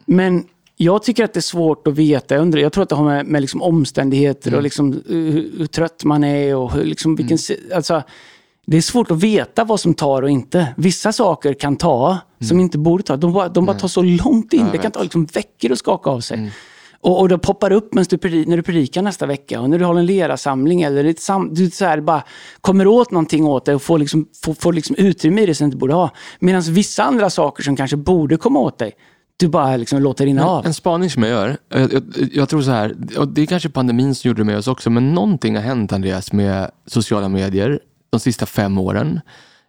[0.04, 0.44] Men
[0.76, 2.34] jag tycker att det är svårt att veta.
[2.34, 5.52] Jag, undrar, jag tror att det har med, med liksom omständigheter och liksom, uh, hur,
[5.58, 7.38] hur trött man är och hur, liksom, vilken...
[7.38, 8.02] si- Alltså,
[8.66, 10.74] det är svårt att veta vad som tar och inte.
[10.76, 13.16] Vissa saker kan ta, som inte borde ta.
[13.16, 14.66] De bara, de bara tar så långt in.
[14.72, 16.52] det kan ta liksom veckor att skaka av sig.
[17.00, 19.94] Och, och det poppar upp du, när du predikar nästa vecka och när du har
[19.94, 22.22] en lerasamling eller ett sam, du så här bara
[22.60, 25.64] kommer åt någonting åt dig och får, liksom, får, får liksom utrymme i det som
[25.64, 26.10] du inte borde ha.
[26.38, 28.92] Medan vissa andra saker som kanske borde komma åt dig,
[29.36, 30.66] du bara liksom låter rinna av.
[30.66, 32.02] En spaning som jag gör, jag, jag,
[32.32, 34.90] jag tror så här, och det är kanske pandemin som gjorde det med oss också,
[34.90, 37.80] men någonting har hänt Andreas med sociala medier
[38.14, 39.20] de sista fem åren.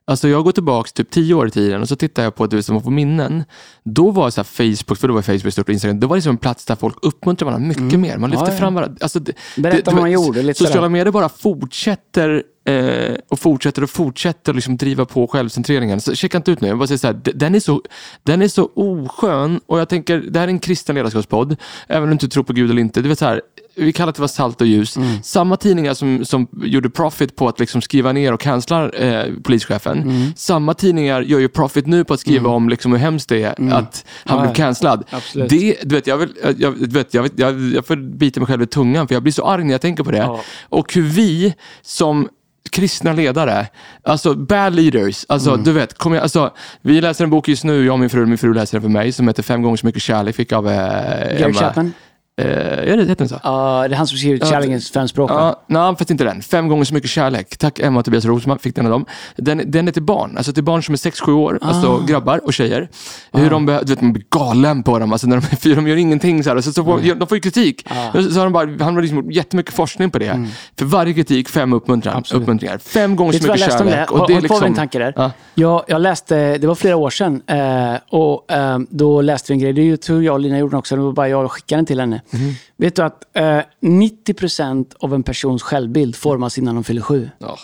[0.07, 2.61] Alltså jag går tillbaka typ tio år i tiden och så tittar jag på du
[2.61, 3.43] som var på minnen.
[3.83, 6.37] Då var så Facebook, för då var Facebook stort och Instagram, det var liksom en
[6.37, 8.17] plats där folk uppmuntrade varandra mycket mer.
[8.17, 8.49] Man lyfte Mm.
[8.51, 8.59] Ja, ja.
[8.59, 8.97] fram varandra.
[9.01, 13.83] Alltså det, Berätta det- vad man gjorde, lite Sociala medier bara fortsätter eh, och fortsätter
[13.83, 16.01] och fortsätter att liksom driva på självcentreringen.
[16.01, 17.81] Så checka inte ut nu, jag bara säger så här, den, är så,
[18.23, 21.55] den är så oskön och jag tänker, det här är en kristen ledarskapspodd,
[21.87, 23.01] även om du inte tror på Gud eller inte.
[23.01, 23.41] Du vet så här,
[23.75, 24.97] vi kallar det för salt och ljus.
[24.97, 25.23] Mm.
[25.23, 30.01] Samma tidningar som, som gjorde profit på att liksom skriva ner och cancella eh, polischefen,
[30.01, 30.33] Mm.
[30.35, 33.49] samma tidningar gör ju profit nu på att skriva om liksom hur hemskt det är
[33.51, 33.85] att han Mm.
[34.25, 35.03] Ja, blev cancellad.
[35.33, 38.61] Det, du vet, jag, vill, jag, vet, jag, vet, jag, jag får bita mig själv
[38.61, 40.17] i tungan för jag blir så arg när jag tänker på det.
[40.17, 40.41] Ja.
[40.69, 42.29] Och hur vi som
[42.71, 43.67] kristna ledare,
[44.03, 45.63] alltså bad leaders, alltså Mm.
[45.63, 46.51] du vet, kom igen, alltså,
[46.81, 48.89] vi läser en bok just nu, jag och min fru, min fru läser den för
[48.89, 51.53] mig, som heter Fem gånger så mycket kärlek, fick av eh, Gary.
[51.53, 51.93] Chapman?
[52.41, 53.39] Eh, är det, heter den så?
[53.43, 55.31] Ja, det är han som skrivit Ja, Kärlekens fem språk.
[55.31, 56.41] Ja, nej, fast inte den.
[56.41, 57.57] Fem gånger så mycket kärlek.
[57.57, 59.05] Tack Emma och Tobias Rosman, fick den av dem.
[59.37, 62.53] Den, den är till barn, alltså till barn som är 6-7 år, alltså grabbar och
[62.53, 62.89] tjejer.
[63.33, 65.87] Hur de, be- du vet, man blir galen på dem, alltså när de, för de
[65.87, 66.61] gör ingenting så här.
[66.61, 67.87] Så, så får, De får ju kritik.
[68.13, 70.47] Så, så har de bara, han har liksom gjort jättemycket forskning på det.
[70.77, 72.77] För varje kritik, fem uppmuntran, uppmuntringar.
[72.77, 73.93] Fem gånger så vad jag mycket läste om det?
[73.93, 74.11] kärlek.
[74.11, 75.13] Och, och, det är och liksom, en tanke där.
[75.15, 75.31] Ja.
[75.55, 79.59] Jag, jag läste, det var flera år sedan, eh, och eh, då läste vi en
[79.59, 79.73] grej.
[79.73, 81.85] Det är ju tur jag och Lina gjorde också, det var bara jag skickade den
[81.85, 82.21] till henne.
[82.31, 82.53] Mhm.
[82.77, 87.29] Vet du att eh, 90% av en persons självbild formas innan de fyller sju?
[87.39, 87.57] Ja.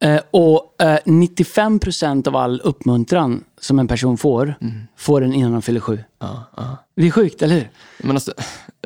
[0.00, 4.54] Eh, och eh, 95% av all uppmuntran som en person får,
[4.96, 5.92] får den innan de fyller sju.
[5.92, 6.04] Mm.
[6.18, 6.76] Ja, ja.
[6.96, 7.70] Det är sjukt, eller hur?
[7.98, 8.32] Men alltså,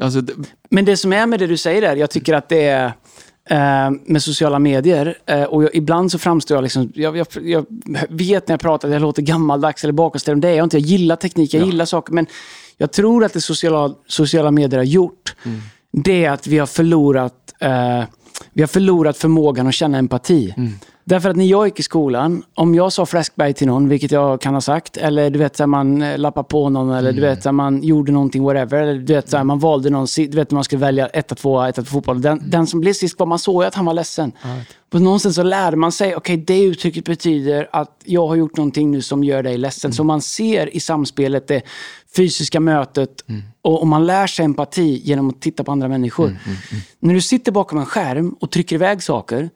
[0.01, 0.33] alltså det,
[0.71, 2.93] Men det som är med det du säger där, jag tycker att det är
[3.51, 7.67] eh, med sociala medier, eh, och jag, ibland så framstår jag liksom, jag, jag, jag
[8.09, 10.79] vet när jag pratar att jag låter gammaldags eller bakåtsträvande, det är jag inte.
[10.79, 12.27] Jag gillar teknik, jag gillar saker, men
[12.77, 15.35] jag tror att det sociala, sociala medier har gjort,
[15.93, 18.05] det är att vi har förlorat eh,
[18.53, 20.55] vi har förlorat förmågan att känna empati.
[21.05, 24.41] Därför att när jag gick i skolan, om jag sa fläskberg till någon, vilket jag
[24.41, 27.21] kan ha sagt, eller du vet, så här, man eh, lappade på någon, eller du
[27.21, 30.07] vet, så här, man gjorde någonting, whatever, eller du vet, så här, man valde någon,
[30.17, 32.23] du vet, man skulle välja 1 2 1 fotboll.
[32.23, 34.33] Den, den som blev sist var, man såg ju att han var ledsen.
[34.91, 38.91] På någonstans så lärde man sig, okej, det uttrycket betyder att jag har gjort någonting
[38.91, 39.93] nu som gör dig ledsen.
[39.93, 41.63] Så man ser i samspelet det
[42.17, 43.25] fysiska mötet
[43.63, 46.37] och, och man lär sig empati genom att titta på andra människor.
[47.01, 49.51] När du sitter bakom en skärm och trycker iväg saker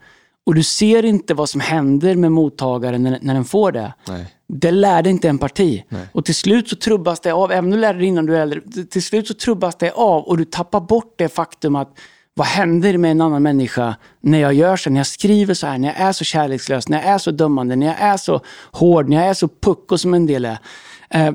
[0.46, 3.92] och du ser inte vad som händer med mottagaren när, när den får det.
[4.08, 4.32] nej.
[4.48, 5.84] Det lär dig inte empati.
[6.12, 8.40] Och till slut så trubbas det av, även om du lärde dig innan du är
[8.40, 11.98] äldre, till slut så trubbas det av och du tappar bort det faktum att
[12.34, 15.78] vad händer med en annan människa när jag gör så, när jag skriver så här,
[15.78, 18.40] när jag är så kärlekslös, när jag är så dömande, när jag är så
[18.72, 20.58] hård, när jag är så pucko som en del är.
[21.10, 21.32] Eh,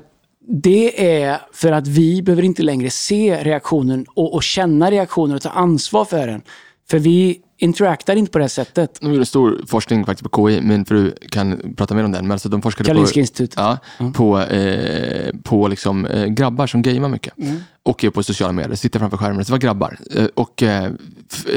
[0.48, 5.42] det är för att vi behöver inte längre se reaktionen och, och känna reaktionen och
[5.42, 6.42] ta ansvar för den.
[6.90, 8.98] För vi interactar inte på det sättet.
[9.02, 12.24] De gjorde stor forskning faktiskt på KI, min fru kan prata mer om den.
[12.24, 13.56] Men alltså de forskade Karolinska på, institutet.
[13.58, 13.78] ja,
[14.14, 17.38] på, eh, på liksom, eh, grabbar som gamear mycket.
[17.38, 17.64] Mm.
[17.84, 19.46] Och är på sociala medier, sitter framför skärmen.
[19.46, 19.98] Så var grabbar.
[20.16, 20.92] Eh, och eh,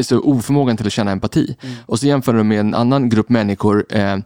[0.02, 1.56] så oförmågan till att känna empati.
[1.60, 1.76] Mm.
[1.86, 3.86] Och så jämförde de med en annan grupp människor.
[3.90, 4.16] Eh,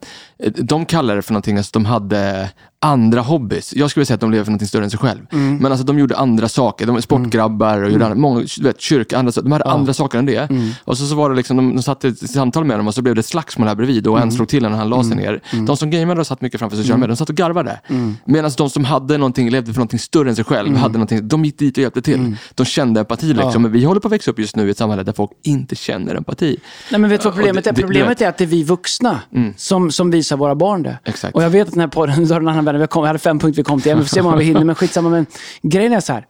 [0.55, 3.75] de kallar det för någonting, alltså de hade andra hobbys.
[3.77, 5.21] Jag skulle säga att de lever för någonting större än sig själv.
[5.33, 5.57] Mm.
[5.57, 6.87] Men alltså de gjorde andra saker.
[6.87, 10.27] De var sportgrabbar och gjorde andra, många, vet, kyrka, andra, de hade andra saker än
[10.27, 10.51] det.
[10.51, 10.71] Mm.
[10.85, 12.95] Och så, så var det liksom, de, de satt i ett samtal med dem och
[12.95, 14.29] så blev det ett slagsmål här bredvid och Mm.
[14.29, 15.43] en slog till och han la sig ner.
[15.67, 17.81] De som gameade och satt mycket framför sociala medier, de satt och garvade.
[17.89, 18.17] Mm.
[18.25, 21.45] Medan de som hade någonting, levde för någonting större än sig själv, hade någonting, de
[21.45, 22.15] gick dit och hjälpte till.
[22.21, 22.37] Mm.
[22.55, 23.27] De kände empati.
[23.35, 23.63] Liksom.
[23.63, 25.77] Men vi håller på att växa upp just nu i ett samhälle där folk inte
[25.77, 26.57] känner empati.
[26.91, 27.75] Nej, men vet du vad problemet det- är?
[27.75, 29.21] Problemet är att det är vi vuxna
[29.57, 30.99] som, som visar våra barn det.
[31.05, 31.35] Exakt.
[31.35, 33.19] Och jag vet att den här podden, har en annan vän, vi kom, jag hade
[33.19, 35.09] fem punkter vi kom till, vi får se hur många vi hinner, men skitsamma.
[35.09, 35.27] Men
[35.63, 36.27] grejen är så här,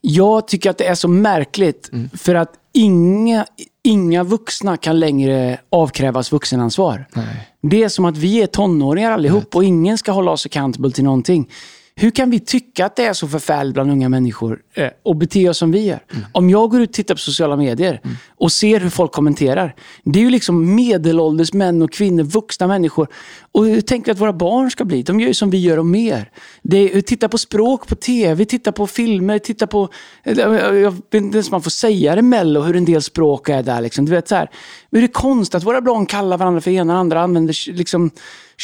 [0.00, 3.46] jag tycker att det är så märkligt för att inga,
[3.84, 7.06] inga vuxna kan längre avkrävas vuxenansvar.
[7.12, 7.48] Nej.
[7.62, 11.04] Det är som att vi är tonåringar allihop och ingen ska hålla oss accountable till
[11.04, 11.48] någonting.
[11.94, 15.48] Hur kan vi tycka att det är så förfärligt bland unga människor eh, och bete
[15.48, 16.00] oss som vi gör?
[16.32, 19.74] Om jag går ut och tittar på sociala medier och ser hur folk kommenterar.
[20.04, 23.08] Det är ju liksom medelålders män och kvinnor, vuxna människor.
[23.52, 25.02] Och hur tänker vi att våra barn ska bli?
[25.02, 26.30] De gör ju som vi gör och mer.
[26.62, 29.88] Det är, titta på språk på tv, titta på filmer, titta på...
[30.22, 33.48] eh, Jag vet inte ens om man får säga det Mello, hur en del språk
[33.48, 33.80] är där.
[33.80, 34.04] Liksom.
[34.04, 34.50] Du vet, så här,
[34.90, 38.10] är det konstigt att våra barn kallar varandra för ena och andra, använder liksom,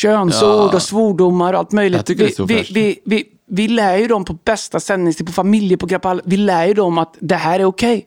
[0.03, 0.74] könsord Ja.
[0.74, 2.11] och svordomar och allt möjligt.
[2.11, 6.66] Vi, vi, vi, vi, vi lär ju dem på bästa sändningstid, på familjeprogram, vi lär
[6.66, 8.07] ju dem att det här är okej.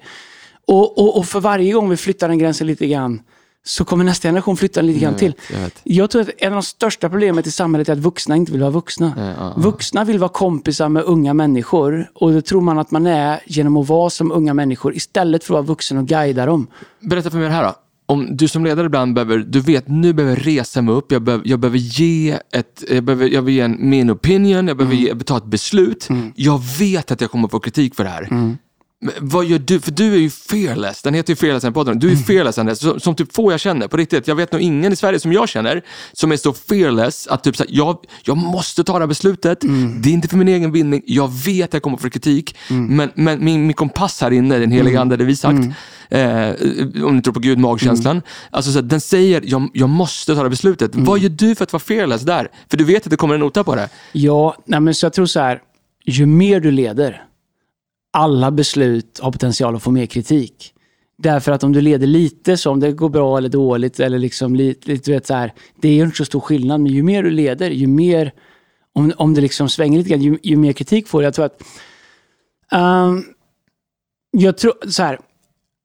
[0.68, 3.22] Och, och, och för varje gång vi flyttar den gränsen lite grann
[3.64, 5.34] så kommer nästa generation flytta den lite grann Jag till.
[5.54, 5.80] jag vet.
[5.84, 8.62] Jag tror att en av de största problemet i samhället är att vuxna inte vill
[8.62, 9.14] vara vuxna.
[9.18, 9.54] Ja, ja, ja.
[9.58, 13.78] Vuxna vill vara kompisar med unga människor och det tror man att man är genom
[13.78, 16.68] att vara som unga människor istället för att vara vuxen och guida dem.
[17.00, 17.76] Berätta för mig det här då.
[18.12, 21.22] Om du som ledare ibland behöver, du vet nu behöver jag resa mig upp, jag
[21.22, 24.96] behöver, jag behöver ge ett, jag behöver, jag behöver ge en, min opinion, jag behöver
[24.96, 26.08] ge, ta ett beslut.
[26.36, 28.28] Jag vet att jag kommer få kritik för det här.
[29.02, 29.80] Men vad gör du?
[29.80, 31.02] För du är ju fearless.
[31.02, 32.00] Den heter ju fearless den podden.
[32.00, 33.88] Du är fearless Andreas, som, som typ få jag känner.
[33.88, 34.28] På riktigt.
[34.28, 35.82] Jag vet nog ingen i Sverige som jag känner
[36.14, 39.60] som är så fearless att typ så här, jag, jag måste ta det här beslutet.
[40.02, 41.02] Det är inte för min egen vinning.
[41.06, 42.56] Jag vet att jag kommer få kritik.
[42.70, 45.60] Men, men min, min kompass här inne, den heliga ande, det vi sagt.
[46.10, 46.50] Eh,
[47.06, 48.22] om du tror på Gud, magkänslan.
[48.50, 50.92] Alltså så här, den säger, jag, jag måste ta det här beslutet.
[50.94, 52.48] Vad gör du för att vara fearless där?
[52.70, 53.90] För du vet att det kommer en nota på det.
[54.12, 55.62] Ja, nej men så jag tror så här.
[56.06, 57.24] Ju mer du leder,
[58.12, 60.74] alla beslut har potential att få mer kritik.
[61.18, 64.56] Därför att om du leder lite, så om det går bra eller dåligt, eller liksom
[64.56, 66.82] lite, du vet så här, det är ju inte så stor skillnad.
[66.82, 68.34] Men ju mer du leder, ju mer,
[68.94, 71.26] om, om det liksom svänger lite grann, ju, ju mer kritik får du.
[71.26, 71.62] Jag tror att
[72.72, 73.24] ehm,
[74.32, 75.20] Jag tror, så här.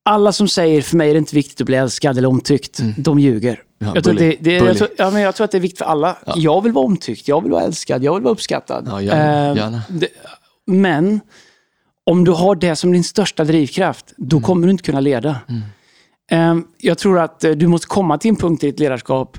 [0.09, 3.18] Alla som säger för mig är det inte viktigt att bli älskad eller omtyckt, de
[3.18, 3.53] ljuger.
[3.53, 3.62] Mm.
[3.79, 5.79] Ja, jag, tror det, det, jag, tror, ja, men jag tror att det är viktigt
[5.79, 6.16] för alla.
[6.37, 8.89] Jag vill vara omtyckt, jag vill vara älskad, jag vill vara uppskattad.
[8.91, 9.83] Ja, gärna, Eh, gärna.
[9.89, 10.09] det,
[10.66, 11.20] men
[12.07, 15.37] om du har det som din största drivkraft, då kommer du inte kunna leda.
[16.31, 19.39] Eh, jag tror att eh, du måste komma till en punkt i ditt ledarskap,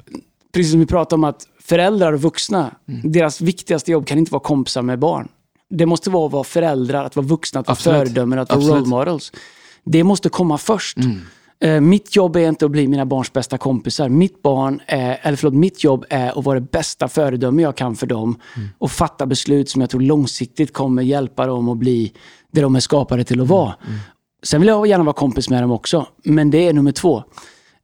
[0.54, 2.72] precis som vi pratade om att föräldrar och vuxna,
[3.04, 5.28] deras viktigaste jobb kan inte vara kompisar med barn.
[5.70, 8.80] Det måste vara att vara föräldrar, att vara vuxna, att vara föredömen, att vara Absolut.
[8.80, 9.32] role models.
[9.86, 10.98] Det måste komma först.
[10.98, 11.18] Mm.
[11.60, 14.10] Eh, mitt jobb är inte att bli mina barns bästa kompisar.
[14.10, 17.96] Mitt, barn är, eller förlåt, mitt jobb är att vara det bästa föredöme jag kan
[17.96, 18.70] för dem Mm.
[18.78, 22.14] och fatta beslut som jag tror långsiktigt kommer hjälpa dem att bli
[22.58, 23.76] det de är skapade till att vara.
[23.88, 24.00] Mm.
[24.44, 27.24] Sen vill jag gärna vara kompis med dem också, men det är nummer två.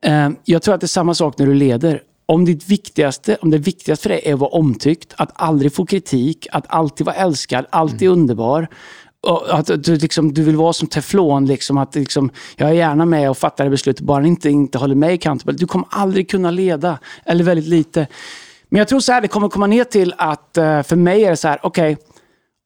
[0.06, 2.02] Eh, jag tror att det är samma sak när du leder.
[2.26, 5.86] Om, ditt viktigaste, om det viktigaste för dig är att vara omtyckt, att aldrig få
[5.86, 8.68] kritik, att alltid vara älskad, alltid underbar.
[9.28, 13.06] Och att du, liksom, du vill vara som teflon, liksom, att liksom, jag är gärna
[13.06, 15.54] med och fattar det beslutet, bara inte, inte håller mig accountable.
[15.54, 18.08] Du kommer aldrig kunna leda, eller väldigt lite.
[18.70, 21.30] Men jag tror så här, det kommer komma ner till att eh, för mig är
[21.30, 21.98] det så här, okej,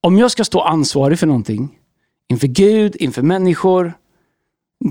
[0.03, 1.76] om jag ska stå ansvarig för någonting,
[2.29, 3.93] inför Gud, inför människor,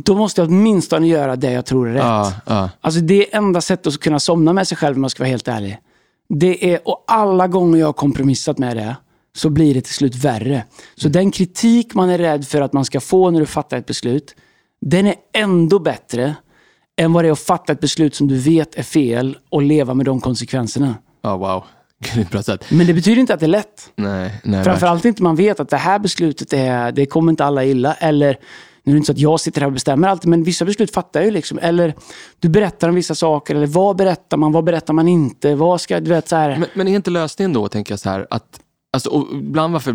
[0.05, 2.03] då måste jag åtminstone göra det jag tror är rätt.
[2.03, 2.71] Ja, ja.
[2.81, 5.31] Alltså det är enda sättet att kunna somna med sig själv om jag ska vara
[5.31, 5.79] helt ärlig.
[6.29, 8.97] Det är, och alla gånger jag har kompromissat med det
[9.37, 10.65] så blir det till slut värre.
[10.95, 13.87] Så den kritik man är rädd för att man ska få när du fattar ett
[13.87, 14.35] beslut,
[14.81, 16.35] den är ändå bättre
[16.97, 19.95] än vad det är att fatta ett beslut som du vet är fel och leva
[19.95, 20.95] med de konsekvenserna.
[21.23, 21.65] Ja, wow.
[22.01, 22.65] Grymt bra sätt.
[22.71, 23.93] Men det betyder inte att det är lätt.
[23.97, 24.65] Nej, nej.
[24.65, 27.95] Framförallt inte man vet att det här beslutet är, det kommer inte alla illa.
[27.95, 28.39] Eller,
[28.85, 30.95] nu är det inte så att jag sitter här och bestämmer alltid, men vissa beslut
[30.95, 31.31] fattar jag ju.
[31.31, 31.59] Liksom.
[31.59, 31.95] Eller
[32.41, 35.55] du berättar om vissa saker, eller vad berättar man, vad berättar man inte?
[35.55, 36.59] Vad ska, du vet så här.
[36.59, 38.61] Men, men är inte lösningen då, tänker jag så här, att
[38.93, 39.93] alltså, ibland varför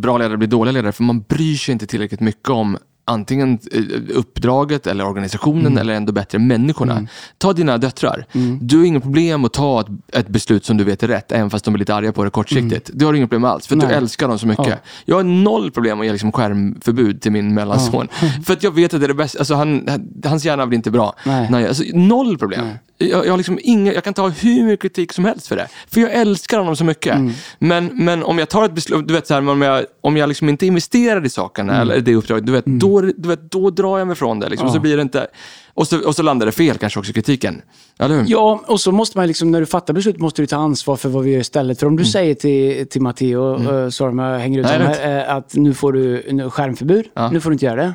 [0.00, 3.82] bra ledare blir dåliga ledare, för man bryr sig inte tillräckligt mycket om antingen eh,
[4.14, 5.78] uppdraget eller organisationen Mm.
[5.78, 7.06] eller ändå bättre människorna.
[7.38, 8.26] Ta dina döttrar.
[8.60, 11.50] Du har inget problem att ta ett, ett beslut som du vet är rätt, även
[11.50, 12.90] fast de är lite arga på det kortsiktigt.
[12.94, 13.94] Det har du inget problem alls, för att du Mm.
[13.94, 14.02] Nej.
[14.02, 14.66] älskar dem så mycket.
[14.68, 14.74] Ja.
[15.04, 18.08] Jag har noll problem att ge liksom skärmförbud till min mellanson.
[18.44, 19.38] För att jag vet att det är det bästa.
[19.38, 19.88] Alltså han,
[20.24, 21.14] hans hjärna blir inte bra.
[21.26, 21.48] Nej.
[21.50, 22.66] Nej, alltså, noll problem.
[22.98, 25.68] Jag, jag, har liksom inga, jag kan ta hur mycket kritik som helst för det.
[25.88, 27.14] För jag älskar honom så mycket.
[27.14, 27.32] Mm.
[27.58, 30.28] Men, men om jag tar ett beslut, du vet, så här, om jag, om jag
[30.28, 31.82] liksom inte investerar i sakerna, Mm.
[31.90, 34.48] eller det uppdraget, du vet, då, du vet, då drar jag mig från det.
[34.48, 35.26] Liksom, och, så blir det inte,
[35.74, 37.62] och, så, och så landar det fel kanske också, kritiken.
[37.98, 38.24] Eller hur?
[38.28, 41.08] Ja, och så måste man liksom, när du fattar beslut måste du ta ansvar för
[41.08, 41.80] vad vi gör istället.
[41.80, 43.90] För om du säger till, till Matteo, mm.
[43.90, 47.30] sorry om jag hänger ut Nej, honom eh, att nu får du skärmförbud, Ja.
[47.30, 47.94] nu får du inte göra det.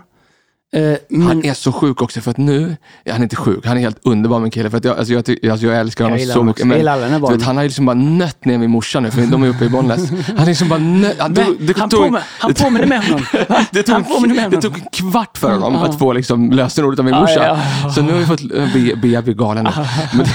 [0.75, 2.77] Eh, men, Han är så sjuk också för att nu,
[3.09, 4.69] han är inte sjuk, han är helt underbar min kille.
[4.69, 6.65] För att jag, alltså jag, alltså jag älskar honom Jag så honom mycket.
[6.65, 6.75] också.
[6.77, 9.47] Jag vet, han har ju liksom bara nött ner min morsa nu, för de är
[9.47, 10.09] uppe i Bollnäs.
[10.27, 11.15] Han är liksom bara nött.
[11.19, 13.25] Han, Men, tog- det han, tog- påminner, han påminner med honom.
[13.71, 14.61] Det tog, han påminner med det honom.
[14.61, 15.87] tog en kvart för honom Ja.
[15.89, 17.33] att få liksom lösenordet av min morsa.
[17.47, 17.89] ja, ja.
[17.89, 19.71] Så nu har vi fått äh, be, be bli galen nu.
[20.17, 20.25] Men,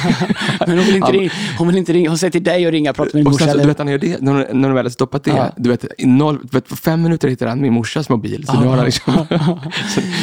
[0.66, 1.30] Men hon vill inte ringa.
[1.59, 2.11] Hon vill inte ringa.
[2.11, 3.45] Hon säger till dig att ringa och prata med din och morsa.
[3.45, 5.51] sen, så, du vet, han gör det, när, när de väl har stoppat det, Ja.
[5.57, 8.45] du vet, noll, vet, fem minuter hittar han min morsas mobil.
[8.47, 9.26] Så nu har han liksom...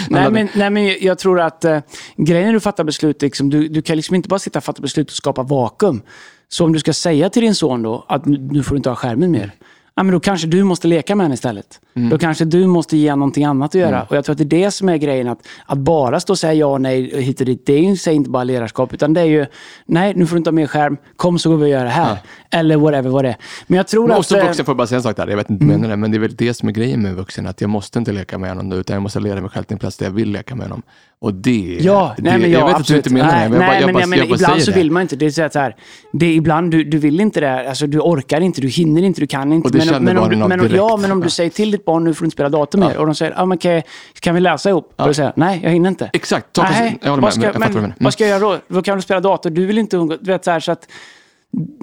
[0.10, 1.80] Nej men, nej, men jag tror att eh,
[2.18, 4.82] grejen när du fattar beslut, liksom, du, du kan liksom inte bara sitta och fatta
[4.82, 6.02] beslut och skapa vakuum.
[6.50, 8.90] Så om du ska säga till din son då att nu, nu får du inte
[8.90, 9.52] ha skärmen mer.
[9.96, 11.80] Ja, men då kanske du måste leka med henne istället.
[11.96, 12.10] Mm.
[12.10, 14.04] Då kanske du måste ge någonting annat att göra.
[14.10, 15.28] Och jag tror att det är det som är grejen.
[15.28, 18.12] Att, att bara stå och säga ja och nej hit och dit, det är ju
[18.14, 18.94] inte bara ledarskap.
[18.94, 19.46] Utan det är ju,
[19.86, 21.90] nej nu får du inte ha mer skärm, kom så går vi och gör det
[21.90, 22.18] här.
[22.52, 23.36] Eller whatever vad det är.
[23.68, 24.20] Men jag tror Men att...
[24.20, 25.78] också eh, vuxen får jag bara säga en sak där, jag vet inte om du
[25.78, 28.00] menar det, men det är väl det som är grejen med vuxen, att jag måste
[28.00, 30.06] inte leka med honom då, utan jag måste leda mig själv till en plats där
[30.06, 30.82] jag vill leka med honom.
[31.20, 33.00] Och det, Ja, det nej, men jag ja, vet absolut.
[33.00, 34.28] att du inte menar nej, det, men jag nej, jag men, bara, jag, men jag
[34.28, 34.78] bara ibland säger så det.
[34.78, 35.16] vill man inte.
[35.16, 35.76] Det är så att så här,
[36.12, 39.22] det är ibland du, du vill inte det, alltså, du orkar inte, du hinner inte,
[39.22, 39.68] du kan inte.
[39.68, 41.02] Och det men, känner men, om, barnen av men, om- ja, direkt.
[41.02, 42.98] men om du säger till ditt barn, nu får du inte spela dator mer.
[42.98, 43.82] Och de säger, ah, men kan,
[44.20, 44.94] kan vi läsa ihop?
[44.96, 46.10] Och du säger, nej, jag hinner inte.
[46.14, 47.96] Exakt, ta Nej, jag håller vad med, ska, men jag vad men, menar.
[48.00, 48.76] vad ska jag göra då?
[48.76, 50.18] Då kan du spela dator, du vill inte umgås.
[50.22, 50.88] Du vet, så här, så att,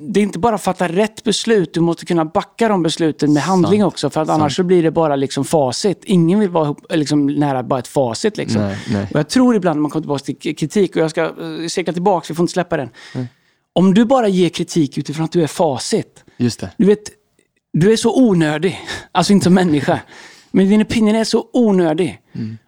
[0.01, 3.42] det är inte bara att fatta rätt beslut, du måste kunna backa de besluten med
[3.42, 4.11] handling också.
[4.11, 6.05] För att annars så blir det bara liksom facit.
[6.05, 8.36] Ingen vill vara liksom, nära bara ett facit.
[8.36, 8.62] Liksom.
[8.62, 9.07] Nej, nej.
[9.12, 11.92] Och jag tror ibland när man kommer tillbaka till kritik, och jag ska uh, cirkla
[11.92, 12.90] tillbaka, vi får inte släppa den.
[13.72, 16.24] Om du bara ger kritik utifrån att du är facit.
[16.36, 16.70] Just det.
[16.76, 17.11] Du vet,
[17.72, 18.80] du är så onödig.
[19.12, 20.00] Alltså inte som människa.
[20.50, 22.20] Men din opinion är så onödig.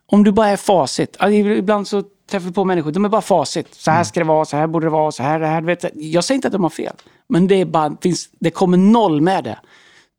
[0.06, 1.16] Om du bara är facit.
[1.18, 3.74] Alltså, ibland så träffar vi på människor, de är bara facit.
[3.74, 5.60] Så här ska det vara, så här borde det vara, så här, det här.
[5.60, 6.94] du Vet, jag säger inte att de har fel.
[7.28, 9.58] Men det, är bara, finns, det kommer noll med det.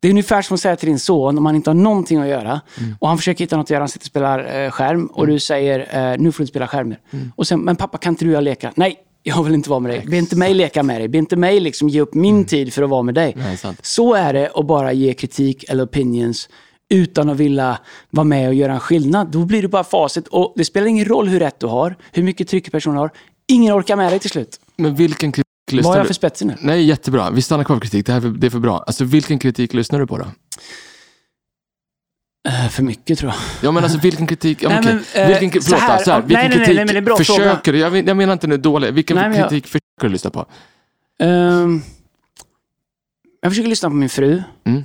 [0.01, 2.27] Det är ungefär som att säga till din son, om han inte har någonting att
[2.27, 2.61] göra,
[2.99, 5.39] och han försöker hitta något att göra, han sitter och spelar eh, skärm, och du
[5.39, 6.99] säger, eh, nu får du inte spela skärm mer.
[7.35, 8.71] Och sen, men pappa kan inte du och jag leka?
[8.75, 10.05] Nej, jag vill inte vara med dig.
[10.07, 11.07] Be inte mig leka med dig.
[11.07, 13.33] Be inte mig liksom ge upp min tid för att vara med dig.
[13.37, 13.57] Nej.
[13.81, 16.49] Så är det att bara ge kritik eller opinions
[16.89, 17.77] utan att vilja
[18.09, 19.31] vara med och göra en skillnad.
[19.31, 20.27] Då blir det bara facit.
[20.27, 23.11] Och det spelar ingen roll hur rätt du har, hur mycket tryck personen har.
[23.47, 24.59] Ingen orkar med dig till slut.
[24.75, 26.55] Men vilken kritik Vad lyssnar har jag du för spetsig nu?
[26.61, 27.31] Nej, jättebra.
[27.31, 28.05] Vi stannar kvar vid kritik.
[28.05, 28.83] Det, här är för, det är för bra.
[28.87, 30.25] Alltså, vilken kritik lyssnar du på då?
[32.47, 33.39] Eh, för mycket tror jag.
[33.63, 34.63] Ja, men alltså vilken kritik?
[34.63, 36.57] Ja, Nej, men, eh, vilken, kri- så förlåt, här, så här, om- vilken nej, nej,
[36.57, 37.79] nej, kritik nej, men är bra försöker du?
[37.79, 38.93] Jag, jag menar inte nu dålig.
[38.93, 40.45] Vilken Nej, men jag- kritik försöker du lyssna på?
[41.23, 41.81] Ehm,
[43.41, 44.43] jag försöker lyssna på min fru.
[44.63, 44.83] Mm.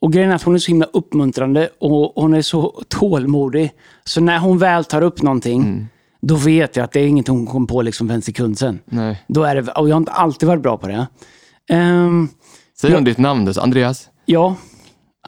[0.00, 3.72] Och grejen är att hon är så himla uppmuntrande och hon är så tålmodig.
[4.04, 5.86] Så när hon väl tar upp någonting, Mm.
[6.20, 8.78] då vet jag att det är inget hon kom på liksom för en sekund.
[8.84, 9.22] Nej.
[9.28, 11.06] Då är det, och jag har inte alltid varit bra på det.
[11.68, 12.28] Ehm,
[12.80, 13.60] Säger hon ditt namn då?
[13.60, 14.08] Andreas?
[14.26, 14.56] ja,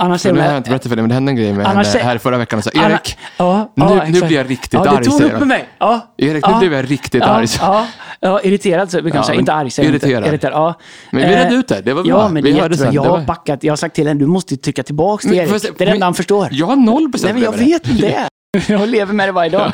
[0.01, 1.81] annars nu har jag inte berättat för dig, men det hände en grej med henne
[1.81, 2.59] är- här förra veckan.
[2.59, 5.31] Och sa, Anna- Erik, ja, nu- ja, nu blir jag riktigt ja, arg, säger upp
[5.31, 5.39] hon.
[5.39, 5.69] med mig.
[5.79, 6.15] Ja.
[6.19, 6.59] Erik, nu ja.
[6.59, 7.47] blev jag riktigt ja, arg.
[7.61, 7.87] Ja,
[8.21, 10.07] ja, irriterad så brukar Ja, Inte arg, säger jag inte.
[10.07, 10.29] irriterad.
[10.29, 10.53] irriterad.
[10.55, 10.75] Ja.
[11.11, 12.11] Men vi Eh, redde ut det, det var bra.
[12.11, 13.63] Ja, men det Vi hörde sen, Jag har backat.
[13.65, 15.61] Jag har sagt till henne, du måste trycka tillbaka till Erik.
[15.61, 16.49] säga- Det är det enda han förstår.
[16.51, 18.29] Jag har noll procent Nej, men jag vet inte det.
[18.69, 19.73] Jag lever med det varje dag.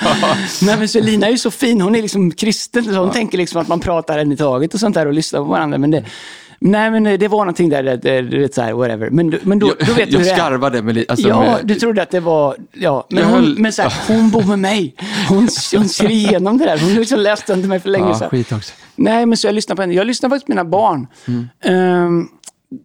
[0.63, 1.81] Nej, men så Lina är ju så fin.
[1.81, 2.85] Hon är liksom kristen.
[2.85, 5.41] Så hon tänker liksom att man pratar en i taget och sånt där och lyssnar
[5.41, 5.79] på varandra.
[5.79, 6.05] Men det,
[6.61, 9.11] nej, men det var någonting där, det, det, det, så här, whatever.
[9.11, 10.35] Men, men då, då vet du jag det är.
[10.35, 12.57] skarvade med, li- alltså, Ja, med, du trodde att det var...
[12.73, 14.95] Ja, men, Jag hon, höll- men så här, hon bor med mig.
[15.29, 16.79] Hon, hon ser igenom det där.
[16.79, 18.31] Hon har liksom läst den till mig för länge ja, sedan.
[18.31, 18.73] skit också.
[18.97, 19.95] Nej, men så jag lyssnar på henne.
[19.95, 21.07] Jag lyssnar faktiskt på mina barn.
[21.27, 21.49] Mm.
[21.65, 22.29] Ehm,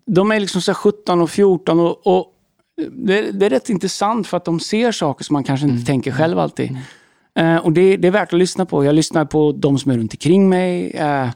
[0.07, 2.27] de är liksom så här 17 och 14 och, och
[2.91, 5.75] det, det är rätt intressant för att de ser saker som man kanske Mm.
[5.77, 6.77] inte tänker själv alltid.
[7.39, 8.85] Eh, och det, det är värt att lyssna på.
[8.85, 10.91] Jag lyssnar på de som är runt omkring mig.
[10.91, 11.27] Eh,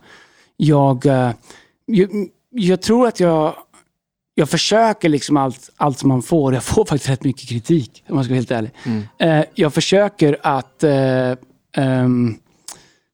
[0.58, 1.30] jag, eh,
[1.96, 3.56] jag, jag tror att jag,
[4.36, 6.54] jag försöker liksom allt, allt som man får.
[6.54, 8.72] Jag får faktiskt rätt mycket kritik, om man ska vara helt ärlig.
[8.86, 9.04] Mm.
[9.18, 10.84] Eh, jag försöker att...
[10.84, 11.36] Eh,
[11.78, 12.38] ehm,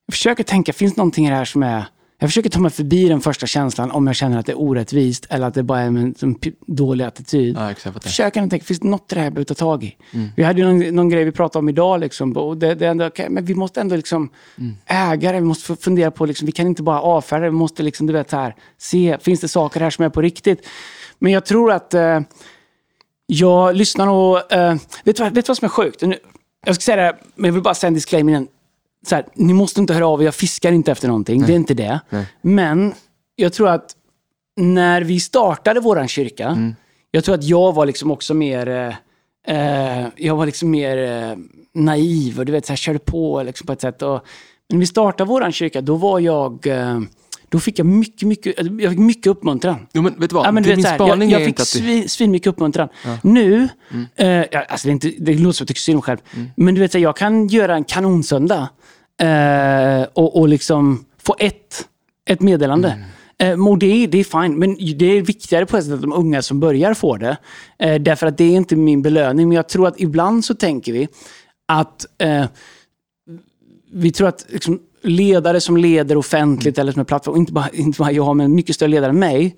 [0.08, 1.86] jag försöker tänka, finns det någonting i det här som är...
[2.20, 5.26] Jag försöker ta mig förbi den första känslan om jag känner att det är orättvist
[5.30, 6.36] eller att det bara är en, en
[6.68, 7.56] dålig attityd.
[7.58, 8.04] Ja, exakt.
[8.04, 9.96] Försöker ändå tänka, finns det något i det här jag behöver ta tag i?
[10.14, 10.28] Mm.
[10.36, 12.90] Vi hade ju någon, någon grej vi pratade om idag, liksom, och det, det är
[12.92, 14.74] ändå, okej, men vi måste ändå liksom Mm.
[14.86, 17.84] äga det, vi måste fundera på, liksom, vi kan inte bara avfärda det, vi måste
[17.84, 20.68] liksom, du vet, här, se, finns det saker här som är på riktigt?
[21.20, 22.20] Men jag tror att eh,
[23.28, 26.02] jag lyssnar och, eh, vet, du vad, vet du vad som är sjukt?
[26.02, 26.18] Nu,
[26.66, 28.48] jag ska säga det, här, men jag vill bara säga en disclaimer innan.
[29.06, 31.56] Så här, ni måste inte höra av er, jag fiskar inte efter någonting, det är
[31.56, 32.00] inte det.
[32.10, 32.26] Nej.
[32.42, 32.94] Men
[33.36, 33.96] jag tror att
[34.58, 36.76] när vi startade våran kyrka, Mm.
[37.12, 38.68] jag tror att jag var liksom också mer,
[39.48, 41.38] eh, eh, jag var liksom mer eh,
[41.74, 44.02] naiv och du vet, så här, körde på liksom på ett sätt.
[44.02, 44.12] Och,
[44.70, 47.00] men när vi startade våran kyrka, då var jag, eh,
[47.50, 49.88] då fick jag mycket, mycket, jag fick mycket uppmuntran.
[49.94, 50.46] Jo, men vet du vad?
[50.46, 52.90] Ja, men vet, min här, jag, jag fick svin, svin mycket uppmuntran.
[53.22, 53.70] Nu,
[54.16, 56.20] eh, ja, alltså det, är inte, det låter som att jag tycker synd om själv,
[56.56, 58.70] men du vet, så här, jag kan göra en kanonsöndag
[59.22, 61.88] eh, och, och liksom få ett,
[62.30, 63.06] ett meddelande.
[63.38, 66.14] Eh, och det, det är fine, men det är viktigare på ett sätt att de
[66.14, 67.38] unga som börjar får det.
[67.80, 70.94] Eh, därför att det är inte min belöning, men jag tror att ibland så tänker
[70.94, 71.08] vi
[71.68, 72.46] att eh,
[73.92, 78.00] vi tror att liksom, ledare som leder offentligt eller som är plattform, inte bara, inte
[78.00, 79.56] bara jag, men mycket större ledare än mig,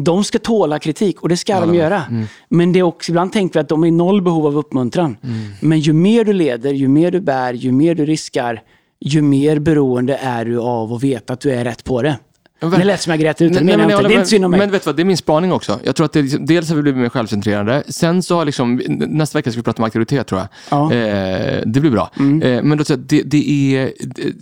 [0.00, 2.02] de ska tåla kritik och det ska de göra.
[2.48, 5.16] Men det är också, ibland tänker vi att de är i noll behov av uppmuntran.
[5.60, 8.62] Men ju mer du leder, ju mer du bär, ju mer du riskar,
[9.00, 12.18] ju mer beroende är du av att veta att du är rätt på det.
[12.60, 14.08] Ja, Det lät som jag grät ut, det Nej, men jag inte.
[14.08, 14.58] Det är inte synd om med.
[14.58, 14.66] mig.
[14.66, 15.80] Men vet du vad, det är min spaning också.
[15.84, 17.82] Jag tror att det liksom, dels har vi blivit mer självcentrerade.
[17.88, 20.48] Sen så har liksom, nästa vecka ska vi prata om auktoritet tror jag.
[20.70, 20.92] Ja.
[20.94, 22.10] Eh, det blir bra.
[22.18, 22.42] Mm.
[22.42, 23.92] Eh, men då, det, det, är,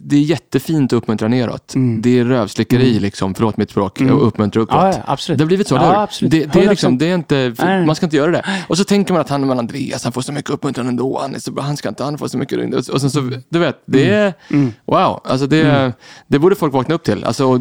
[0.02, 1.74] det, är jättefint att uppmuntra neråt.
[2.00, 4.74] Det är rövslickeri, liksom, förlåt mitt språk, att uppmuntra uppåt.
[4.74, 4.86] Mm.
[4.86, 5.38] Ja, ja, absolut.
[5.38, 6.08] Det har blivit så, Ja.
[6.20, 6.68] Det, det, är 100%.
[6.70, 7.86] liksom, det är inte, Nej.
[7.86, 8.44] man ska inte göra det.
[8.68, 11.18] Och så tänker man att han, men Andreas, han får så mycket uppmuntran ändå.
[11.22, 12.74] Han, är så bra, han ska inte han får så mycket.
[12.74, 14.72] Och, och sen så, du vet, det är, Mm.
[14.86, 15.20] wow.
[15.24, 15.92] Alltså det,
[16.26, 17.24] det borde folk vakna upp till.
[17.24, 17.58] Alltså,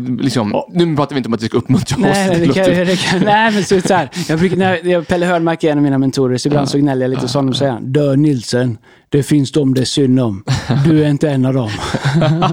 [0.55, 2.01] och liksom, Nu pratar vi inte om att vi ska uppmuntra oss.
[2.01, 5.07] Nej, nej, det kan, det kan, nej men så, så här, jag brukar, när jag,
[5.07, 7.37] Pelle Hörnmark är en av mina mentorer, så ibland så gnäller jag lite och så
[7.37, 8.77] honom säger han, Dö Nilsen,
[9.09, 10.43] det finns de det är synd om.
[10.85, 11.69] Du är inte en av dem.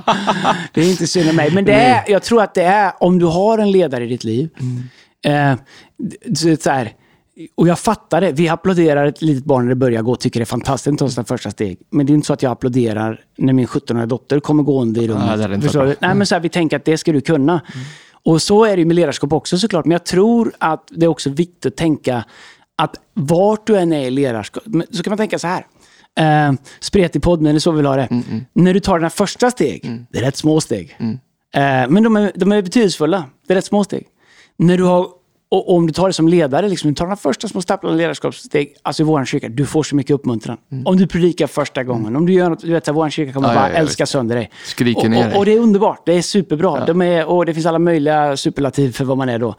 [0.74, 1.50] det är inte synd om mig.
[1.50, 4.24] Men det är, jag tror att det är, om du har en ledare i ditt
[4.24, 4.48] liv,
[5.24, 5.54] eh,
[6.34, 6.92] så, så här,
[7.54, 8.32] och jag fattar det.
[8.32, 10.98] Vi applåderar ett litet barn när det börjar gå och tycker det är fantastiskt att
[10.98, 11.78] ta sina första steg.
[11.90, 15.08] Men det är inte så att jag applåderar när min 17-åriga dotter kommer gående i
[15.08, 15.40] rummet.
[15.40, 15.96] Ja, Förstår du?
[16.00, 17.60] Nej, men så här, vi tänker att det ska du kunna.
[18.24, 19.84] Och så är det med ledarskap också såklart.
[19.84, 22.24] Men jag tror att det är också viktigt att tänka
[22.78, 25.66] att vart du än är i ledarskap, så kan man tänka så här.
[26.18, 28.22] Eh, spretig podd, men det är så vi vill ha det.
[28.52, 30.96] När du tar dina första steg, det är rätt små steg.
[31.54, 33.24] Eh, men de är, de är betydelsefulla.
[33.46, 34.06] Det är rätt små steg.
[34.56, 35.08] När du har
[35.54, 37.96] Och, och om du tar det som ledare, liksom, du tar de första små staplarna
[37.96, 40.56] ledarskapssteg, alltså i vår kyrka, du får så mycket uppmuntran.
[40.72, 40.86] Mm.
[40.86, 43.54] Om du predikar första gången, om du gör något, du vet, vår kyrka kommer Ja,
[43.54, 44.50] bara ja, älska sönder dig.
[44.64, 46.78] Skriker och, ner och, och det är underbart, det är superbra.
[46.78, 46.84] Ja.
[46.86, 49.54] De är, och det finns alla möjliga superlativ för vad man är då.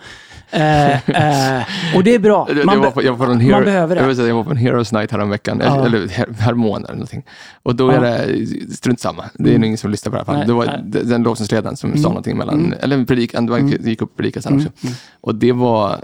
[0.51, 1.63] Eh, eh,
[1.95, 2.47] och det är bra.
[2.65, 4.01] Man, jag, var på, jag, var på en man hero, behöver det.
[4.01, 5.85] Jag, säga, jag var på en Heroes Night häromveckan, Ja.
[5.85, 7.23] eller her- härommånaden eller någonting.
[7.63, 8.27] Och då är det,
[8.75, 10.47] strunt samma, det är nog ingen som lyssnar på det här fallet.
[10.47, 11.03] Det var nej.
[11.05, 14.43] den lovsångsledaren som sa någonting mellan, eller en predikan, det var, gick upp och predikade
[14.43, 14.87] sen Mm, också.
[15.21, 15.99] Och det var,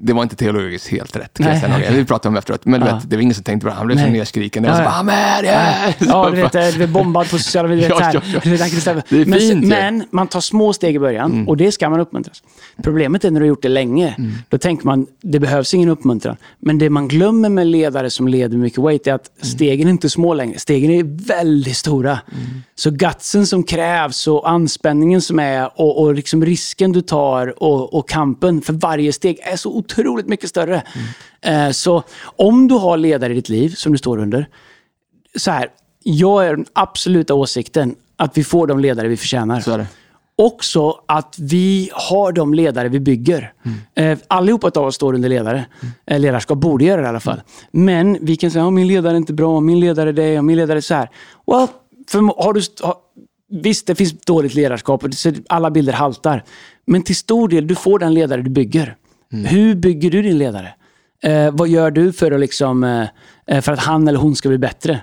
[0.00, 1.90] det var inte teologiskt helt rätt, kan jag säga.
[1.90, 2.94] Vi pratade om efteråt, men du Ja.
[2.94, 3.76] vet, det var ingen som tänkte på det.
[3.76, 4.12] Han blev så Nej.
[4.12, 4.62] nerskriken.
[4.62, 5.92] Det var så Ja, bara, ja.
[5.98, 7.90] Ja, du vet, du vet bombad på sociala medier.
[7.90, 8.40] Ja, ja, ja.
[8.44, 9.64] Det är men, fint.
[9.64, 9.68] Mm.
[9.68, 12.42] men man tar små steg i början och det ska man uppmuntras.
[12.82, 14.14] Problemet är när du har gjort det länge.
[14.18, 14.32] Mm.
[14.48, 16.36] Då tänker man, det behövs ingen uppmuntran.
[16.58, 20.10] Men det man glömmer med ledare som leder mycket weight är att stegen är inte
[20.10, 20.58] små längre.
[20.58, 22.10] Stegen är väldigt stora.
[22.10, 22.62] Mm.
[22.74, 27.94] Så gutsen som krävs och anspänningen som är och, och liksom risken du tar och,
[27.94, 30.82] och kampen för varje steg är så otroligt mycket större.
[31.42, 31.72] Mm.
[31.72, 34.48] Så om du har ledare i ditt liv som du står under,
[35.36, 35.68] så här,
[36.02, 39.60] jag är den absoluta åsikten att vi får de ledare vi förtjänar.
[39.60, 39.86] Så är det.
[40.36, 43.52] Också att vi har de ledare vi bygger.
[43.94, 45.66] Eh, allihopa av oss står under ledare.
[46.06, 47.40] Eh, ledarskap borde göra det i alla fall.
[47.70, 50.44] Men vi kan säga att min ledare är inte bra, min ledare är det och
[50.44, 51.10] min ledare är så här.
[51.46, 51.66] Well,
[52.08, 52.94] för, har du, har,
[53.62, 55.10] visst, det finns dåligt ledarskap och
[55.48, 56.44] alla bilder haltar.
[56.86, 58.96] Men till stor del, du får den ledare du bygger.
[59.30, 60.74] Hur bygger du din ledare?
[61.22, 63.04] Eh, vad gör du för att, liksom, eh,
[63.46, 65.00] eh, för att han eller hon ska bli bättre?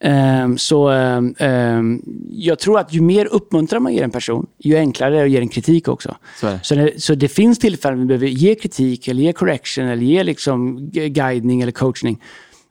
[0.00, 5.14] Ehm, så ehm, jag tror att ju mer uppmuntran man ger en person, ju enklare
[5.14, 6.16] är det att ge en kritik också.
[6.40, 6.60] Så det.
[6.62, 10.22] Så det, så det finns tillfällen vi behöver ge kritik, eller ge correction, eller ge
[10.24, 12.22] liksom gu- guidning eller coachning.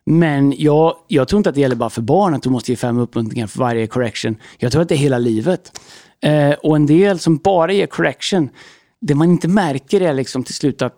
[0.05, 2.75] Men jag, jag tror inte att det gäller bara för barn, att du måste ge
[2.75, 4.35] fem uppmuntringar för varje correction.
[4.57, 5.79] Jag tror att det är hela livet.
[6.21, 8.49] Eh, och en del som bara ger correction,
[9.01, 10.97] det man inte märker är liksom till slut att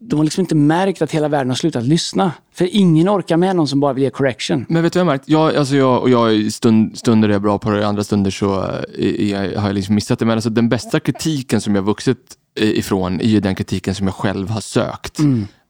[0.00, 2.32] de har liksom inte märkt att hela världen har slutat lyssna.
[2.54, 4.66] För ingen orkar med någon som bara vill ge correction.
[4.68, 5.28] Men vet du vad jag har märkt?
[5.28, 8.30] Jag, alltså jag, och jag i stund, stunder är jag bra på det, andra stunder
[8.30, 8.62] så
[8.98, 10.24] eh, är, har jag liksom missat det.
[10.24, 12.18] Men alltså den bästa kritiken som jag vuxit
[12.60, 15.18] i- ifrån är ju den kritiken som jag själv har sökt.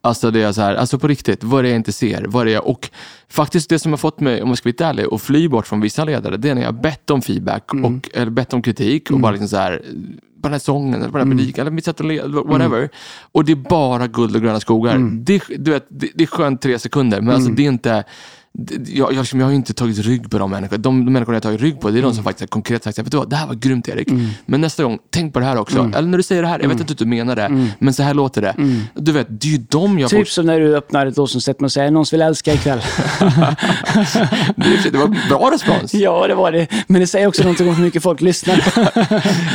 [0.00, 2.24] Alltså det är så här, alltså på riktigt, vad är det jag inte ser?
[2.28, 2.90] Vad är jag, och
[3.28, 5.80] faktiskt det som har fått mig, om jag ska vara ärlig, att fly bort från
[5.80, 9.10] vissa ledare, det är när jag har bett om feedback, och, eller bett om kritik
[9.10, 9.82] och bara liksom så här,
[10.46, 12.88] på den här sången, på den här predikan, eller mitt sätt att leda, whatever.
[13.32, 14.98] Och det är bara guld och gröna skogar.
[14.98, 18.04] Det, du vet, det, det är skönt tre sekunder, men alltså det är inte
[18.86, 20.78] jag, jag, liksom, jag har ju inte tagit rygg på de människorna.
[20.82, 22.84] De, de människorna jag har tagit rygg på, det är de som faktiskt har konkret
[22.84, 24.08] sagt, vet du vad, det här var grymt Erik.
[24.46, 25.90] Men nästa gång, tänk på det här också.
[25.96, 28.02] Eller när du säger det här, jag vet att du inte menar det, men så
[28.02, 28.54] här låter det.
[28.94, 30.24] Du vet, det är ju de jag Typ får...
[30.24, 31.16] som när du öppnar ett
[31.60, 32.80] med att säga någon som vill älska ikväll.
[34.56, 35.94] Det, det var bra respons.
[35.94, 36.66] ja, det var det.
[36.86, 38.56] Men det säger också någonting om hur mycket folk lyssnar.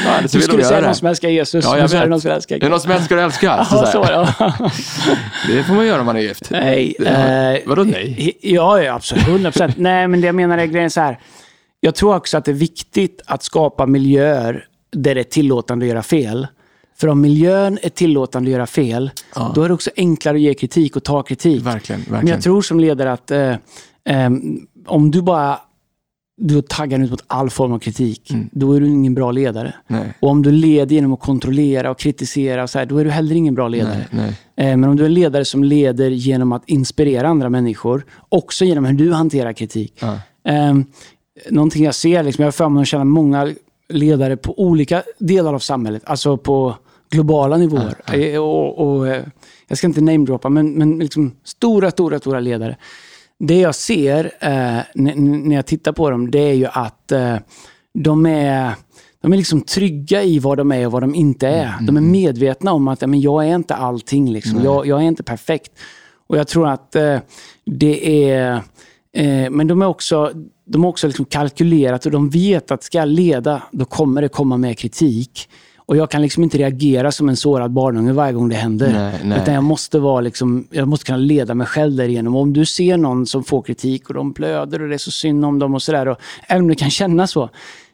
[0.06, 0.96] Ja, Du skulle säga någon det.
[0.96, 1.66] som älskar Jesus.
[1.66, 3.18] Ja, men jag så är det någon som vill älska Är det någon som älskar
[3.18, 3.68] och älskar?
[3.72, 5.54] Ja, så är det.
[5.58, 6.48] Det får man göra om man är gift.
[6.50, 6.96] Nej.
[7.00, 8.38] Ja, eh, vadå nej?
[8.42, 9.28] Ja, ja, absolut.
[9.28, 9.78] 100 procent.
[9.78, 11.20] Nej, men det jag menar är grejen så här.
[11.80, 15.90] Jag tror också att det är viktigt att skapa miljöer där det är tillåtande att
[15.90, 16.48] göra fel.
[16.98, 19.12] För om miljön är tillåtande att göra fel,
[19.56, 21.66] då är det också enklare att ge kritik och ta kritik.
[21.66, 22.36] Verkligen, Men verkligen.
[22.36, 23.56] jag tror som ledare att eh,
[24.06, 25.60] ehm, om du bara
[26.44, 28.50] du taggar ut mot all form av kritik, Mm.
[28.52, 29.74] då är du ingen bra ledare.
[29.88, 33.06] Nej, Och om du leder genom att kontrollera och kritisera, och så här, då är
[33.06, 34.06] du heller ingen bra ledare.
[34.12, 34.72] nej, nej.
[34.72, 38.66] Eh, Men om du är en ledare som leder genom att inspirera andra människor, också
[38.66, 39.94] genom hur du hanterar kritik.
[40.02, 40.14] Ja.
[40.52, 40.76] Eh,
[41.50, 43.54] någonting jag ser, liksom, jag har förmånen att känna många
[43.90, 46.76] ledare på olika delar av samhället, alltså på
[47.10, 47.96] globala nivåer.
[48.14, 49.24] Eh, Och, och, eh,
[49.68, 52.78] jag ska inte namedroppa, men, men liksom stora, stora, stora ledare.
[53.44, 57.36] Det jag ser eh, när jag tittar på dem, det är ju att eh,
[57.94, 58.74] de är
[59.22, 61.74] de är liksom trygga i vad de är och vad de inte är.
[61.82, 64.32] De är medvetna om att men jag är inte allting.
[64.32, 64.64] Liksom.
[64.64, 65.72] Jag, jag är inte perfekt.
[66.28, 67.20] Och jag tror att eh,
[67.66, 68.62] det är...
[69.14, 70.32] Eh, men de är också,
[70.66, 74.30] de har också liksom kalkylerat och de vet att ska jag leda, då kommer det
[74.30, 75.50] komma med kritik.
[75.92, 78.92] Och jag kan liksom inte reagera som en sårad barnunge varje gång det händer.
[78.94, 79.42] Nej, nej.
[79.42, 82.36] Utan jag måste, vara liksom, jag måste kunna leda mig själv därigenom.
[82.36, 85.12] Och om du ser någon som får kritik och de blöder och det är så
[85.12, 86.16] synd om dem och sådär.
[86.48, 87.50] Även om det kan kännas så.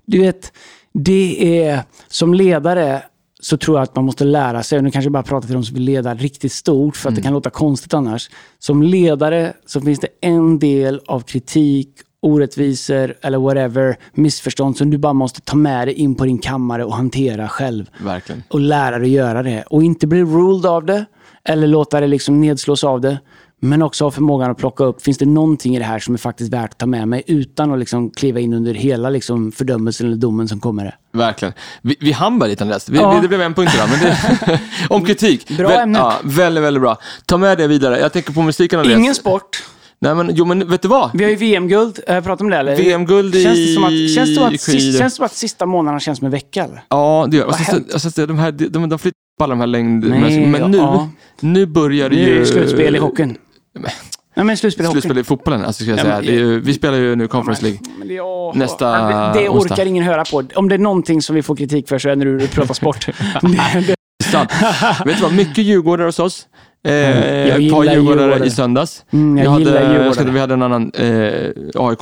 [0.05, 0.53] Du vet,
[0.93, 3.01] det är som ledare
[3.39, 5.55] så tror jag att man måste lära sig, och nu kanske jag bara pratar till
[5.55, 8.29] de som vill leda riktigt stort, för att det kan låta konstigt annars.
[8.59, 11.89] Som ledare så finns det en del av kritik,
[12.21, 16.85] orättvisor eller whatever, missförstånd som du bara måste ta med dig in på din kammare
[16.85, 18.43] och hantera själv Verkligen.
[18.49, 19.63] och lära dig göra det.
[19.69, 21.05] Och inte bli ruled av det
[21.43, 23.17] eller låta det liksom nedslås av det.
[23.59, 26.17] Men också ha förmågan att plocka upp, finns det någonting i det här som är
[26.17, 30.07] faktiskt värt att ta med mig utan att liksom kliva in under hela liksom fördömelsen
[30.07, 30.83] eller domen som kommer.
[30.85, 31.17] Det.
[31.17, 31.53] Verkligen.
[31.81, 32.89] Vi, vi hann bara lite Andreas.
[32.89, 33.15] Vi, Ja.
[33.15, 33.89] vi, det blev en punkt idag.
[33.89, 34.59] Men det,
[34.89, 35.57] om kritik.
[35.57, 35.99] Bra ämne.
[35.99, 36.97] Ja, väldigt, väldigt bra.
[37.25, 37.99] Ta med det vidare.
[37.99, 38.99] Jag tänker på musiken Andreas.
[38.99, 39.63] Ingen sport.
[39.99, 41.09] Nej, men, jo, men vet du vad?
[41.13, 41.99] Vi har ju VM-guld.
[42.07, 42.75] Äh, pratar om det eller?
[42.77, 44.79] VM-guld i känns det som att, känns det som att, skidor.
[44.79, 46.83] sist, känns det som att sista månaderna känns som en vecka eller?
[46.89, 47.93] Ja, det gör och Vad så, hänt?
[47.93, 50.05] och så, de, här, de, de flyttar på alla de här längd...
[50.09, 51.09] Nej, men nu, ja.
[51.39, 52.39] nu börjar det Nu är ju...
[52.39, 53.37] det slutspel i hockeyn.
[53.79, 53.91] Men-
[54.35, 54.89] Nej men slutspel i.
[54.89, 56.15] Slutspel i fotbollen, alltså, ska jag Ja, säga.
[56.15, 57.79] men- Det är ju, vi spelar ju nu Conference League.
[57.99, 59.73] Men det, åh, Nästa Ja, det, det onsdag.
[59.73, 60.43] orkar ingen höra på.
[60.55, 62.73] Om det är någonting som vi får kritik för så är det när du pratar
[62.73, 63.05] sport.
[63.41, 63.95] det,
[64.31, 64.51] Sant.
[65.05, 66.47] Vet du vad, mycket djurgårdare hos oss.
[66.87, 68.45] Eh, jag ett par djurgårdare djurgårdare.
[68.45, 69.05] i söndags.
[69.13, 70.13] mm, jag, hade, jag Djurgården.
[70.13, 71.99] ska, vi hade en annan eh, AIK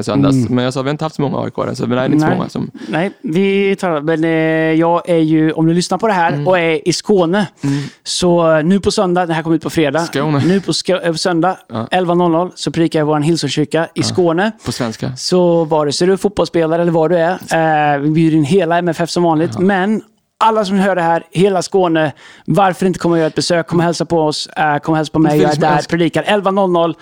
[0.00, 0.54] i söndags, Mm.
[0.54, 2.26] men jag sa vi har inte haft så många AIK så det är inte så
[2.26, 2.36] Nej.
[2.36, 2.70] många som...
[2.88, 4.30] Nej, vi tar Men eh,
[4.80, 6.46] jag är ju, om du lyssnar på det här Mm.
[6.48, 7.46] och är i Skåne,
[8.04, 9.98] så eh, nu på söndag, det här kommer ut på fredag.
[10.00, 10.42] Skåne.
[10.46, 11.88] Nu på ska, eh, söndag, Ja.
[11.90, 14.52] 11.00, så predikar jag i vår Hillsongskyrka i Skåne.
[14.64, 15.16] På svenska.
[15.16, 18.78] Så vare sig du är fotbollsspelare eller vad du är, eh, vi bjuder in hela
[18.78, 19.58] MFF som vanligt.
[19.58, 20.02] Men
[20.38, 22.12] alla som hör det här, hela Skåne,
[22.46, 23.66] varför inte komma och göra ett besök?
[23.66, 25.40] Kom och hälsa på oss, eh, kom och hälsa på mig.
[25.40, 26.94] Jag är där, predikar 11.00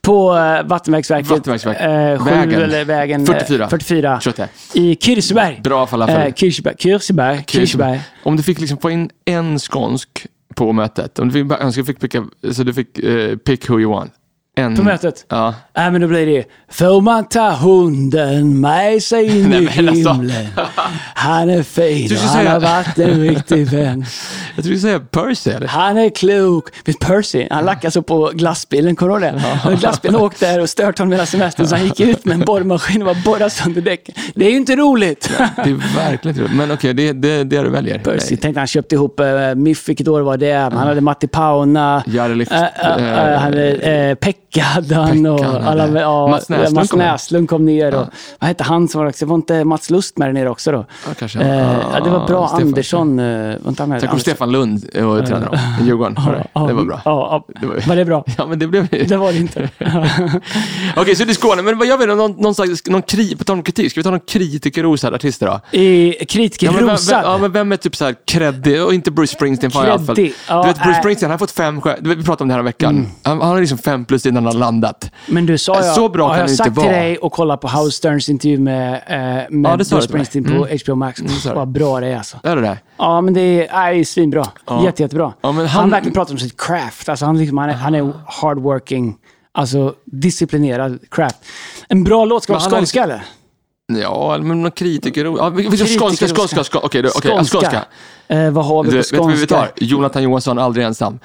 [0.00, 1.30] på eh, Vattenverksverket.
[1.30, 1.82] Vattenverksverket.
[1.82, 2.62] Eh, sju, Vägen.
[2.62, 3.68] Eller vägen eh, 44.
[3.68, 4.20] 44.
[4.20, 4.48] Kött det.
[4.74, 5.60] I Kirseberg.
[5.64, 6.26] Bra falafel.
[6.26, 6.74] Eh, Kirseberg.
[6.78, 7.44] Kirseberg.
[7.46, 8.00] Kirseberg.
[8.22, 12.00] Om du fick liksom få in en skånsk på mötet, om du fick, önska, fick
[12.00, 14.12] picka, så du fick eh, pick who you want.
[14.58, 15.26] En, På mötet?
[15.28, 15.54] Ja.
[15.76, 20.12] Nej, men då blir det Får man ta hunden med sig in Nej, i alltså.
[20.12, 20.46] himlen?
[21.14, 24.04] Han är fin och han har varit en riktig vän.
[24.56, 25.66] Jag tror du säga Percy eller?
[25.66, 26.64] Han är klok.
[26.84, 29.34] Vet Percy, han lackade så på glassbilen, kommer du ihåg
[29.64, 29.76] det?
[29.76, 33.02] Glassbilen åkte där och stört honom hela semestern så han gick ut med en borrmaskin
[33.02, 34.14] och bara borrade sönder däcken.
[34.34, 35.30] Det är ju inte roligt.
[35.38, 36.56] Det är verkligen inte roligt.
[36.56, 37.98] Men okej, det, det, det är du väljer.
[37.98, 40.52] Percy tänkte han köpte ihop uh, Miff, vilket år var det?
[40.52, 42.02] Han hade Matti Pauna.
[42.06, 42.52] Jarlift.
[42.52, 47.12] Uh, uh, han hade uh, Pekka han och alla, ja, Mats Näslund Mats kom ner.
[47.12, 47.94] Näslund kom ner.
[47.94, 48.06] Och,
[48.38, 49.26] Vad hette han som var också?
[49.26, 50.86] Var inte Mats Lust med där nere också då?
[51.06, 51.40] Ja, kanske.
[51.40, 52.48] Eh, ja, det var bra.
[52.48, 52.66] Stefan.
[52.66, 53.18] Andersson.
[53.18, 54.00] Uh, var inte han med?
[54.00, 54.20] Kom Andersson.
[54.20, 55.58] Stefan Lund och tränade dem.
[55.80, 56.16] i Djurgården.
[56.52, 57.00] Ja, Det var bra.
[57.04, 57.60] Ja, ja.
[57.60, 58.24] Det var- var det bra?
[58.38, 59.68] Ja, men det blev Det var det inte.
[60.96, 61.62] Okej, så det är Skåne.
[61.62, 62.14] Men vad gör vi då?
[62.14, 65.40] Någon, någon slags, någon kri, på tal om kritik, ska vi ta någon kritikerrosad artist
[65.40, 65.60] då?
[65.72, 68.84] I kritiker Ja men, vem, ja, är typ så här creddig?
[68.84, 69.74] Och inte Bruce Springsteen i.
[69.74, 70.34] Creddig.
[70.48, 71.00] Ja, du vet, Bruce äh.
[71.00, 73.08] Springsteen, han har fått fem Vi pratade om det här om veckan.
[73.22, 75.10] Han, han har liksom fem plus innan han har landat.
[75.26, 76.86] Men du sa jag, Så bra har kan jag det inte sagt vara.
[76.86, 79.16] till dig och kolla på Howard Sterns intervju med, eh,
[79.50, 80.02] med Ja, det Bruce.
[80.02, 81.20] Springsteen på HBO Max.
[81.20, 81.54] du.
[81.54, 82.36] Vad bra det är alltså.
[82.42, 82.78] Är det det?
[82.96, 84.46] Ja, men det är, nej, svinbra.
[84.66, 84.84] Ja.
[84.84, 85.32] Jätte, jättebra.
[85.40, 85.66] Ja, han...
[85.66, 87.08] han- verkligen pratar om sitt craft.
[87.08, 89.16] Alltså, han, liksom, han, är, han är hardworking,
[89.52, 91.36] alltså disciplinerad craft.
[91.88, 93.22] En bra låt ska vara har skånska eller?
[94.02, 95.24] Ja, men någon kritiker...
[95.24, 95.50] Ja,
[95.98, 96.78] skånska, skånska, skånska.
[96.78, 97.84] Okej, du- okej, ja, skånska.
[98.28, 99.56] Eh, vad har vi Du, på vet du vad vi skånska?
[99.56, 99.68] tar?
[99.76, 101.18] Jonathan Johansson, Aldrig ensam.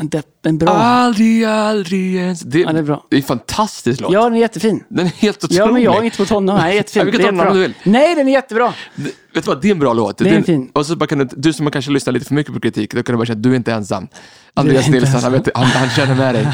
[0.00, 0.70] Det, en bra.
[0.70, 2.50] Aldrig, aldrig ensam.
[2.50, 3.04] Det, Ja, det är bra.
[3.10, 4.12] det är en fantastisk låt.
[4.12, 4.84] Ja, den är jättefin.
[4.88, 5.60] Den är helt otrolig.
[5.60, 6.56] Ja, men jag har inte fått honom.
[6.56, 7.00] Nej, jättefin.
[7.00, 7.74] Ja, vi kan är ta den om du vill.
[7.82, 8.72] Nej, den är jättebra.
[8.94, 10.18] Det- Vet du vad, det är en bra låt.
[10.18, 10.70] Det är en fin.
[10.74, 13.02] Och så bara kan du, du som kanske lyssnat lite för mycket på kritik, då
[13.02, 14.08] kan du bara säga att du är inte ensam.
[14.54, 16.48] Andreas Nilsson, han, vet, han, han känner med dig.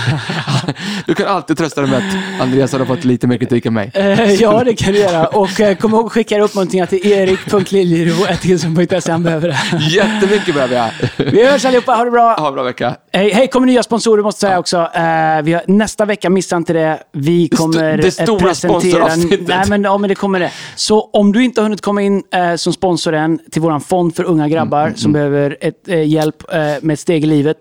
[1.07, 3.90] Du kan alltid trösta dig med att Andreas har fått lite mer kritik än mig.
[3.95, 5.26] Eh, ja, det kan du göra.
[5.26, 9.12] Och eh, kom ihåg att skicka uppmuntringar till erik.liljero.se.
[9.12, 9.78] Han behöver det.
[9.90, 10.90] Jättemycket behöver jag.
[11.32, 11.95] Vi hörs allihopa.
[11.95, 12.34] Ha det bra.
[12.34, 12.97] Ha en bra vecka.
[13.12, 14.76] Hej, hej, kommer nya sponsorer måste säga också.
[14.95, 17.03] Eh, vi har, nästa vecka, missa inte det.
[17.12, 18.55] Vi st- kommer det eh, presentera...
[18.55, 19.49] sponsoravsnittet.
[19.49, 20.51] Nej, men, ja, men det kommer det.
[20.76, 24.16] Så om du inte har hunnit komma in eh, som sponsor än till vår fond
[24.16, 27.59] för unga grabbar Mm, som behöver ett, eh, hjälp eh, med ett steg i livet.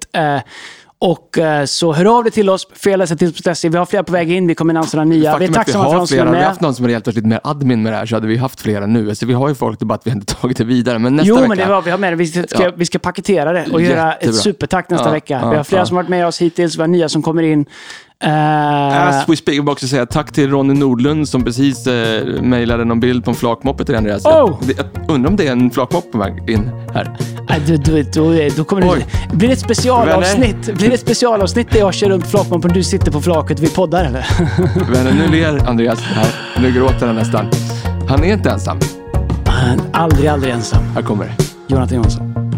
[1.06, 3.70] Och eh, så hör av dig till oss, felarsättning.se.
[3.70, 5.38] Vi har flera på väg in, vi kommer annonsera nya.
[5.38, 6.26] vi är är att tacksamma för är flera.
[6.26, 8.16] Hade vi haft någon som hade hjälpt oss lite mer admin med det här så
[8.16, 9.10] hade vi haft flera nu.
[9.10, 10.99] Alltså, vi har ju folk, det är bara att vi inte tagit det vidare.
[10.99, 11.47] Men nästa Jo, vecka.
[11.47, 12.18] men det var vi har med det.
[12.18, 12.72] Vi ska, Ja.
[12.78, 14.30] vi ska paketera det och göra Jättebra.
[14.30, 15.39] ett supertack nästa Ja, vecka.
[15.43, 17.66] ja, vi har flera som varit med oss hittills, vi har nya som kommer in.
[18.24, 22.86] Eh, As we speak, jag också säga tack till Ronny Nordlund som precis eh, mejlade
[22.86, 24.26] någon bild på en flakmoppe till Andreas.
[24.26, 24.59] Oh!
[24.68, 24.86] Jag, jag
[25.16, 27.18] undrar om det är en flakmoppe på väg in här.
[27.49, 29.05] Nej, du, du, du, då kommer Oj.
[29.30, 30.74] det, blir det ett specialavsnitt?
[30.78, 33.64] Blir det ett specialavsnitt där jag kör runt flakmoppen och du sitter på flaket och
[33.64, 34.26] vi poddar eller?
[34.93, 36.28] Vänner, nu ler Andreas här.
[36.61, 37.45] Nu gråter han nästan.
[38.09, 38.80] Han är inte ensam.
[39.45, 40.84] Han är aldrig, aldrig ensam.
[40.95, 41.34] Här kommer det.
[41.68, 42.53] Jonathan Jonsson.